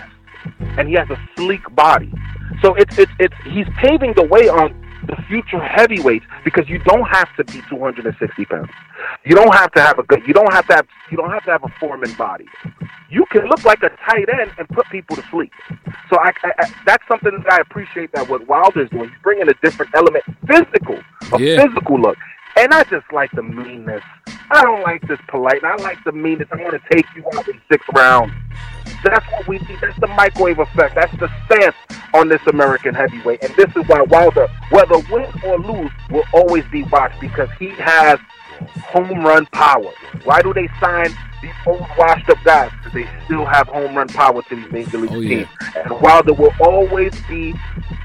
and 0.77 0.87
he 0.87 0.95
has 0.95 1.09
a 1.09 1.19
sleek 1.35 1.61
body. 1.75 2.11
So 2.61 2.73
it's 2.75 2.97
it's 2.97 3.11
it's 3.19 3.35
he's 3.45 3.67
paving 3.77 4.13
the 4.15 4.23
way 4.23 4.49
on 4.49 4.73
the 5.09 5.21
future 5.23 5.59
heavyweights 5.59 6.25
because 6.43 6.69
you 6.69 6.77
don't 6.79 7.05
have 7.07 7.27
to 7.37 7.43
be 7.45 7.61
260 7.69 8.45
pounds. 8.45 8.69
You 9.25 9.35
don't 9.35 9.53
have 9.55 9.71
to 9.73 9.81
have 9.81 9.97
a 9.99 10.03
good. 10.03 10.21
You 10.27 10.33
don't 10.33 10.53
have 10.53 10.67
to 10.67 10.75
have. 10.75 10.87
You 11.11 11.17
don't 11.17 11.31
have 11.31 11.43
to 11.45 11.51
have 11.51 11.63
a 11.63 11.69
Foreman 11.79 12.13
body. 12.13 12.45
You 13.09 13.25
can 13.31 13.45
look 13.47 13.63
like 13.65 13.81
a 13.81 13.89
tight 14.07 14.27
end 14.39 14.51
and 14.59 14.69
put 14.69 14.85
people 14.91 15.15
to 15.15 15.23
sleep. 15.31 15.51
So 16.09 16.19
I, 16.19 16.31
I, 16.43 16.51
I 16.59 16.73
that's 16.85 17.03
something 17.07 17.31
that 17.43 17.51
I 17.51 17.57
appreciate 17.57 18.11
that 18.13 18.29
what 18.29 18.47
Wilder's 18.47 18.89
doing. 18.91 19.09
He's 19.09 19.17
bringing 19.23 19.49
a 19.49 19.53
different 19.63 19.91
element, 19.95 20.23
physical, 20.47 20.99
a 21.33 21.41
Yeah. 21.41 21.65
physical 21.65 21.99
look. 21.99 22.17
And 22.57 22.73
I 22.73 22.83
just 22.83 23.11
like 23.11 23.31
the 23.31 23.43
meanness. 23.43 24.03
I 24.51 24.61
don't 24.63 24.81
like 24.81 25.07
this 25.07 25.19
polite. 25.27 25.63
I 25.63 25.75
like 25.77 26.03
the 26.03 26.11
meanness. 26.11 26.47
I 26.51 26.57
want 26.57 26.71
to 26.73 26.95
take 26.95 27.05
you 27.15 27.23
out 27.35 27.47
in 27.47 27.59
six 27.71 27.85
rounds. 27.95 28.33
That's 29.03 29.25
what 29.31 29.47
we 29.47 29.57
need. 29.59 29.79
That's 29.81 29.99
the 29.99 30.07
microwave 30.07 30.59
effect. 30.59 30.95
That's 30.95 31.15
the 31.17 31.29
stance 31.45 31.75
on 32.13 32.27
this 32.29 32.41
American 32.47 32.93
heavyweight. 32.95 33.43
And 33.43 33.55
this 33.55 33.69
is 33.75 33.87
why 33.87 34.01
Wilder, 34.01 34.47
whether 34.71 34.97
win 35.11 35.27
or 35.45 35.57
lose, 35.59 35.91
will 36.09 36.23
always 36.33 36.63
be 36.71 36.83
watched 36.83 37.19
because 37.21 37.49
he 37.59 37.69
has 37.77 38.19
home 38.83 39.23
run 39.23 39.45
power. 39.47 39.91
Why 40.23 40.41
do 40.41 40.53
they 40.53 40.67
sign 40.81 41.07
these 41.41 41.51
old 41.65 41.85
washed 41.97 42.29
up 42.29 42.37
guys? 42.43 42.71
Because 42.77 42.93
they 42.93 43.07
still 43.25 43.45
have 43.45 43.67
home 43.67 43.95
run 43.95 44.07
power 44.09 44.41
to 44.43 44.55
these 44.55 44.71
major 44.71 44.97
league 44.97 45.11
Oh, 45.11 45.19
yeah. 45.19 45.37
teams. 45.37 45.49
And 45.75 46.01
Wilder 46.01 46.33
will 46.33 46.53
always 46.59 47.13
be 47.27 47.53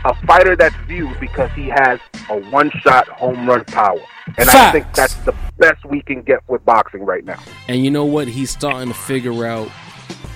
a 0.04 0.14
fighter 0.26 0.54
that's 0.54 0.76
viewed 0.86 1.18
because 1.18 1.50
he 1.52 1.68
has 1.68 1.98
a 2.30 2.38
one 2.50 2.70
shot 2.82 3.08
home 3.08 3.48
run 3.48 3.64
power. 3.64 4.00
And 4.38 4.48
I 4.48 4.70
think 4.72 4.86
that's 4.94 5.14
the 5.24 5.34
best 5.58 5.84
we 5.84 6.00
can 6.02 6.22
get 6.22 6.40
with 6.48 6.64
boxing 6.64 7.04
right 7.04 7.24
now. 7.24 7.38
And 7.68 7.84
you 7.84 7.90
know 7.90 8.04
what? 8.04 8.28
He's 8.28 8.50
starting 8.50 8.88
to 8.88 8.94
figure 8.94 9.44
out 9.46 9.68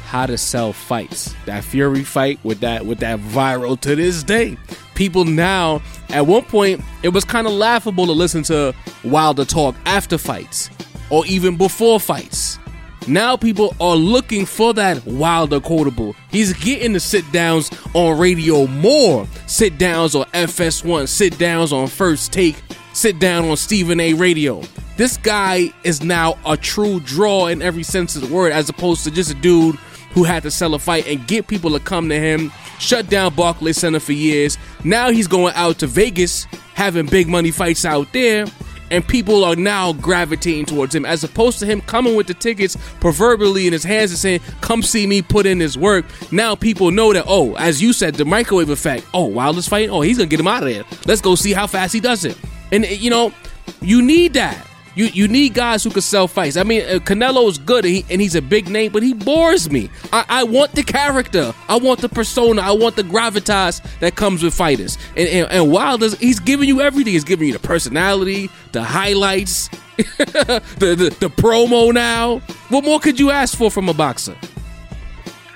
how 0.08 0.24
to 0.24 0.38
sell 0.38 0.72
fights. 0.72 1.34
That 1.44 1.62
Fury 1.62 2.02
fight 2.02 2.40
with 2.42 2.60
that 2.60 2.86
with 2.86 3.00
that 3.00 3.20
viral 3.20 3.78
to 3.80 3.94
this 3.94 4.22
day. 4.22 4.56
People 4.94 5.26
now, 5.26 5.82
at 6.08 6.26
one 6.26 6.42
point, 6.44 6.80
it 7.02 7.10
was 7.10 7.24
kind 7.24 7.46
of 7.46 7.52
laughable 7.52 8.06
to 8.06 8.12
listen 8.12 8.42
to 8.44 8.74
Wilder 9.04 9.44
talk 9.44 9.76
after 9.84 10.16
fights 10.16 10.70
or 11.10 11.26
even 11.26 11.58
before 11.58 12.00
fights. 12.00 12.58
Now 13.06 13.36
people 13.36 13.74
are 13.80 13.96
looking 13.96 14.46
for 14.46 14.72
that 14.74 15.04
Wilder 15.06 15.60
quotable. 15.60 16.16
He's 16.30 16.54
getting 16.54 16.94
the 16.94 17.00
sit 17.00 17.30
downs 17.30 17.70
on 17.94 18.18
radio 18.18 18.66
more. 18.66 19.26
Sit 19.46 19.76
downs 19.76 20.14
on 20.14 20.24
FS1, 20.26 21.06
sit 21.06 21.38
downs 21.38 21.70
on 21.70 21.86
First 21.86 22.32
Take, 22.32 22.56
sit 22.94 23.18
down 23.18 23.44
on 23.44 23.58
Stephen 23.58 24.00
A. 24.00 24.14
Radio. 24.14 24.62
This 24.96 25.18
guy 25.18 25.72
is 25.84 26.02
now 26.02 26.36
a 26.44 26.56
true 26.56 26.98
draw 27.00 27.46
in 27.46 27.62
every 27.62 27.82
sense 27.82 28.16
of 28.16 28.26
the 28.26 28.34
word, 28.34 28.52
as 28.52 28.68
opposed 28.68 29.04
to 29.04 29.10
just 29.10 29.30
a 29.30 29.34
dude 29.34 29.78
who 30.12 30.24
had 30.24 30.42
to 30.42 30.50
sell 30.50 30.74
a 30.74 30.78
fight 30.78 31.06
and 31.06 31.26
get 31.26 31.46
people 31.46 31.70
to 31.70 31.80
come 31.80 32.08
to 32.08 32.18
him. 32.18 32.52
Shut 32.78 33.08
down 33.08 33.34
Barclays 33.34 33.78
Center 33.78 34.00
for 34.00 34.12
years. 34.12 34.58
Now 34.84 35.10
he's 35.10 35.26
going 35.26 35.54
out 35.54 35.78
to 35.80 35.86
Vegas, 35.86 36.44
having 36.74 37.06
big 37.06 37.28
money 37.28 37.50
fights 37.50 37.84
out 37.84 38.12
there, 38.12 38.46
and 38.90 39.06
people 39.06 39.44
are 39.44 39.56
now 39.56 39.92
gravitating 39.92 40.66
towards 40.66 40.94
him 40.94 41.04
as 41.04 41.24
opposed 41.24 41.58
to 41.58 41.66
him 41.66 41.80
coming 41.82 42.14
with 42.14 42.26
the 42.26 42.34
tickets 42.34 42.76
proverbially 43.00 43.66
in 43.66 43.72
his 43.72 43.84
hands 43.84 44.10
and 44.10 44.18
saying 44.18 44.40
come 44.60 44.82
see 44.82 45.06
me 45.06 45.22
put 45.22 45.46
in 45.46 45.60
his 45.60 45.76
work. 45.76 46.04
Now 46.32 46.54
people 46.54 46.90
know 46.90 47.12
that 47.12 47.24
oh 47.26 47.54
as 47.56 47.82
you 47.82 47.92
said 47.92 48.14
the 48.14 48.24
microwave 48.24 48.70
effect. 48.70 49.06
Oh 49.12 49.26
wilder's 49.26 49.68
fighting? 49.68 49.90
Oh 49.90 50.00
he's 50.00 50.18
gonna 50.18 50.28
get 50.28 50.40
him 50.40 50.48
out 50.48 50.62
of 50.62 50.68
there. 50.68 50.84
Let's 51.06 51.20
go 51.20 51.34
see 51.34 51.52
how 51.52 51.66
fast 51.66 51.92
he 51.92 52.00
does 52.00 52.24
it. 52.24 52.38
And 52.72 52.86
you 52.86 53.10
know 53.10 53.32
you 53.80 54.02
need 54.02 54.34
that 54.34 54.67
you 54.98 55.06
you 55.06 55.28
need 55.28 55.54
guys 55.54 55.84
who 55.84 55.90
can 55.90 56.02
sell 56.02 56.26
fights. 56.26 56.56
I 56.56 56.64
mean, 56.64 56.82
uh, 56.82 56.98
Canelo 56.98 57.48
is 57.48 57.56
good 57.56 57.84
and, 57.84 57.94
he, 57.94 58.04
and 58.10 58.20
he's 58.20 58.34
a 58.34 58.42
big 58.42 58.68
name, 58.68 58.90
but 58.90 59.04
he 59.04 59.14
bores 59.14 59.70
me. 59.70 59.90
I, 60.12 60.24
I 60.28 60.42
want 60.42 60.72
the 60.72 60.82
character, 60.82 61.54
I 61.68 61.76
want 61.76 62.00
the 62.00 62.08
persona, 62.08 62.62
I 62.62 62.72
want 62.72 62.96
the 62.96 63.04
gravitas 63.04 63.80
that 64.00 64.16
comes 64.16 64.42
with 64.42 64.54
fighters. 64.54 64.98
And 65.16 65.28
and, 65.28 65.52
and 65.52 65.70
Wilder's 65.70 66.18
he's 66.18 66.40
giving 66.40 66.68
you 66.68 66.80
everything. 66.80 67.12
He's 67.12 67.22
giving 67.22 67.46
you 67.46 67.52
the 67.52 67.60
personality, 67.60 68.50
the 68.72 68.82
highlights, 68.82 69.68
the, 69.96 70.62
the 70.80 71.16
the 71.20 71.30
promo. 71.30 71.94
Now, 71.94 72.40
what 72.68 72.84
more 72.84 72.98
could 72.98 73.20
you 73.20 73.30
ask 73.30 73.56
for 73.56 73.70
from 73.70 73.88
a 73.88 73.94
boxer? 73.94 74.36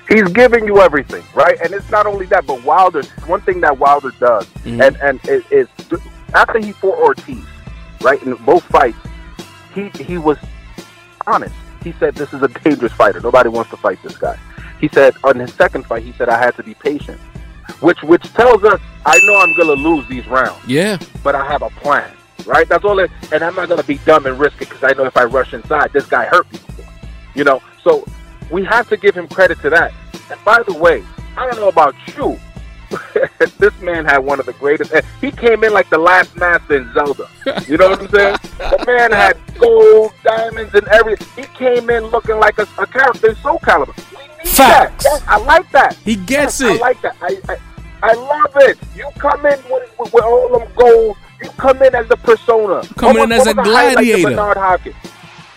He's 0.07 0.29
giving 0.29 0.65
you 0.65 0.79
everything, 0.79 1.23
right? 1.33 1.59
And 1.61 1.73
it's 1.73 1.89
not 1.91 2.05
only 2.05 2.27
that, 2.27 2.45
but 2.45 2.63
Wilder. 2.63 3.03
One 3.25 3.41
thing 3.41 3.59
that 3.59 3.77
Wilder 3.77 4.11
does, 4.21 4.47
and 4.63 4.95
and 5.01 5.19
is, 5.27 5.43
is 5.51 5.67
after 6.33 6.59
he 6.59 6.71
fought 6.71 6.97
Ortiz, 6.97 7.43
right 8.01 8.21
in 8.23 8.35
both 8.45 8.63
fights, 8.65 8.97
he 9.73 9.89
he 10.03 10.17
was 10.17 10.37
honest. 11.27 11.55
He 11.83 11.91
said, 11.93 12.15
"This 12.15 12.33
is 12.33 12.41
a 12.41 12.47
dangerous 12.47 12.93
fighter. 12.93 13.19
Nobody 13.19 13.49
wants 13.49 13.69
to 13.71 13.77
fight 13.77 14.01
this 14.03 14.17
guy." 14.17 14.37
He 14.79 14.87
said 14.89 15.13
on 15.23 15.39
his 15.39 15.53
second 15.53 15.85
fight, 15.85 16.03
he 16.03 16.13
said, 16.13 16.29
"I 16.29 16.37
had 16.37 16.55
to 16.55 16.63
be 16.63 16.73
patient," 16.75 17.19
which 17.79 18.01
which 18.03 18.23
tells 18.33 18.63
us, 18.63 18.79
"I 19.05 19.19
know 19.23 19.37
I'm 19.37 19.53
gonna 19.55 19.73
lose 19.73 20.07
these 20.07 20.27
rounds, 20.27 20.59
Yeah, 20.67 20.97
but 21.23 21.35
I 21.35 21.45
have 21.45 21.61
a 21.61 21.69
plan." 21.69 22.09
Right? 22.45 22.67
That's 22.67 22.83
all. 22.83 22.99
It, 22.99 23.09
and 23.31 23.41
I'm 23.43 23.55
not 23.55 23.69
gonna 23.69 23.83
be 23.83 23.99
dumb 23.99 24.25
and 24.25 24.37
risk 24.37 24.61
it 24.61 24.69
because 24.69 24.83
I 24.83 24.93
know 24.93 25.05
if 25.05 25.15
I 25.15 25.23
rush 25.23 25.53
inside, 25.53 25.93
this 25.93 26.05
guy 26.05 26.25
hurt 26.25 26.51
me 26.51 26.59
before. 26.59 26.85
You 27.35 27.45
know, 27.45 27.61
so 27.83 28.05
we 28.51 28.65
have 28.65 28.89
to 28.89 28.97
give 28.97 29.15
him 29.15 29.27
credit 29.27 29.59
to 29.61 29.69
that. 29.69 29.93
And 30.29 30.43
by 30.43 30.61
the 30.63 30.73
way, 30.73 31.03
I 31.37 31.49
don't 31.49 31.59
know 31.59 31.69
about 31.69 31.95
you. 32.15 32.37
this 33.59 33.79
man 33.81 34.05
had 34.05 34.19
one 34.19 34.39
of 34.39 34.45
the 34.45 34.53
greatest. 34.53 34.93
He 35.19 35.31
came 35.31 35.63
in 35.63 35.73
like 35.73 35.89
the 35.89 35.97
last 35.97 36.35
master 36.35 36.77
in 36.77 36.93
Zelda. 36.93 37.27
You 37.67 37.77
know 37.77 37.89
what 37.89 38.01
I'm 38.01 38.09
saying? 38.09 38.37
The 38.57 38.83
man 38.85 39.11
had 39.11 39.37
gold, 39.59 40.13
diamonds, 40.23 40.73
and 40.73 40.87
everything. 40.87 41.27
He 41.35 41.43
came 41.57 41.89
in 41.89 42.03
looking 42.07 42.37
like 42.37 42.57
a, 42.59 42.67
a 42.77 42.87
character 42.87 43.29
in 43.29 43.35
Soul 43.37 43.59
Calibur. 43.59 43.93
Facts. 44.45 45.05
Yes, 45.05 45.23
I 45.27 45.37
like 45.37 45.69
that. 45.71 45.95
He 45.97 46.15
gets 46.15 46.59
Yes, 46.59 46.69
I 46.71 46.73
it. 46.75 46.81
like 46.81 47.01
that. 47.01 47.15
I, 47.21 47.37
I 47.49 47.57
I 48.05 48.13
love 48.15 48.51
it. 48.57 48.77
You 48.95 49.09
come 49.17 49.45
in 49.45 49.57
with, 49.69 49.89
with, 49.97 50.13
with 50.13 50.23
all 50.23 50.59
them 50.59 50.67
goals. 50.75 51.15
You 51.41 51.49
come 51.51 51.81
in 51.81 51.95
as 51.95 52.05
a 52.11 52.17
persona. 52.17 52.83
Come 52.97 53.15
in 53.15 53.31
as 53.31 53.47
a 53.47 53.53
was 53.53 53.55
the 53.55 53.63
highlight 53.63 53.87
to 53.97 54.03
gladiator. 54.03 54.29
Bernard 54.31 54.57
Hopkins. 54.57 54.95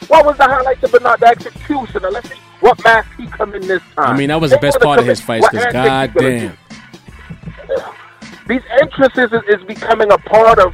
What 0.06 0.24
was 0.24 0.36
the 0.36 0.44
highlight 0.44 0.80
to 0.82 0.88
Bernard? 0.88 1.18
The 1.18 1.26
executioner. 1.26 2.10
Let's 2.10 2.28
see 2.28 2.36
what 2.60 2.82
mask 2.84 3.08
he 3.18 3.26
come 3.26 3.52
in 3.54 3.66
this 3.66 3.82
time. 3.96 4.14
I 4.14 4.16
mean, 4.16 4.28
that 4.28 4.40
was 4.40 4.52
the 4.52 4.58
best 4.58 4.78
part 4.80 5.00
of 5.00 5.06
his 5.06 5.20
what 5.26 5.50
because 5.50 5.72
goddamn. 5.72 6.56
These 8.46 8.62
entrances 8.80 9.32
is, 9.32 9.58
is 9.60 9.64
becoming 9.66 10.12
a 10.12 10.18
part 10.18 10.60
of, 10.60 10.72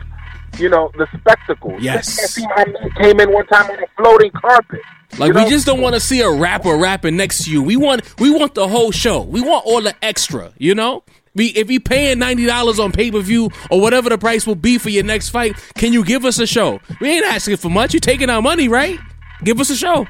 you 0.59 0.69
know, 0.69 0.91
the 0.97 1.07
spectacle. 1.19 1.77
Yes. 1.81 2.19
You 2.21 2.27
see 2.29 2.47
my 2.47 2.65
man 2.65 2.91
came 3.01 3.21
in 3.21 3.33
one 3.33 3.47
time 3.47 3.71
on 3.71 3.83
a 3.83 3.87
floating 3.97 4.31
carpet. 4.33 4.81
Like 5.19 5.35
You 5.35 5.45
we 5.45 5.51
just 5.51 5.67
don't 5.67 5.81
want 5.81 5.95
to 5.95 6.01
see 6.01 6.21
a 6.21 6.31
rapper 6.31 6.77
rapping 6.77 7.17
next 7.17 7.45
to 7.45 7.51
you. 7.51 7.63
We 7.63 7.77
want 7.77 8.19
we 8.19 8.31
want 8.31 8.55
the 8.55 8.69
whole 8.69 8.91
show. 8.91 9.23
We 9.23 9.41
want 9.41 9.67
all 9.67 9.83
the 9.83 9.95
extra. 10.03 10.53
You 10.59 10.75
know. 10.75 11.05
We, 11.35 11.47
if 11.47 11.71
you 11.71 11.81
paying 11.81 12.19
ninety 12.19 12.45
dollars 12.45 12.79
on 12.79 12.93
pay 12.93 13.11
per 13.11 13.21
view 13.21 13.49
or 13.71 13.81
whatever 13.81 14.11
the 14.11 14.19
price 14.19 14.47
will 14.47 14.55
be 14.55 14.77
for 14.77 14.91
your 14.91 15.05
next 15.05 15.31
fight, 15.31 15.57
can 15.77 15.93
you 15.93 16.05
give 16.05 16.27
us 16.27 16.39
a 16.39 16.47
show? 16.47 16.81
We 17.01 17.09
ain't 17.09 17.25
asking 17.25 17.57
for 17.57 17.71
much. 17.71 17.95
You 17.95 18.01
taking 18.01 18.29
our 18.29 18.43
money, 18.43 18.69
right? 18.69 18.99
Give 19.43 19.59
us 19.59 19.71
a 19.71 19.77
show. 19.77 20.07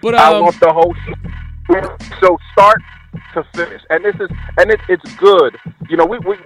But 0.00 0.14
I 0.14 0.34
um, 0.34 0.44
want 0.44 0.58
the 0.58 0.72
whole 0.72 0.94
show. 1.04 1.96
So 2.20 2.38
start 2.52 2.82
to 3.34 3.44
finish, 3.54 3.82
and 3.90 4.04
this 4.04 4.14
is 4.16 4.28
and 4.58 4.70
it, 4.70 4.80
it's 4.88 5.14
good. 5.16 5.56
You 5.88 5.96
know, 5.96 6.06
we 6.06 6.18
we 6.20 6.36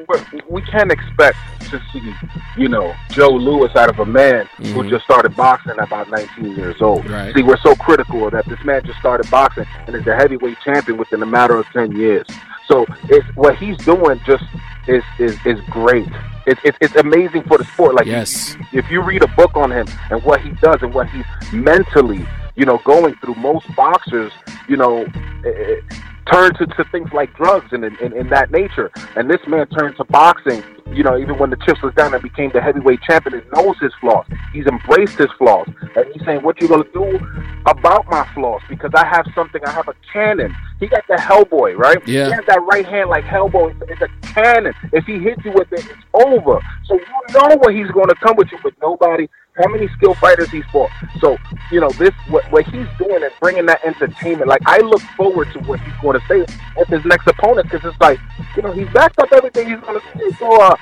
we- 0.48 0.62
can't 0.62 0.90
expect 0.90 1.36
to 1.70 1.80
see 1.92 2.12
you 2.56 2.68
know 2.68 2.94
Joe 3.10 3.28
Louis 3.30 3.70
out 3.76 3.90
of 3.90 3.98
a 4.00 4.06
man 4.06 4.46
who 4.56 4.88
just 4.88 5.04
started 5.04 5.36
boxing 5.36 5.72
at 5.72 5.78
about 5.78 6.10
19 6.10 6.56
years 6.56 6.80
old. 6.80 7.08
Right. 7.08 7.34
See, 7.34 7.42
we're 7.42 7.58
so 7.58 7.74
critical 7.76 8.26
of 8.26 8.32
that 8.32 8.46
this 8.46 8.58
man 8.64 8.82
just 8.84 8.98
started 8.98 9.30
boxing 9.30 9.66
and 9.86 9.94
is 9.94 10.06
a 10.06 10.14
heavyweight 10.16 10.58
champion 10.64 10.96
within 10.98 11.22
a 11.22 11.26
matter 11.26 11.56
of 11.56 11.66
10 11.72 11.96
years. 11.96 12.26
So 12.66 12.86
it's 13.04 13.26
what 13.36 13.56
he's 13.56 13.76
doing 13.78 14.20
just 14.26 14.44
is 14.88 15.02
is 15.18 15.36
is 15.44 15.60
great. 15.70 16.08
It's 16.46 16.60
it's 16.64 16.78
it's 16.80 16.96
amazing 16.96 17.42
for 17.44 17.58
the 17.58 17.64
sport. 17.64 17.94
Like 17.94 18.06
Yes. 18.06 18.56
if 18.72 18.90
you 18.90 19.02
read 19.02 19.22
a 19.22 19.28
book 19.28 19.56
on 19.56 19.70
him 19.70 19.86
and 20.10 20.22
what 20.24 20.40
he 20.40 20.50
does 20.62 20.82
and 20.82 20.92
what 20.94 21.08
he's 21.10 21.24
mentally, 21.52 22.26
you 22.56 22.64
know, 22.64 22.78
going 22.84 23.14
through, 23.16 23.34
most 23.36 23.66
boxers, 23.76 24.32
you 24.68 24.76
know, 24.76 25.04
eh, 25.46 25.80
eh, 26.26 26.32
turn 26.32 26.54
to, 26.54 26.66
to 26.66 26.84
things 26.90 27.12
like 27.12 27.34
drugs 27.36 27.68
and 27.72 27.84
in, 27.84 28.28
that 28.28 28.50
nature. 28.50 28.90
And 29.16 29.30
this 29.30 29.40
man 29.46 29.66
turned 29.68 29.96
to 29.96 30.04
boxing, 30.04 30.62
you 30.92 31.02
know, 31.02 31.18
even 31.18 31.38
when 31.38 31.50
the 31.50 31.56
chips 31.56 31.82
was 31.82 31.94
down 31.94 32.14
and 32.14 32.22
became 32.22 32.50
the 32.52 32.60
heavyweight 32.60 33.02
champion, 33.02 33.40
and 33.40 33.52
knows 33.52 33.76
his 33.80 33.92
flaws. 34.00 34.26
He's 34.52 34.66
embraced 34.66 35.18
his 35.18 35.30
flaws. 35.38 35.68
And 35.96 36.06
he's 36.12 36.24
saying, 36.24 36.42
what 36.42 36.60
you 36.60 36.68
going 36.68 36.84
to 36.84 36.92
do 36.92 37.18
about 37.66 38.06
my 38.08 38.28
flaws? 38.34 38.62
Because 38.68 38.90
I 38.94 39.06
have 39.06 39.26
something, 39.34 39.64
I 39.64 39.70
have 39.70 39.88
a 39.88 39.94
cannon. 40.12 40.54
He 40.80 40.86
got 40.86 41.06
the 41.08 41.14
Hellboy, 41.14 41.76
right? 41.76 41.98
Yeah. 42.06 42.26
He 42.26 42.32
has 42.32 42.44
that 42.46 42.60
right 42.70 42.86
hand 42.86 43.10
like 43.10 43.24
Hellboy. 43.24 43.80
It's, 43.82 43.92
it's 43.92 44.02
a 44.02 44.26
cannon. 44.26 44.74
If 44.92 45.04
he 45.04 45.18
hits 45.18 45.44
you 45.44 45.52
with 45.52 45.72
it, 45.72 45.80
it's 45.80 46.04
over. 46.12 46.60
So 46.84 46.94
you 46.94 47.38
know 47.38 47.56
what 47.56 47.74
he's 47.74 47.90
going 47.90 48.08
to 48.08 48.14
come 48.16 48.36
with 48.36 48.50
you 48.50 48.58
with 48.64 48.74
nobody. 48.80 49.28
How 49.56 49.68
many 49.68 49.88
skill 49.96 50.14
fighters 50.14 50.50
he's 50.50 50.64
fought? 50.72 50.90
So 51.20 51.36
you 51.70 51.80
know 51.80 51.90
this 51.90 52.12
what 52.28 52.50
what 52.50 52.64
he's 52.64 52.88
doing 52.98 53.22
and 53.22 53.32
bringing 53.40 53.66
that 53.66 53.84
entertainment. 53.84 54.48
Like 54.48 54.62
I 54.66 54.78
look 54.78 55.00
forward 55.16 55.52
to 55.52 55.60
what 55.60 55.80
he's 55.80 55.94
going 56.02 56.18
to 56.18 56.26
say 56.26 56.40
with 56.76 56.88
his 56.88 57.04
next 57.04 57.26
opponent 57.28 57.70
because 57.70 57.88
it's 57.88 58.00
like 58.00 58.18
you 58.56 58.62
know 58.62 58.72
he's 58.72 58.88
backed 58.88 59.18
up 59.20 59.32
everything 59.32 59.68
he's 59.70 59.80
going 59.80 60.00
to 60.00 60.18
say. 60.18 60.36
So 60.38 60.60
uh, 60.60 60.76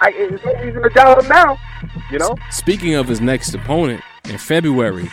I 0.00 0.12
there's 0.12 0.44
no 0.44 0.54
reason 0.54 0.82
to 0.82 0.88
doubt 0.90 1.22
him 1.22 1.28
now. 1.28 1.58
You 2.10 2.18
know. 2.18 2.34
Speaking 2.50 2.94
of 2.94 3.06
his 3.06 3.20
next 3.20 3.54
opponent 3.54 4.02
in 4.24 4.38
February, 4.38 5.10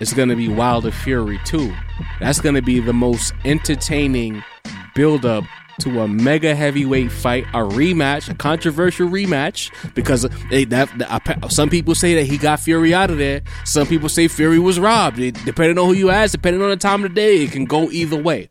it's 0.00 0.12
going 0.12 0.28
to 0.28 0.36
be 0.36 0.48
Wilder 0.48 0.92
Fury 0.92 1.40
2. 1.44 1.74
That's 2.20 2.40
going 2.40 2.54
to 2.54 2.62
be 2.62 2.78
the 2.78 2.92
most 2.92 3.34
entertaining 3.44 4.44
build 4.94 5.26
up 5.26 5.44
to 5.80 6.00
a 6.00 6.08
mega 6.08 6.54
heavyweight 6.54 7.12
fight, 7.12 7.44
a 7.52 7.58
rematch, 7.58 8.30
a 8.30 8.34
controversial 8.34 9.08
rematch 9.08 9.70
because 9.94 10.26
they, 10.50 10.64
that, 10.64 10.88
some 11.50 11.68
people 11.68 11.94
say 11.94 12.14
that 12.14 12.24
he 12.24 12.38
got 12.38 12.60
Fury 12.60 12.94
out 12.94 13.10
of 13.10 13.18
there. 13.18 13.42
Some 13.64 13.86
people 13.86 14.08
say 14.08 14.28
Fury 14.28 14.58
was 14.58 14.80
robbed. 14.80 15.18
It- 15.18 15.36
depending 15.44 15.78
on 15.78 15.86
who 15.86 15.92
you 15.92 16.10
ask, 16.10 16.32
depending 16.32 16.62
on 16.62 16.70
the 16.70 16.76
time 16.76 17.04
of 17.04 17.10
the 17.10 17.14
day, 17.14 17.42
it 17.44 17.52
can 17.52 17.64
go 17.66 17.90
either 17.90 18.20
way. 18.20 18.48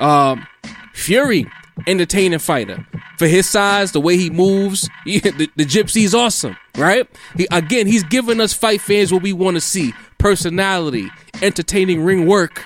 Um, 0.00 0.46
Fury, 0.94 1.46
entertaining 1.86 2.38
fighter 2.40 2.84
for 3.16 3.26
his 3.26 3.48
size, 3.48 3.92
the 3.92 4.00
way 4.00 4.16
he 4.16 4.28
moves. 4.30 4.88
he- 5.04 5.18
the, 5.20 5.48
the 5.56 5.64
gypsy's 5.64 6.14
awesome, 6.14 6.56
right? 6.76 7.06
He 7.36 7.46
again, 7.50 7.86
he's 7.86 8.04
giving 8.04 8.40
us 8.40 8.52
fight 8.52 8.80
fans 8.80 9.12
what 9.12 9.22
we 9.22 9.32
want 9.32 9.56
to 9.56 9.60
see: 9.60 9.92
personality, 10.18 11.08
entertaining 11.42 12.02
ring 12.02 12.26
work. 12.26 12.64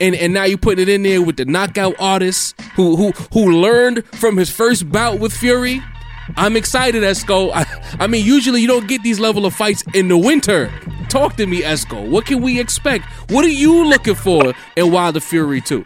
And, 0.00 0.14
and 0.14 0.32
now 0.32 0.44
you 0.44 0.56
putting 0.56 0.82
it 0.82 0.88
in 0.88 1.02
there 1.02 1.20
with 1.20 1.36
the 1.36 1.44
knockout 1.44 1.96
artist 1.98 2.60
who 2.76 2.96
who 2.96 3.10
who 3.32 3.60
learned 3.60 4.04
from 4.06 4.36
his 4.36 4.48
first 4.50 4.90
bout 4.90 5.18
with 5.18 5.32
Fury. 5.32 5.82
I'm 6.36 6.56
excited, 6.56 7.02
Esco. 7.02 7.50
I, 7.54 7.64
I 7.98 8.06
mean, 8.06 8.24
usually 8.24 8.60
you 8.60 8.68
don't 8.68 8.86
get 8.86 9.02
these 9.02 9.18
level 9.18 9.46
of 9.46 9.54
fights 9.54 9.82
in 9.94 10.08
the 10.08 10.16
winter. 10.18 10.70
Talk 11.08 11.36
to 11.36 11.46
me, 11.46 11.62
Esco. 11.62 12.08
What 12.08 12.26
can 12.26 12.42
we 12.42 12.60
expect? 12.60 13.06
What 13.30 13.44
are 13.44 13.48
you 13.50 13.86
looking 13.86 14.14
for 14.14 14.52
in 14.76 14.92
Wilder 14.92 15.20
Fury 15.20 15.60
2? 15.62 15.84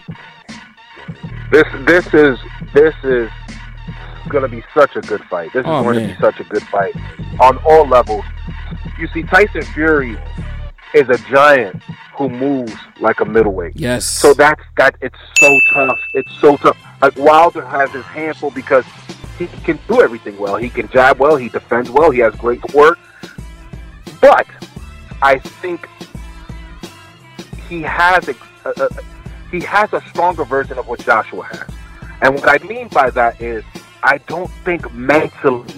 This 1.51 1.65
this 1.87 2.07
is 2.15 2.39
this 2.75 2.95
is 3.05 3.31
going 4.29 4.43
to 4.43 4.49
be 4.49 4.63
such 4.75 4.97
a 4.97 5.01
good 5.03 5.23
fight. 5.25 5.53
This 5.53 5.61
is 5.61 5.67
Oh, 5.69 5.83
going 5.83 5.97
man. 5.97 6.09
to 6.09 6.15
be 6.15 6.21
such 6.21 6.41
a 6.41 6.45
good 6.45 6.63
fight 6.65 6.95
on 7.41 7.59
all 7.59 7.87
levels. 7.87 8.25
You 8.99 9.09
see, 9.15 9.23
Tyson 9.23 9.63
Fury 9.75 10.17
is 10.95 11.09
a 11.09 11.19
giant 11.31 11.83
who 12.29 12.37
moves 12.37 12.75
like 13.01 13.21
a 13.21 13.25
middleweight. 13.25 13.75
Yes. 13.77 14.05
So 14.05 14.35
that's 14.35 14.63
that. 14.77 14.97
It's 15.01 15.19
so 15.37 15.59
tough. 15.73 15.99
It's 16.15 16.33
so 16.41 16.57
tough. 16.57 16.77
Like 17.01 17.17
Wilder 17.17 17.65
has 17.65 17.91
his 17.91 18.05
handful 18.05 18.51
because 18.51 18.85
he 19.39 19.47
can 19.65 19.79
do 19.89 20.01
everything 20.01 20.39
well. 20.39 20.57
He 20.57 20.71
can 20.71 20.89
jab 20.89 21.19
well. 21.19 21.37
He 21.37 21.49
defends 21.49 21.91
well. 21.91 22.11
He 22.11 22.21
has 22.21 22.35
great 22.37 22.63
work. 22.75 22.99
But 24.21 24.47
I 25.21 25.39
think 25.39 25.89
he 27.69 27.83
has 27.83 28.29
a, 28.29 28.35
a, 28.65 28.71
a 28.71 28.89
he 29.51 29.61
has 29.61 29.93
a 29.93 30.01
stronger 30.09 30.45
version 30.45 30.79
of 30.79 30.87
what 30.87 31.01
Joshua 31.01 31.45
has. 31.45 31.69
And 32.23 32.35
what 32.35 32.49
I 32.49 32.65
mean 32.67 32.89
by 32.89 33.11
that 33.11 33.41
is 33.41 33.65
I 34.03 34.19
don't 34.19 34.51
think 34.65 34.93
mentally 34.95 35.75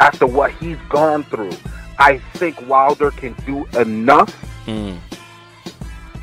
after 0.00 0.26
what 0.26 0.52
he's 0.52 0.78
gone 0.88 1.24
through, 1.24 1.52
I 1.98 2.18
think 2.34 2.66
Wilder 2.68 3.10
can 3.10 3.34
do 3.44 3.66
enough 3.78 4.34
Mm. 4.68 4.98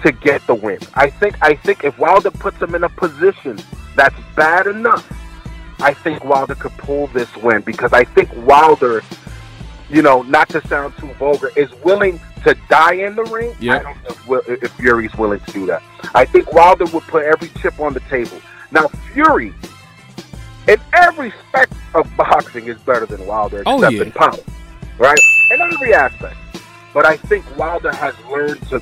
To 0.01 0.11
get 0.11 0.45
the 0.47 0.55
win. 0.55 0.79
I 0.93 1.09
think 1.09 1.35
I 1.41 1.55
think 1.55 1.83
if 1.83 1.97
Wilder 1.97 2.31
puts 2.31 2.61
him 2.61 2.75
in 2.75 2.83
a 2.83 2.89
position 2.89 3.59
that's 3.95 4.15
bad 4.35 4.67
enough, 4.67 5.05
I 5.79 5.93
think 5.93 6.23
Wilder 6.23 6.55
could 6.55 6.75
pull 6.77 7.07
this 7.07 7.33
win 7.37 7.61
because 7.61 7.93
I 7.93 8.03
think 8.03 8.29
Wilder, 8.45 9.01
you 9.89 10.01
know, 10.01 10.21
not 10.23 10.49
to 10.49 10.65
sound 10.67 10.95
too 10.97 11.07
vulgar, 11.13 11.51
is 11.55 11.71
willing 11.83 12.19
to 12.43 12.55
die 12.69 12.93
in 12.93 13.15
the 13.15 13.23
ring. 13.25 13.55
Yeah. 13.59 13.77
I 13.77 13.83
don't 13.83 14.27
know 14.29 14.35
if, 14.47 14.63
if 14.63 14.71
Fury's 14.73 15.13
willing 15.15 15.39
to 15.39 15.51
do 15.51 15.65
that. 15.67 15.81
I 16.13 16.25
think 16.25 16.51
Wilder 16.53 16.85
would 16.85 17.03
put 17.03 17.23
every 17.23 17.49
chip 17.61 17.79
on 17.79 17.93
the 17.93 17.99
table. 18.01 18.39
Now 18.71 18.87
Fury, 19.13 19.53
in 20.67 20.77
every 20.93 21.29
respect 21.29 21.73
of 21.93 22.09
boxing, 22.17 22.67
is 22.67 22.77
better 22.79 23.05
than 23.05 23.25
Wilder, 23.25 23.63
Oh, 23.65 23.77
except 23.77 23.93
yeah. 23.93 24.01
in 24.03 24.11
power, 24.11 24.39
right? 24.97 25.19
In 25.51 25.61
every 25.61 25.93
aspect. 25.93 26.35
But 26.93 27.05
I 27.05 27.17
think 27.17 27.43
Wilder 27.57 27.93
has 27.93 28.15
learned 28.31 28.61
to 28.69 28.79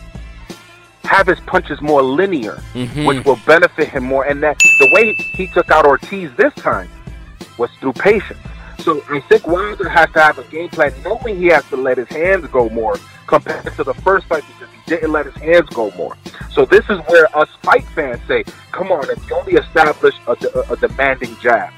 have 1.04 1.28
his 1.28 1.40
punches 1.42 1.82
more 1.82 2.02
linear, 2.02 2.62
Mhm. 2.74 3.06
which 3.06 3.26
will 3.26 3.40
benefit 3.46 3.90
him 3.90 4.04
more. 4.04 4.24
And 4.26 4.42
that 4.44 4.58
the 4.80 4.90
way 4.94 5.14
he 5.14 5.48
took 5.48 5.70
out 5.70 5.86
Ortiz 5.86 6.32
this 6.38 6.54
time 6.56 6.90
was 7.58 7.70
through 7.80 7.94
patience. 7.94 8.40
So 8.80 9.02
I 9.10 9.20
think 9.22 9.48
Wilder 9.48 9.88
has 9.88 10.10
to 10.12 10.22
have 10.22 10.38
a 10.40 10.44
game 10.46 10.70
plan, 10.70 10.94
knowing 11.06 11.38
he 11.38 11.48
has 11.48 11.64
to 11.70 11.78
let 11.78 11.98
his 11.98 12.08
hands 12.10 12.48
go 12.48 12.70
more 12.70 12.96
compared 13.28 13.64
to 13.76 13.84
the 13.84 13.94
first 13.96 14.26
fight 14.28 14.44
because 14.48 14.74
he 14.74 14.96
didn't 14.96 15.12
let 15.12 15.26
his 15.26 15.36
hands 15.36 15.70
go 15.70 15.92
more. 15.98 16.16
So 16.52 16.66
this 16.66 16.84
is 16.90 17.00
where 17.08 17.28
us 17.38 17.48
fight 17.62 17.86
fans 17.96 18.20
say, 18.28 18.44
"Come 18.72 18.92
on, 18.92 19.10
if 19.10 19.30
you 19.30 19.36
only 19.36 19.54
establish 19.54 20.16
a, 20.28 20.32
a, 20.56 20.74
a 20.74 20.76
demanding 20.78 21.36
jab, 21.42 21.72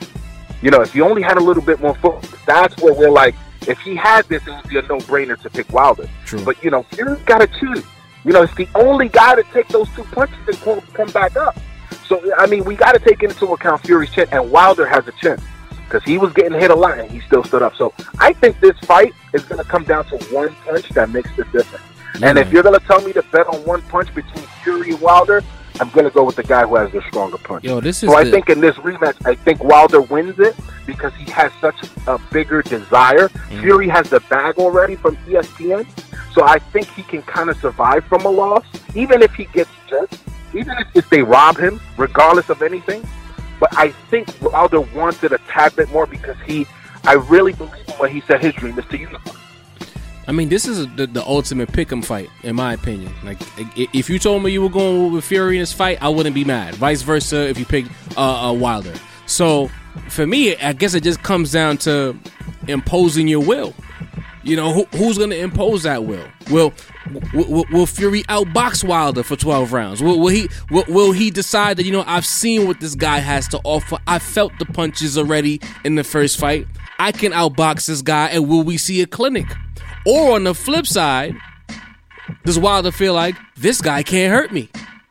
you 0.62 0.72
know, 0.72 0.82
if 0.82 0.96
you 0.96 1.04
only 1.06 1.22
had 1.22 1.38
a 1.38 1.40
little 1.42 1.62
bit 1.64 1.80
more 1.80 1.94
foot, 1.96 2.24
that's 2.48 2.76
where 2.82 2.94
we're 2.94 3.12
like, 3.12 3.36
if 3.68 3.78
he 3.80 3.96
had 3.96 4.26
this, 4.28 4.42
it 4.48 4.52
would 4.52 4.68
be 4.68 4.78
a 4.78 4.82
no-brainer 4.84 5.40
to 5.42 5.50
pick 5.50 5.72
Wilder. 5.72 6.08
True. 6.26 6.44
But 6.44 6.64
you 6.64 6.72
know, 6.72 6.84
Fury's 6.92 7.22
got 7.26 7.40
to 7.42 7.48
choose. 7.60 7.84
You 8.26 8.34
know, 8.34 8.42
it's 8.42 8.56
the 8.56 8.68
only 8.76 9.08
guy 9.08 9.36
to 9.36 9.44
take 9.54 9.68
those 9.70 9.88
two 9.96 10.04
punches 10.06 10.38
and 10.48 10.58
come, 10.62 10.82
come 10.94 11.12
back 11.12 11.38
up. 11.38 11.58
So 12.08 12.20
I 12.38 12.48
mean, 12.48 12.66
we 12.66 12.76
got 12.76 12.94
to 12.94 13.00
take 13.00 13.24
into 13.24 13.46
account 13.48 13.86
Fury's 13.86 14.12
chin, 14.12 14.28
and 14.32 14.52
Wilder 14.52 14.86
has 14.86 15.08
a 15.08 15.12
chin 15.14 15.40
because 15.86 16.04
he 16.04 16.18
was 16.18 16.34
getting 16.34 16.60
hit 16.60 16.72
a 16.72 16.76
lot 16.76 16.98
and 16.98 17.10
he 17.10 17.20
still 17.22 17.44
stood 17.44 17.62
up. 17.62 17.76
So 17.76 17.94
I 18.20 18.34
think 18.34 18.60
this 18.60 18.78
fight 18.80 19.14
is 19.34 19.44
going 19.46 19.64
to 19.64 19.70
come 19.70 19.84
down 19.84 20.06
to 20.06 20.18
one 20.34 20.54
punch 20.66 20.90
that 20.90 21.10
makes 21.12 21.34
the 21.36 21.44
difference. 21.46 21.86
And 22.24 22.38
if 22.38 22.48
mm. 22.48 22.54
you're 22.54 22.64
going 22.64 22.80
to 22.80 22.86
tell 22.86 23.02
me 23.02 23.14
to 23.14 23.22
bet 23.32 23.48
on 23.48 23.64
one 23.66 23.82
punch 23.84 24.14
between 24.14 24.46
Fury 24.64 24.92
and 24.92 25.02
Wilder, 25.02 25.44
I'm 25.80 25.90
going 25.90 26.06
to 26.06 26.12
go 26.12 26.24
with 26.24 26.36
the 26.36 26.44
guy 26.44 26.66
who 26.66 26.76
has 26.76 26.92
the 26.92 27.02
stronger 27.10 27.38
punch. 27.38 27.64
Yo, 27.64 27.82
this 27.82 28.02
is 28.04 28.10
So 28.10 28.16
I 28.16 28.30
think 28.30 28.50
in 28.50 28.62
this 28.62 28.76
rematch, 28.78 29.16
I 29.26 29.36
think 29.36 29.64
Wilder 29.64 30.02
wins 30.02 30.40
it 30.40 30.56
because 30.86 31.14
he 31.16 31.30
has 31.32 31.52
such 31.60 31.76
a 32.08 32.20
bigger 32.32 32.62
desire. 32.62 33.28
Mm. 33.28 33.62
Fury 33.62 33.88
has 33.90 34.10
the 34.10 34.22
bag 34.22 34.58
already 34.58 34.96
from 34.96 35.18
ESPN, 35.18 35.86
So 36.34 36.44
I 36.46 36.60
think 36.60 36.88
he 36.88 37.04
can 37.04 37.22
kind 37.24 37.50
of 37.50 37.58
survive 37.58 38.06
from 38.06 38.26
a 38.26 38.30
loss, 38.30 38.66
even 38.94 39.22
if 39.22 39.34
he 39.34 39.46
gets 39.46 39.70
jerked, 39.90 40.18
even 40.54 40.78
if, 40.78 40.88
if 40.96 41.10
they 41.10 41.22
rob 41.22 41.58
him, 41.58 41.82
regardless 41.98 42.50
of 42.50 42.62
anything. 42.62 43.06
But 43.60 43.76
I 43.78 43.90
think 44.10 44.30
Wilder 44.42 44.82
wants 44.82 45.24
it 45.24 45.32
a 45.32 45.40
tad 45.48 45.76
bit 45.76 45.90
more 45.92 46.06
because 46.06 46.38
he, 46.46 46.66
I 47.04 47.14
really 47.14 47.54
believe 47.54 47.88
what 47.98 48.12
he 48.12 48.22
said 48.22 48.42
his 48.42 48.54
dream 48.54 48.78
is 48.78 48.86
to 48.86 48.98
unify. 48.98 49.45
I 50.28 50.32
mean, 50.32 50.50
this 50.50 50.66
is 50.68 50.88
the, 50.96 51.06
the 51.08 51.24
ultimate 51.24 51.72
pick'em 51.72 52.04
fight, 52.04 52.30
in 52.44 52.56
my 52.56 52.74
opinion. 52.74 53.14
Like, 53.24 53.38
if 53.78 54.10
you 54.10 54.18
told 54.18 54.44
me 54.44 54.52
you 54.52 54.62
were 54.62 54.70
going 54.70 55.12
with 55.12 55.24
Fury 55.24 55.58
in 55.58 55.62
this 55.62 55.72
fight, 55.72 56.02
I 56.02 56.10
wouldn't 56.10 56.34
be 56.34 56.44
mad. 56.44 56.76
Vice 56.76 57.04
versa, 57.04 57.48
if 57.48 57.60
you 57.60 57.66
picked 57.66 57.90
uh, 58.18 58.50
uh, 58.50 58.54
Wilder. 58.54 58.94
So, 59.28 59.70
for 60.10 60.26
me, 60.26 60.56
I 60.58 60.74
guess 60.74 60.96
it 60.96 61.04
just 61.04 61.22
comes 61.22 61.52
down 61.52 61.78
to 61.80 62.18
imposing 62.68 63.28
your 63.28 63.42
will. 63.42 63.74
You 64.44 64.56
know, 64.56 64.74
who, 64.74 64.84
who's 64.98 65.18
going 65.18 65.32
to 65.32 65.40
impose 65.40 65.84
that 65.84 66.04
will? 66.06 66.26
Will, 66.52 66.74
will 67.34 67.66
will- 67.72 67.86
Fury 67.88 68.22
outbox 68.24 68.84
Wilder 68.84 69.24
for 69.24 69.36
twelve 69.36 69.74
rounds? 69.74 70.04
Will, 70.04 70.20
will 70.20 70.28
he 70.28 70.48
will, 70.70 70.86
will 70.88 71.12
he 71.12 71.32
decide 71.32 71.78
that 71.78 71.84
you 71.86 71.92
know 71.92 72.04
I've 72.06 72.28
seen 72.28 72.68
what 72.68 72.80
this 72.80 72.94
guy 72.94 73.18
has 73.18 73.48
to 73.50 73.60
offer? 73.64 73.98
I 74.06 74.20
felt 74.20 74.52
the 74.60 74.66
punches 74.66 75.18
already 75.18 75.62
in 75.84 75.96
the 75.96 76.04
first 76.04 76.40
fight. 76.40 76.68
I 77.00 77.12
can 77.12 77.32
outbox 77.32 77.88
this 77.88 78.04
guy, 78.04 78.28
and 78.28 78.48
will 78.48 78.62
we 78.62 78.78
see 78.78 79.02
a 79.02 79.08
clinic? 79.08 79.48
Or 80.06 80.36
on 80.36 80.44
the 80.44 80.54
flip 80.54 80.86
side, 80.86 81.36
does 82.44 82.60
Wilder 82.60 82.92
feel 82.92 83.14
like 83.14 83.36
this 83.58 83.82
guy 83.82 84.04
can't 84.04 84.32
hurt 84.32 84.52
me? 84.52 84.70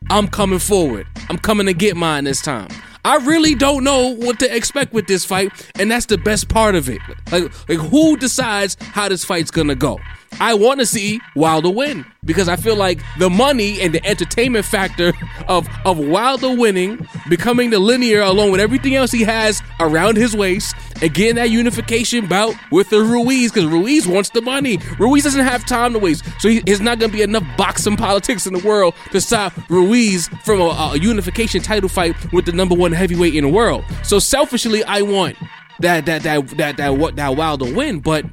I'm 0.09 0.27
coming 0.27 0.59
forward. 0.59 1.07
I'm 1.29 1.37
coming 1.37 1.65
to 1.65 1.73
get 1.73 1.97
mine 1.97 2.23
this 2.23 2.41
time. 2.41 2.69
I 3.03 3.17
really 3.17 3.55
don't 3.55 3.83
know 3.83 4.15
what 4.15 4.39
to 4.39 4.55
expect 4.55 4.93
with 4.93 5.07
this 5.07 5.25
fight, 5.25 5.51
and 5.77 5.91
that's 5.91 6.07
the 6.07 6.17
best 6.17 6.49
part 6.49 6.75
of 6.75 6.89
it. 6.89 6.99
Like, 7.31 7.51
like 7.69 7.77
who 7.77 8.17
decides 8.17 8.77
how 8.79 9.09
this 9.09 9.23
fight's 9.23 9.51
gonna 9.51 9.75
go? 9.75 9.99
I 10.39 10.53
want 10.53 10.79
to 10.79 10.85
see 10.85 11.21
Wilder 11.35 11.69
win 11.69 12.05
because 12.23 12.49
I 12.49 12.55
feel 12.55 12.75
like 12.75 12.99
the 13.19 13.29
money 13.29 13.79
and 13.81 13.93
the 13.93 14.05
entertainment 14.05 14.65
factor 14.65 15.13
of 15.47 15.67
of 15.85 15.97
Wilder 15.97 16.55
winning, 16.55 17.07
becoming 17.29 17.69
the 17.69 17.79
linear 17.79 18.21
along 18.21 18.51
with 18.51 18.59
everything 18.59 18.95
else 18.95 19.11
he 19.11 19.23
has 19.23 19.61
around 19.79 20.17
his 20.17 20.35
waist, 20.35 20.75
and 21.01 21.13
getting 21.13 21.35
that 21.35 21.49
unification 21.49 22.27
bout 22.27 22.55
with 22.71 22.89
the 22.89 23.01
Ruiz 23.01 23.51
because 23.51 23.69
Ruiz 23.69 24.07
wants 24.07 24.29
the 24.29 24.41
money. 24.41 24.79
Ruiz 24.99 25.23
doesn't 25.23 25.45
have 25.45 25.65
time 25.65 25.93
to 25.93 25.99
waste, 25.99 26.25
so 26.39 26.49
he, 26.49 26.59
there's 26.59 26.81
not 26.81 26.99
going 26.99 27.11
to 27.11 27.17
be 27.17 27.23
enough 27.23 27.45
boxing 27.57 27.95
politics 27.97 28.45
in 28.45 28.53
the 28.53 28.67
world 28.67 28.93
to 29.11 29.21
stop 29.21 29.53
Ruiz 29.69 30.27
from 30.43 30.59
a, 30.59 30.65
a 30.93 30.97
unification 30.97 31.61
title 31.61 31.89
fight 31.89 32.15
with 32.33 32.45
the 32.45 32.51
number 32.51 32.75
one 32.75 32.91
heavyweight 32.91 33.35
in 33.35 33.43
the 33.43 33.49
world. 33.49 33.83
So 34.03 34.19
selfishly, 34.19 34.83
I 34.83 35.01
want 35.01 35.37
that 35.79 36.05
that 36.05 36.23
that 36.23 36.47
that 36.57 36.77
that 36.77 36.97
what 36.97 37.15
that 37.15 37.35
Wilder 37.35 37.73
win, 37.73 37.99
but. 37.99 38.25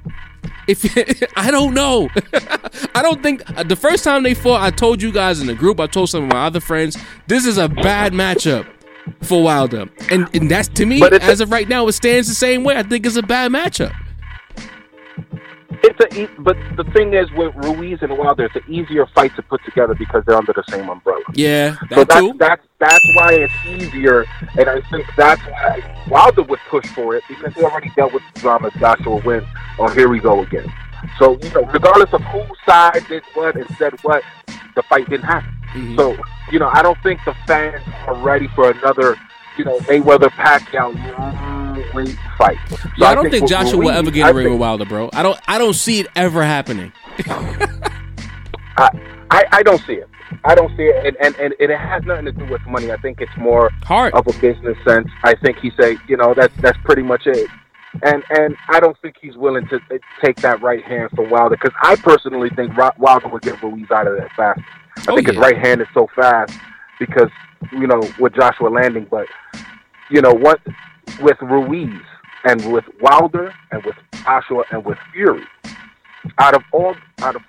If 0.66 1.32
I 1.36 1.50
don't 1.50 1.74
know, 1.74 2.08
I 2.94 3.02
don't 3.02 3.22
think 3.22 3.42
uh, 3.58 3.62
the 3.62 3.76
first 3.76 4.04
time 4.04 4.22
they 4.22 4.34
fought, 4.34 4.62
I 4.62 4.70
told 4.70 5.02
you 5.02 5.12
guys 5.12 5.40
in 5.40 5.46
the 5.46 5.54
group, 5.54 5.80
I 5.80 5.86
told 5.86 6.10
some 6.10 6.24
of 6.24 6.28
my 6.30 6.46
other 6.46 6.60
friends, 6.60 6.96
this 7.26 7.46
is 7.46 7.58
a 7.58 7.68
bad 7.68 8.12
matchup 8.12 8.66
for 9.22 9.42
Wilder, 9.42 9.88
and 10.10 10.28
and 10.34 10.50
that's 10.50 10.68
to 10.68 10.86
me 10.86 11.02
as 11.02 11.40
of 11.40 11.50
right 11.50 11.68
now, 11.68 11.86
it 11.88 11.92
stands 11.92 12.28
the 12.28 12.34
same 12.34 12.64
way. 12.64 12.76
I 12.76 12.82
think 12.82 13.06
it's 13.06 13.16
a 13.16 13.22
bad 13.22 13.50
matchup. 13.50 13.92
It's 15.84 15.98
a, 16.00 16.22
e- 16.22 16.28
but 16.38 16.56
the 16.76 16.84
thing 16.92 17.12
is 17.14 17.30
with 17.32 17.54
Ruiz 17.56 17.98
and 18.02 18.16
Wilder, 18.16 18.44
it's 18.44 18.54
an 18.54 18.62
easier 18.68 19.06
fight 19.14 19.34
to 19.36 19.42
put 19.42 19.64
together 19.64 19.94
because 19.94 20.22
they're 20.24 20.36
under 20.36 20.52
the 20.52 20.62
same 20.68 20.88
umbrella. 20.88 21.22
Yeah, 21.34 21.76
that 21.90 21.94
so 21.94 22.04
that's 22.04 22.20
too. 22.20 22.34
that's 22.38 22.66
that's 22.78 23.04
why 23.16 23.32
it's 23.32 23.52
easier, 23.66 24.24
and 24.58 24.68
I 24.68 24.80
think 24.90 25.06
that's 25.16 25.42
why 25.42 26.04
Wilder 26.08 26.42
would 26.42 26.60
push 26.70 26.86
for 26.94 27.16
it 27.16 27.24
because 27.28 27.52
he 27.54 27.62
already 27.64 27.90
dealt 27.96 28.12
with 28.12 28.22
the 28.34 28.40
drama. 28.40 28.70
Joshua 28.78 29.16
wins. 29.24 29.46
Oh, 29.78 29.88
here 29.88 30.08
we 30.08 30.20
go 30.20 30.40
again. 30.42 30.72
So 31.18 31.36
you 31.42 31.50
know, 31.50 31.64
regardless 31.64 32.12
of 32.12 32.22
whose 32.22 32.44
side 32.64 33.04
did 33.08 33.24
what 33.34 33.56
and 33.56 33.66
said 33.76 33.94
what, 34.02 34.22
the 34.76 34.82
fight 34.84 35.08
didn't 35.10 35.26
happen. 35.26 35.52
Mhm. 35.74 35.96
So 35.96 36.16
you 36.52 36.60
know, 36.60 36.70
I 36.72 36.82
don't 36.82 36.98
think 37.02 37.20
the 37.24 37.34
fans 37.46 37.82
are 38.06 38.14
ready 38.14 38.46
for 38.54 38.70
another, 38.70 39.16
you 39.58 39.64
know, 39.64 39.78
Mayweather 39.80 40.28
Pacquiao 40.30 40.94
fight. 42.38 42.58
So 42.68 42.76
yeah, 42.96 43.06
I 43.08 43.14
don't 43.14 43.30
think 43.30 43.42
with 43.42 43.50
Joshua 43.50 43.78
will 43.78 43.90
ever 43.90 44.10
get 44.10 44.26
I 44.26 44.30
a 44.30 44.34
ring 44.34 44.50
with 44.50 44.60
Wilder, 44.60 44.84
bro. 44.84 45.10
I 45.12 45.22
don't. 45.22 45.38
I 45.46 45.58
don't 45.58 45.74
see 45.74 46.00
it 46.00 46.06
ever 46.16 46.42
happening. 46.44 46.92
I, 48.76 48.88
I, 49.30 49.44
I 49.52 49.62
don't 49.62 49.80
see 49.86 49.94
it. 49.94 50.08
I 50.44 50.54
don't 50.54 50.74
see 50.76 50.84
it, 50.84 51.14
and, 51.20 51.36
and, 51.36 51.54
and 51.60 51.70
it 51.70 51.78
has 51.78 52.02
nothing 52.04 52.24
to 52.24 52.32
do 52.32 52.46
with 52.46 52.62
money. 52.66 52.90
I 52.90 52.96
think 52.96 53.20
it's 53.20 53.36
more 53.36 53.70
Heart. 53.82 54.14
of 54.14 54.26
a 54.26 54.32
business 54.40 54.76
sense. 54.86 55.06
I 55.24 55.34
think 55.36 55.58
he 55.58 55.70
say, 55.78 55.98
you 56.08 56.16
know, 56.16 56.32
that's 56.34 56.54
that's 56.60 56.78
pretty 56.84 57.02
much 57.02 57.26
it. 57.26 57.48
And 58.02 58.22
and 58.30 58.56
I 58.68 58.80
don't 58.80 58.96
think 59.02 59.16
he's 59.20 59.36
willing 59.36 59.66
to 59.68 59.78
take 60.24 60.36
that 60.36 60.62
right 60.62 60.82
hand 60.82 61.10
from 61.14 61.28
Wilder 61.28 61.56
because 61.60 61.74
I 61.82 61.96
personally 61.96 62.48
think 62.56 62.72
Wilder 62.98 63.28
would 63.28 63.42
get 63.42 63.62
Ruiz 63.62 63.90
out 63.90 64.06
of 64.06 64.16
that 64.16 64.30
fast. 64.34 64.60
I 64.96 65.12
Oh, 65.12 65.16
think 65.16 65.28
his 65.28 65.36
right 65.36 65.56
hand 65.58 65.80
is 65.82 65.86
so 65.92 66.06
fast 66.16 66.58
because 66.98 67.28
you 67.70 67.86
know 67.86 68.00
with 68.18 68.34
Joshua 68.34 68.68
landing, 68.68 69.06
but 69.10 69.26
you 70.10 70.22
know 70.22 70.32
what 70.32 70.60
with 71.20 71.40
Ruiz 71.40 72.00
and 72.44 72.72
with 72.72 72.84
Wilder 73.00 73.54
and 73.70 73.84
with 73.84 73.96
Joshua 74.24 74.64
and 74.70 74.84
with 74.84 74.98
Fury, 75.12 75.44
out 76.38 76.54
of 76.54 76.62
all 76.72 76.94
out 77.20 77.36
of 77.36 77.42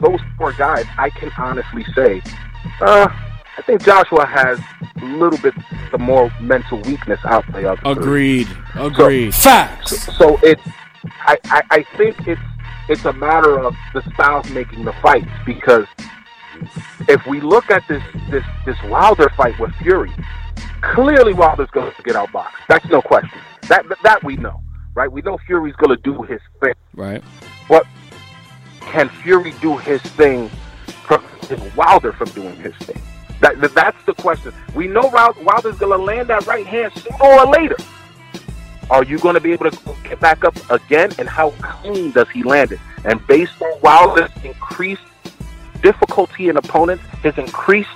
those 0.00 0.20
four 0.36 0.52
guys, 0.52 0.84
I 0.98 1.10
can 1.10 1.30
honestly 1.38 1.84
say, 1.94 2.22
uh, 2.80 3.08
I 3.58 3.62
think 3.62 3.82
Joshua 3.82 4.26
has 4.26 4.60
a 5.00 5.04
little 5.04 5.38
bit 5.38 5.54
the 5.90 5.98
more 5.98 6.30
mental 6.40 6.80
weakness 6.82 7.20
out 7.24 7.48
of 7.48 7.54
the 7.54 7.70
other. 7.70 7.94
three. 7.94 8.42
Agreed. 8.42 8.48
Agreed. 8.74 9.34
Facts. 9.34 10.14
So 10.16 10.38
it's, 10.42 10.62
I, 11.04 11.38
I, 11.44 11.62
I 11.70 11.82
think 11.96 12.26
it's 12.26 12.40
it's 12.88 13.04
a 13.04 13.12
matter 13.12 13.58
of 13.58 13.74
the 13.94 14.02
styles 14.14 14.48
making 14.50 14.84
the 14.84 14.92
fights 15.02 15.30
because 15.44 15.86
if 17.08 17.26
we 17.26 17.40
look 17.40 17.70
at 17.70 17.82
this 17.88 18.02
this 18.30 18.44
this 18.64 18.76
Wilder 18.84 19.30
fight 19.36 19.58
with 19.58 19.74
Fury, 19.76 20.12
clearly 20.94 21.32
Wilder's 21.32 21.70
going 21.70 21.92
to 21.92 22.02
get 22.02 22.14
outboxed. 22.14 22.52
That's 22.68 22.84
no 22.86 23.02
question. 23.02 23.38
That 23.68 23.84
that 24.02 24.22
we 24.24 24.36
know, 24.36 24.60
right? 24.94 25.10
We 25.10 25.22
know 25.22 25.38
Fury's 25.46 25.76
going 25.76 25.96
to 25.96 26.02
do 26.02 26.22
his 26.22 26.40
thing. 26.60 26.74
Right. 26.94 27.22
But 27.68 27.86
can 28.80 29.08
Fury 29.08 29.52
do 29.60 29.76
his 29.76 30.00
thing 30.02 30.48
from 31.06 31.24
is 31.50 31.76
Wilder 31.76 32.12
from 32.12 32.28
doing 32.30 32.56
his 32.56 32.74
thing? 32.76 33.00
That, 33.40 33.60
that- 33.60 33.74
that's 33.74 34.04
the 34.06 34.14
question. 34.14 34.52
We 34.74 34.86
know 34.86 35.08
Wilder's 35.08 35.76
going 35.78 35.96
to 35.98 36.02
land 36.04 36.28
that 36.28 36.46
right 36.46 36.66
hand 36.66 36.92
sooner 36.94 37.16
or 37.22 37.46
later. 37.46 37.76
Are 38.88 39.02
you 39.04 39.18
going 39.18 39.34
to 39.34 39.40
be 39.40 39.52
able 39.52 39.68
to 39.70 39.78
get 40.04 40.20
back 40.20 40.44
up 40.44 40.54
again? 40.70 41.10
And 41.18 41.28
how 41.28 41.50
clean 41.60 42.12
does 42.12 42.28
he 42.30 42.42
land 42.44 42.70
it? 42.72 42.78
And 43.04 43.24
based 43.26 43.60
on 43.60 43.80
Wilder's 43.80 44.30
increased 44.44 45.02
difficulty 45.82 46.48
in 46.48 46.56
opponents, 46.56 47.02
his 47.22 47.36
increased 47.36 47.90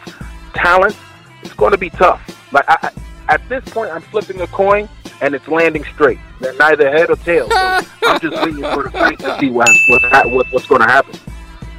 talent, 0.52 0.96
it's 1.42 1.52
going 1.54 1.72
to 1.72 1.78
be 1.78 1.90
tough. 1.90 2.20
Like 2.52 2.64
I, 2.68 2.78
I, 2.82 3.34
at 3.34 3.48
this 3.48 3.64
point, 3.64 3.90
I'm 3.90 4.02
flipping 4.02 4.40
a 4.40 4.46
coin 4.48 4.88
and 5.20 5.34
it's 5.34 5.46
landing 5.48 5.84
straight, 5.84 6.18
They're 6.40 6.54
neither 6.54 6.90
head 6.90 7.10
or 7.10 7.16
tail. 7.16 7.48
So 7.50 7.56
I'm 8.06 8.20
just 8.20 8.36
waiting 8.36 8.62
for 8.62 8.84
the 8.84 8.90
fight 8.90 9.18
to 9.20 9.38
see 9.38 9.50
what, 9.50 9.68
what, 9.88 10.30
what 10.32 10.46
what's 10.50 10.66
going 10.66 10.80
to 10.80 10.88
happen. 10.88 11.14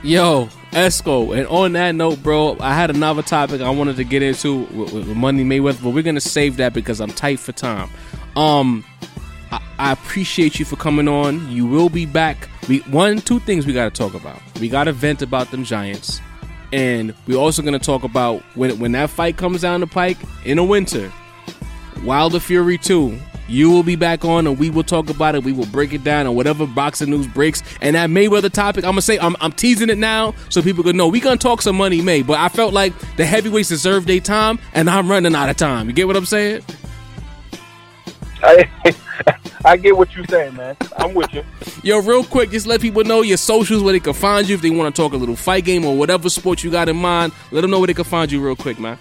Yo, 0.04 0.50
Esco. 0.72 1.38
And 1.38 1.48
on 1.48 1.74
that 1.74 1.94
note, 1.94 2.24
bro, 2.24 2.58
I 2.60 2.74
had 2.74 2.90
another 2.90 3.22
topic 3.22 3.62
I 3.62 3.70
wanted 3.70 3.98
to 3.98 4.04
get 4.04 4.24
into 4.24 4.64
with, 4.66 4.94
with 4.94 5.08
Money 5.10 5.44
Mayweather, 5.44 5.84
but 5.84 5.92
we're 5.92 6.02
gonna 6.02 6.20
save 6.20 6.58
that 6.58 6.74
because 6.74 7.00
I'm 7.00 7.12
tight 7.12 7.40
for 7.40 7.52
time. 7.52 7.90
Um, 8.36 8.84
I, 9.52 9.62
I 9.78 9.92
appreciate 9.92 10.58
you 10.58 10.66
for 10.66 10.78
coming 10.78 11.08
on. 11.08 11.52
You 11.52 11.68
will 11.68 11.90
be 11.90 12.08
back. 12.08 12.50
We 12.68 12.80
one, 12.80 13.20
two 13.20 13.40
things 13.42 13.68
we 13.68 13.74
got 13.74 13.94
to 13.94 13.98
talk 13.98 14.20
about. 14.20 14.42
We 14.60 14.70
got 14.70 14.86
to 14.86 14.92
vent 14.92 15.22
about 15.22 15.52
them 15.52 15.64
Giants, 15.64 16.20
and 16.74 17.14
we're 17.28 17.38
also 17.38 17.62
gonna 17.62 17.80
talk 17.80 18.04
about 18.04 18.42
when 18.56 18.78
when 18.80 18.92
that 18.94 19.10
fight 19.10 19.38
comes 19.38 19.62
down 19.62 19.82
the 19.82 19.88
pike 19.88 20.18
in 20.46 20.58
the 20.58 20.64
winter. 20.64 21.12
Wilder 22.04 22.40
Fury 22.40 22.78
2. 22.78 23.18
You 23.48 23.70
will 23.70 23.84
be 23.84 23.98
back 23.98 24.24
on 24.24 24.48
and 24.48 24.58
we 24.58 24.70
will 24.70 24.84
talk 24.84 25.10
about 25.10 25.36
it. 25.36 25.44
We 25.44 25.52
will 25.52 25.66
break 25.66 25.92
it 25.92 26.06
down 26.06 26.26
and 26.26 26.36
whatever 26.38 26.66
boxing 26.66 27.10
news 27.10 27.28
breaks. 27.28 27.62
And 27.82 27.98
that 27.98 28.10
Mayweather 28.10 28.50
topic, 28.50 28.86
I'm 28.86 28.92
gonna 28.92 29.02
say 29.02 29.20
I'm, 29.20 29.36
I'm 29.42 29.52
teasing 29.52 29.90
it 29.90 29.98
now 29.98 30.34
so 30.48 30.62
people 30.62 30.86
can 30.86 30.96
know 30.96 31.10
we're 31.10 31.22
gonna 31.22 31.36
talk 31.38 31.62
some 31.62 31.76
money 31.76 32.02
May. 32.02 32.22
But 32.22 32.40
I 32.40 32.48
felt 32.48 32.74
like 32.74 32.94
the 33.18 33.26
heavyweights 33.26 33.68
deserve 33.68 34.06
their 34.06 34.22
time 34.22 34.58
and 34.74 34.90
I'm 34.90 35.12
running 35.12 35.36
out 35.36 35.50
of 35.50 35.58
time. 35.58 35.88
You 35.88 35.94
get 35.94 36.08
what 36.08 36.16
I'm 36.16 36.26
saying? 36.26 36.62
I, 38.44 38.70
I 39.66 39.78
get 39.78 39.96
what 39.96 40.16
you're 40.16 40.26
saying, 40.26 40.56
man. 40.56 40.76
I'm 40.98 41.14
with 41.14 41.34
you. 41.34 41.44
Yo, 41.84 42.00
real 42.02 42.24
quick, 42.24 42.50
just 42.52 42.66
let 42.68 42.82
people 42.82 43.04
know 43.04 43.22
your 43.22 43.38
socials 43.38 43.84
where 43.84 43.94
they 43.94 44.00
can 44.00 44.14
find 44.14 44.48
you 44.50 44.56
if 44.56 44.62
they 44.62 44.70
want 44.72 44.94
to 44.96 45.02
talk 45.02 45.14
a 45.14 45.18
little 45.18 45.36
fight 45.36 45.66
game 45.66 45.86
or 45.86 45.96
whatever 45.96 46.30
sport 46.30 46.64
you 46.64 46.72
got 46.72 46.90
in 46.90 46.96
mind. 46.98 47.34
Let 47.52 47.62
them 47.62 47.72
know 47.72 47.80
where 47.80 47.88
they 47.88 47.94
can 47.94 48.04
find 48.06 48.32
you 48.32 48.44
real 48.44 48.56
quick, 48.56 48.80
man. 48.80 48.98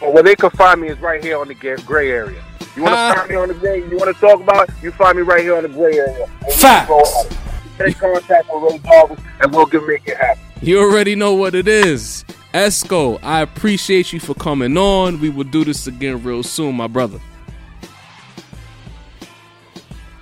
Well, 0.00 0.12
where 0.12 0.22
they 0.22 0.34
can 0.34 0.50
find 0.50 0.80
me 0.80 0.88
is 0.88 0.98
right 1.00 1.22
here 1.22 1.38
on 1.38 1.48
the 1.48 1.54
gray 1.54 2.10
area. 2.10 2.42
You 2.76 2.82
want 2.82 2.94
to 2.94 2.98
Ah. 2.98 3.14
find 3.16 3.28
me 3.30 3.36
on 3.36 3.48
the 3.48 3.54
gray? 3.54 3.78
You 3.88 3.96
want 3.96 4.14
to 4.14 4.20
talk 4.20 4.40
about? 4.40 4.68
it? 4.68 4.74
You 4.82 4.90
find 4.92 5.16
me 5.16 5.22
right 5.22 5.42
here 5.42 5.56
on 5.56 5.62
the 5.64 5.68
gray 5.68 5.98
area. 5.98 6.26
Facts. 6.56 6.86
can 6.86 6.88
go 6.88 7.00
at 7.00 7.26
it. 7.26 7.36
Take 7.78 7.98
contact 7.98 8.48
with 8.52 8.72
Ray 8.72 8.78
Jarvis, 8.84 9.18
and 9.40 9.52
we'll 9.54 9.66
get 9.66 9.86
make 9.86 10.06
it 10.06 10.16
happen. 10.16 10.42
You 10.62 10.80
already 10.80 11.14
know 11.16 11.34
what 11.34 11.54
it 11.54 11.66
is. 11.68 12.24
Esco, 12.52 13.20
I 13.22 13.42
appreciate 13.42 14.12
you 14.12 14.18
for 14.18 14.34
coming 14.34 14.76
on. 14.76 15.20
We 15.20 15.30
will 15.30 15.44
do 15.44 15.64
this 15.64 15.86
again 15.86 16.22
real 16.22 16.42
soon, 16.42 16.76
my 16.76 16.88
brother. 16.88 17.20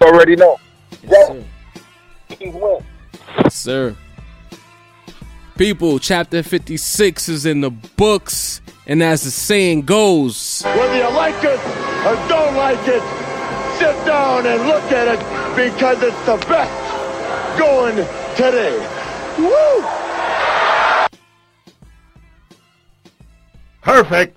Already 0.03 0.37
know. 0.37 0.59
Yes, 1.03 1.29
sir. 1.29 1.45
Win. 2.41 2.85
Sir. 3.51 3.97
People, 5.57 5.99
chapter 5.99 6.43
56 6.43 7.29
is 7.29 7.47
in 7.47 7.63
the 7.63 7.71
books. 7.71 8.61
And 8.87 9.03
as 9.03 9.23
the 9.23 9.31
saying 9.31 9.83
goes, 9.83 10.63
Whether 10.63 10.97
you 10.97 11.11
like 11.11 11.43
it 11.45 11.59
or 12.07 12.15
don't 12.29 12.57
like 12.57 12.79
it, 12.89 13.03
sit 13.79 14.07
down 14.07 14.47
and 14.47 14.67
look 14.67 14.85
at 14.93 15.09
it 15.09 15.19
because 15.57 16.03
it's 16.03 16.27
the 16.27 16.37
best 16.47 17.59
going 17.59 17.97
today. 18.37 18.79
Woo! 19.39 19.98
Perfect. 23.99 24.37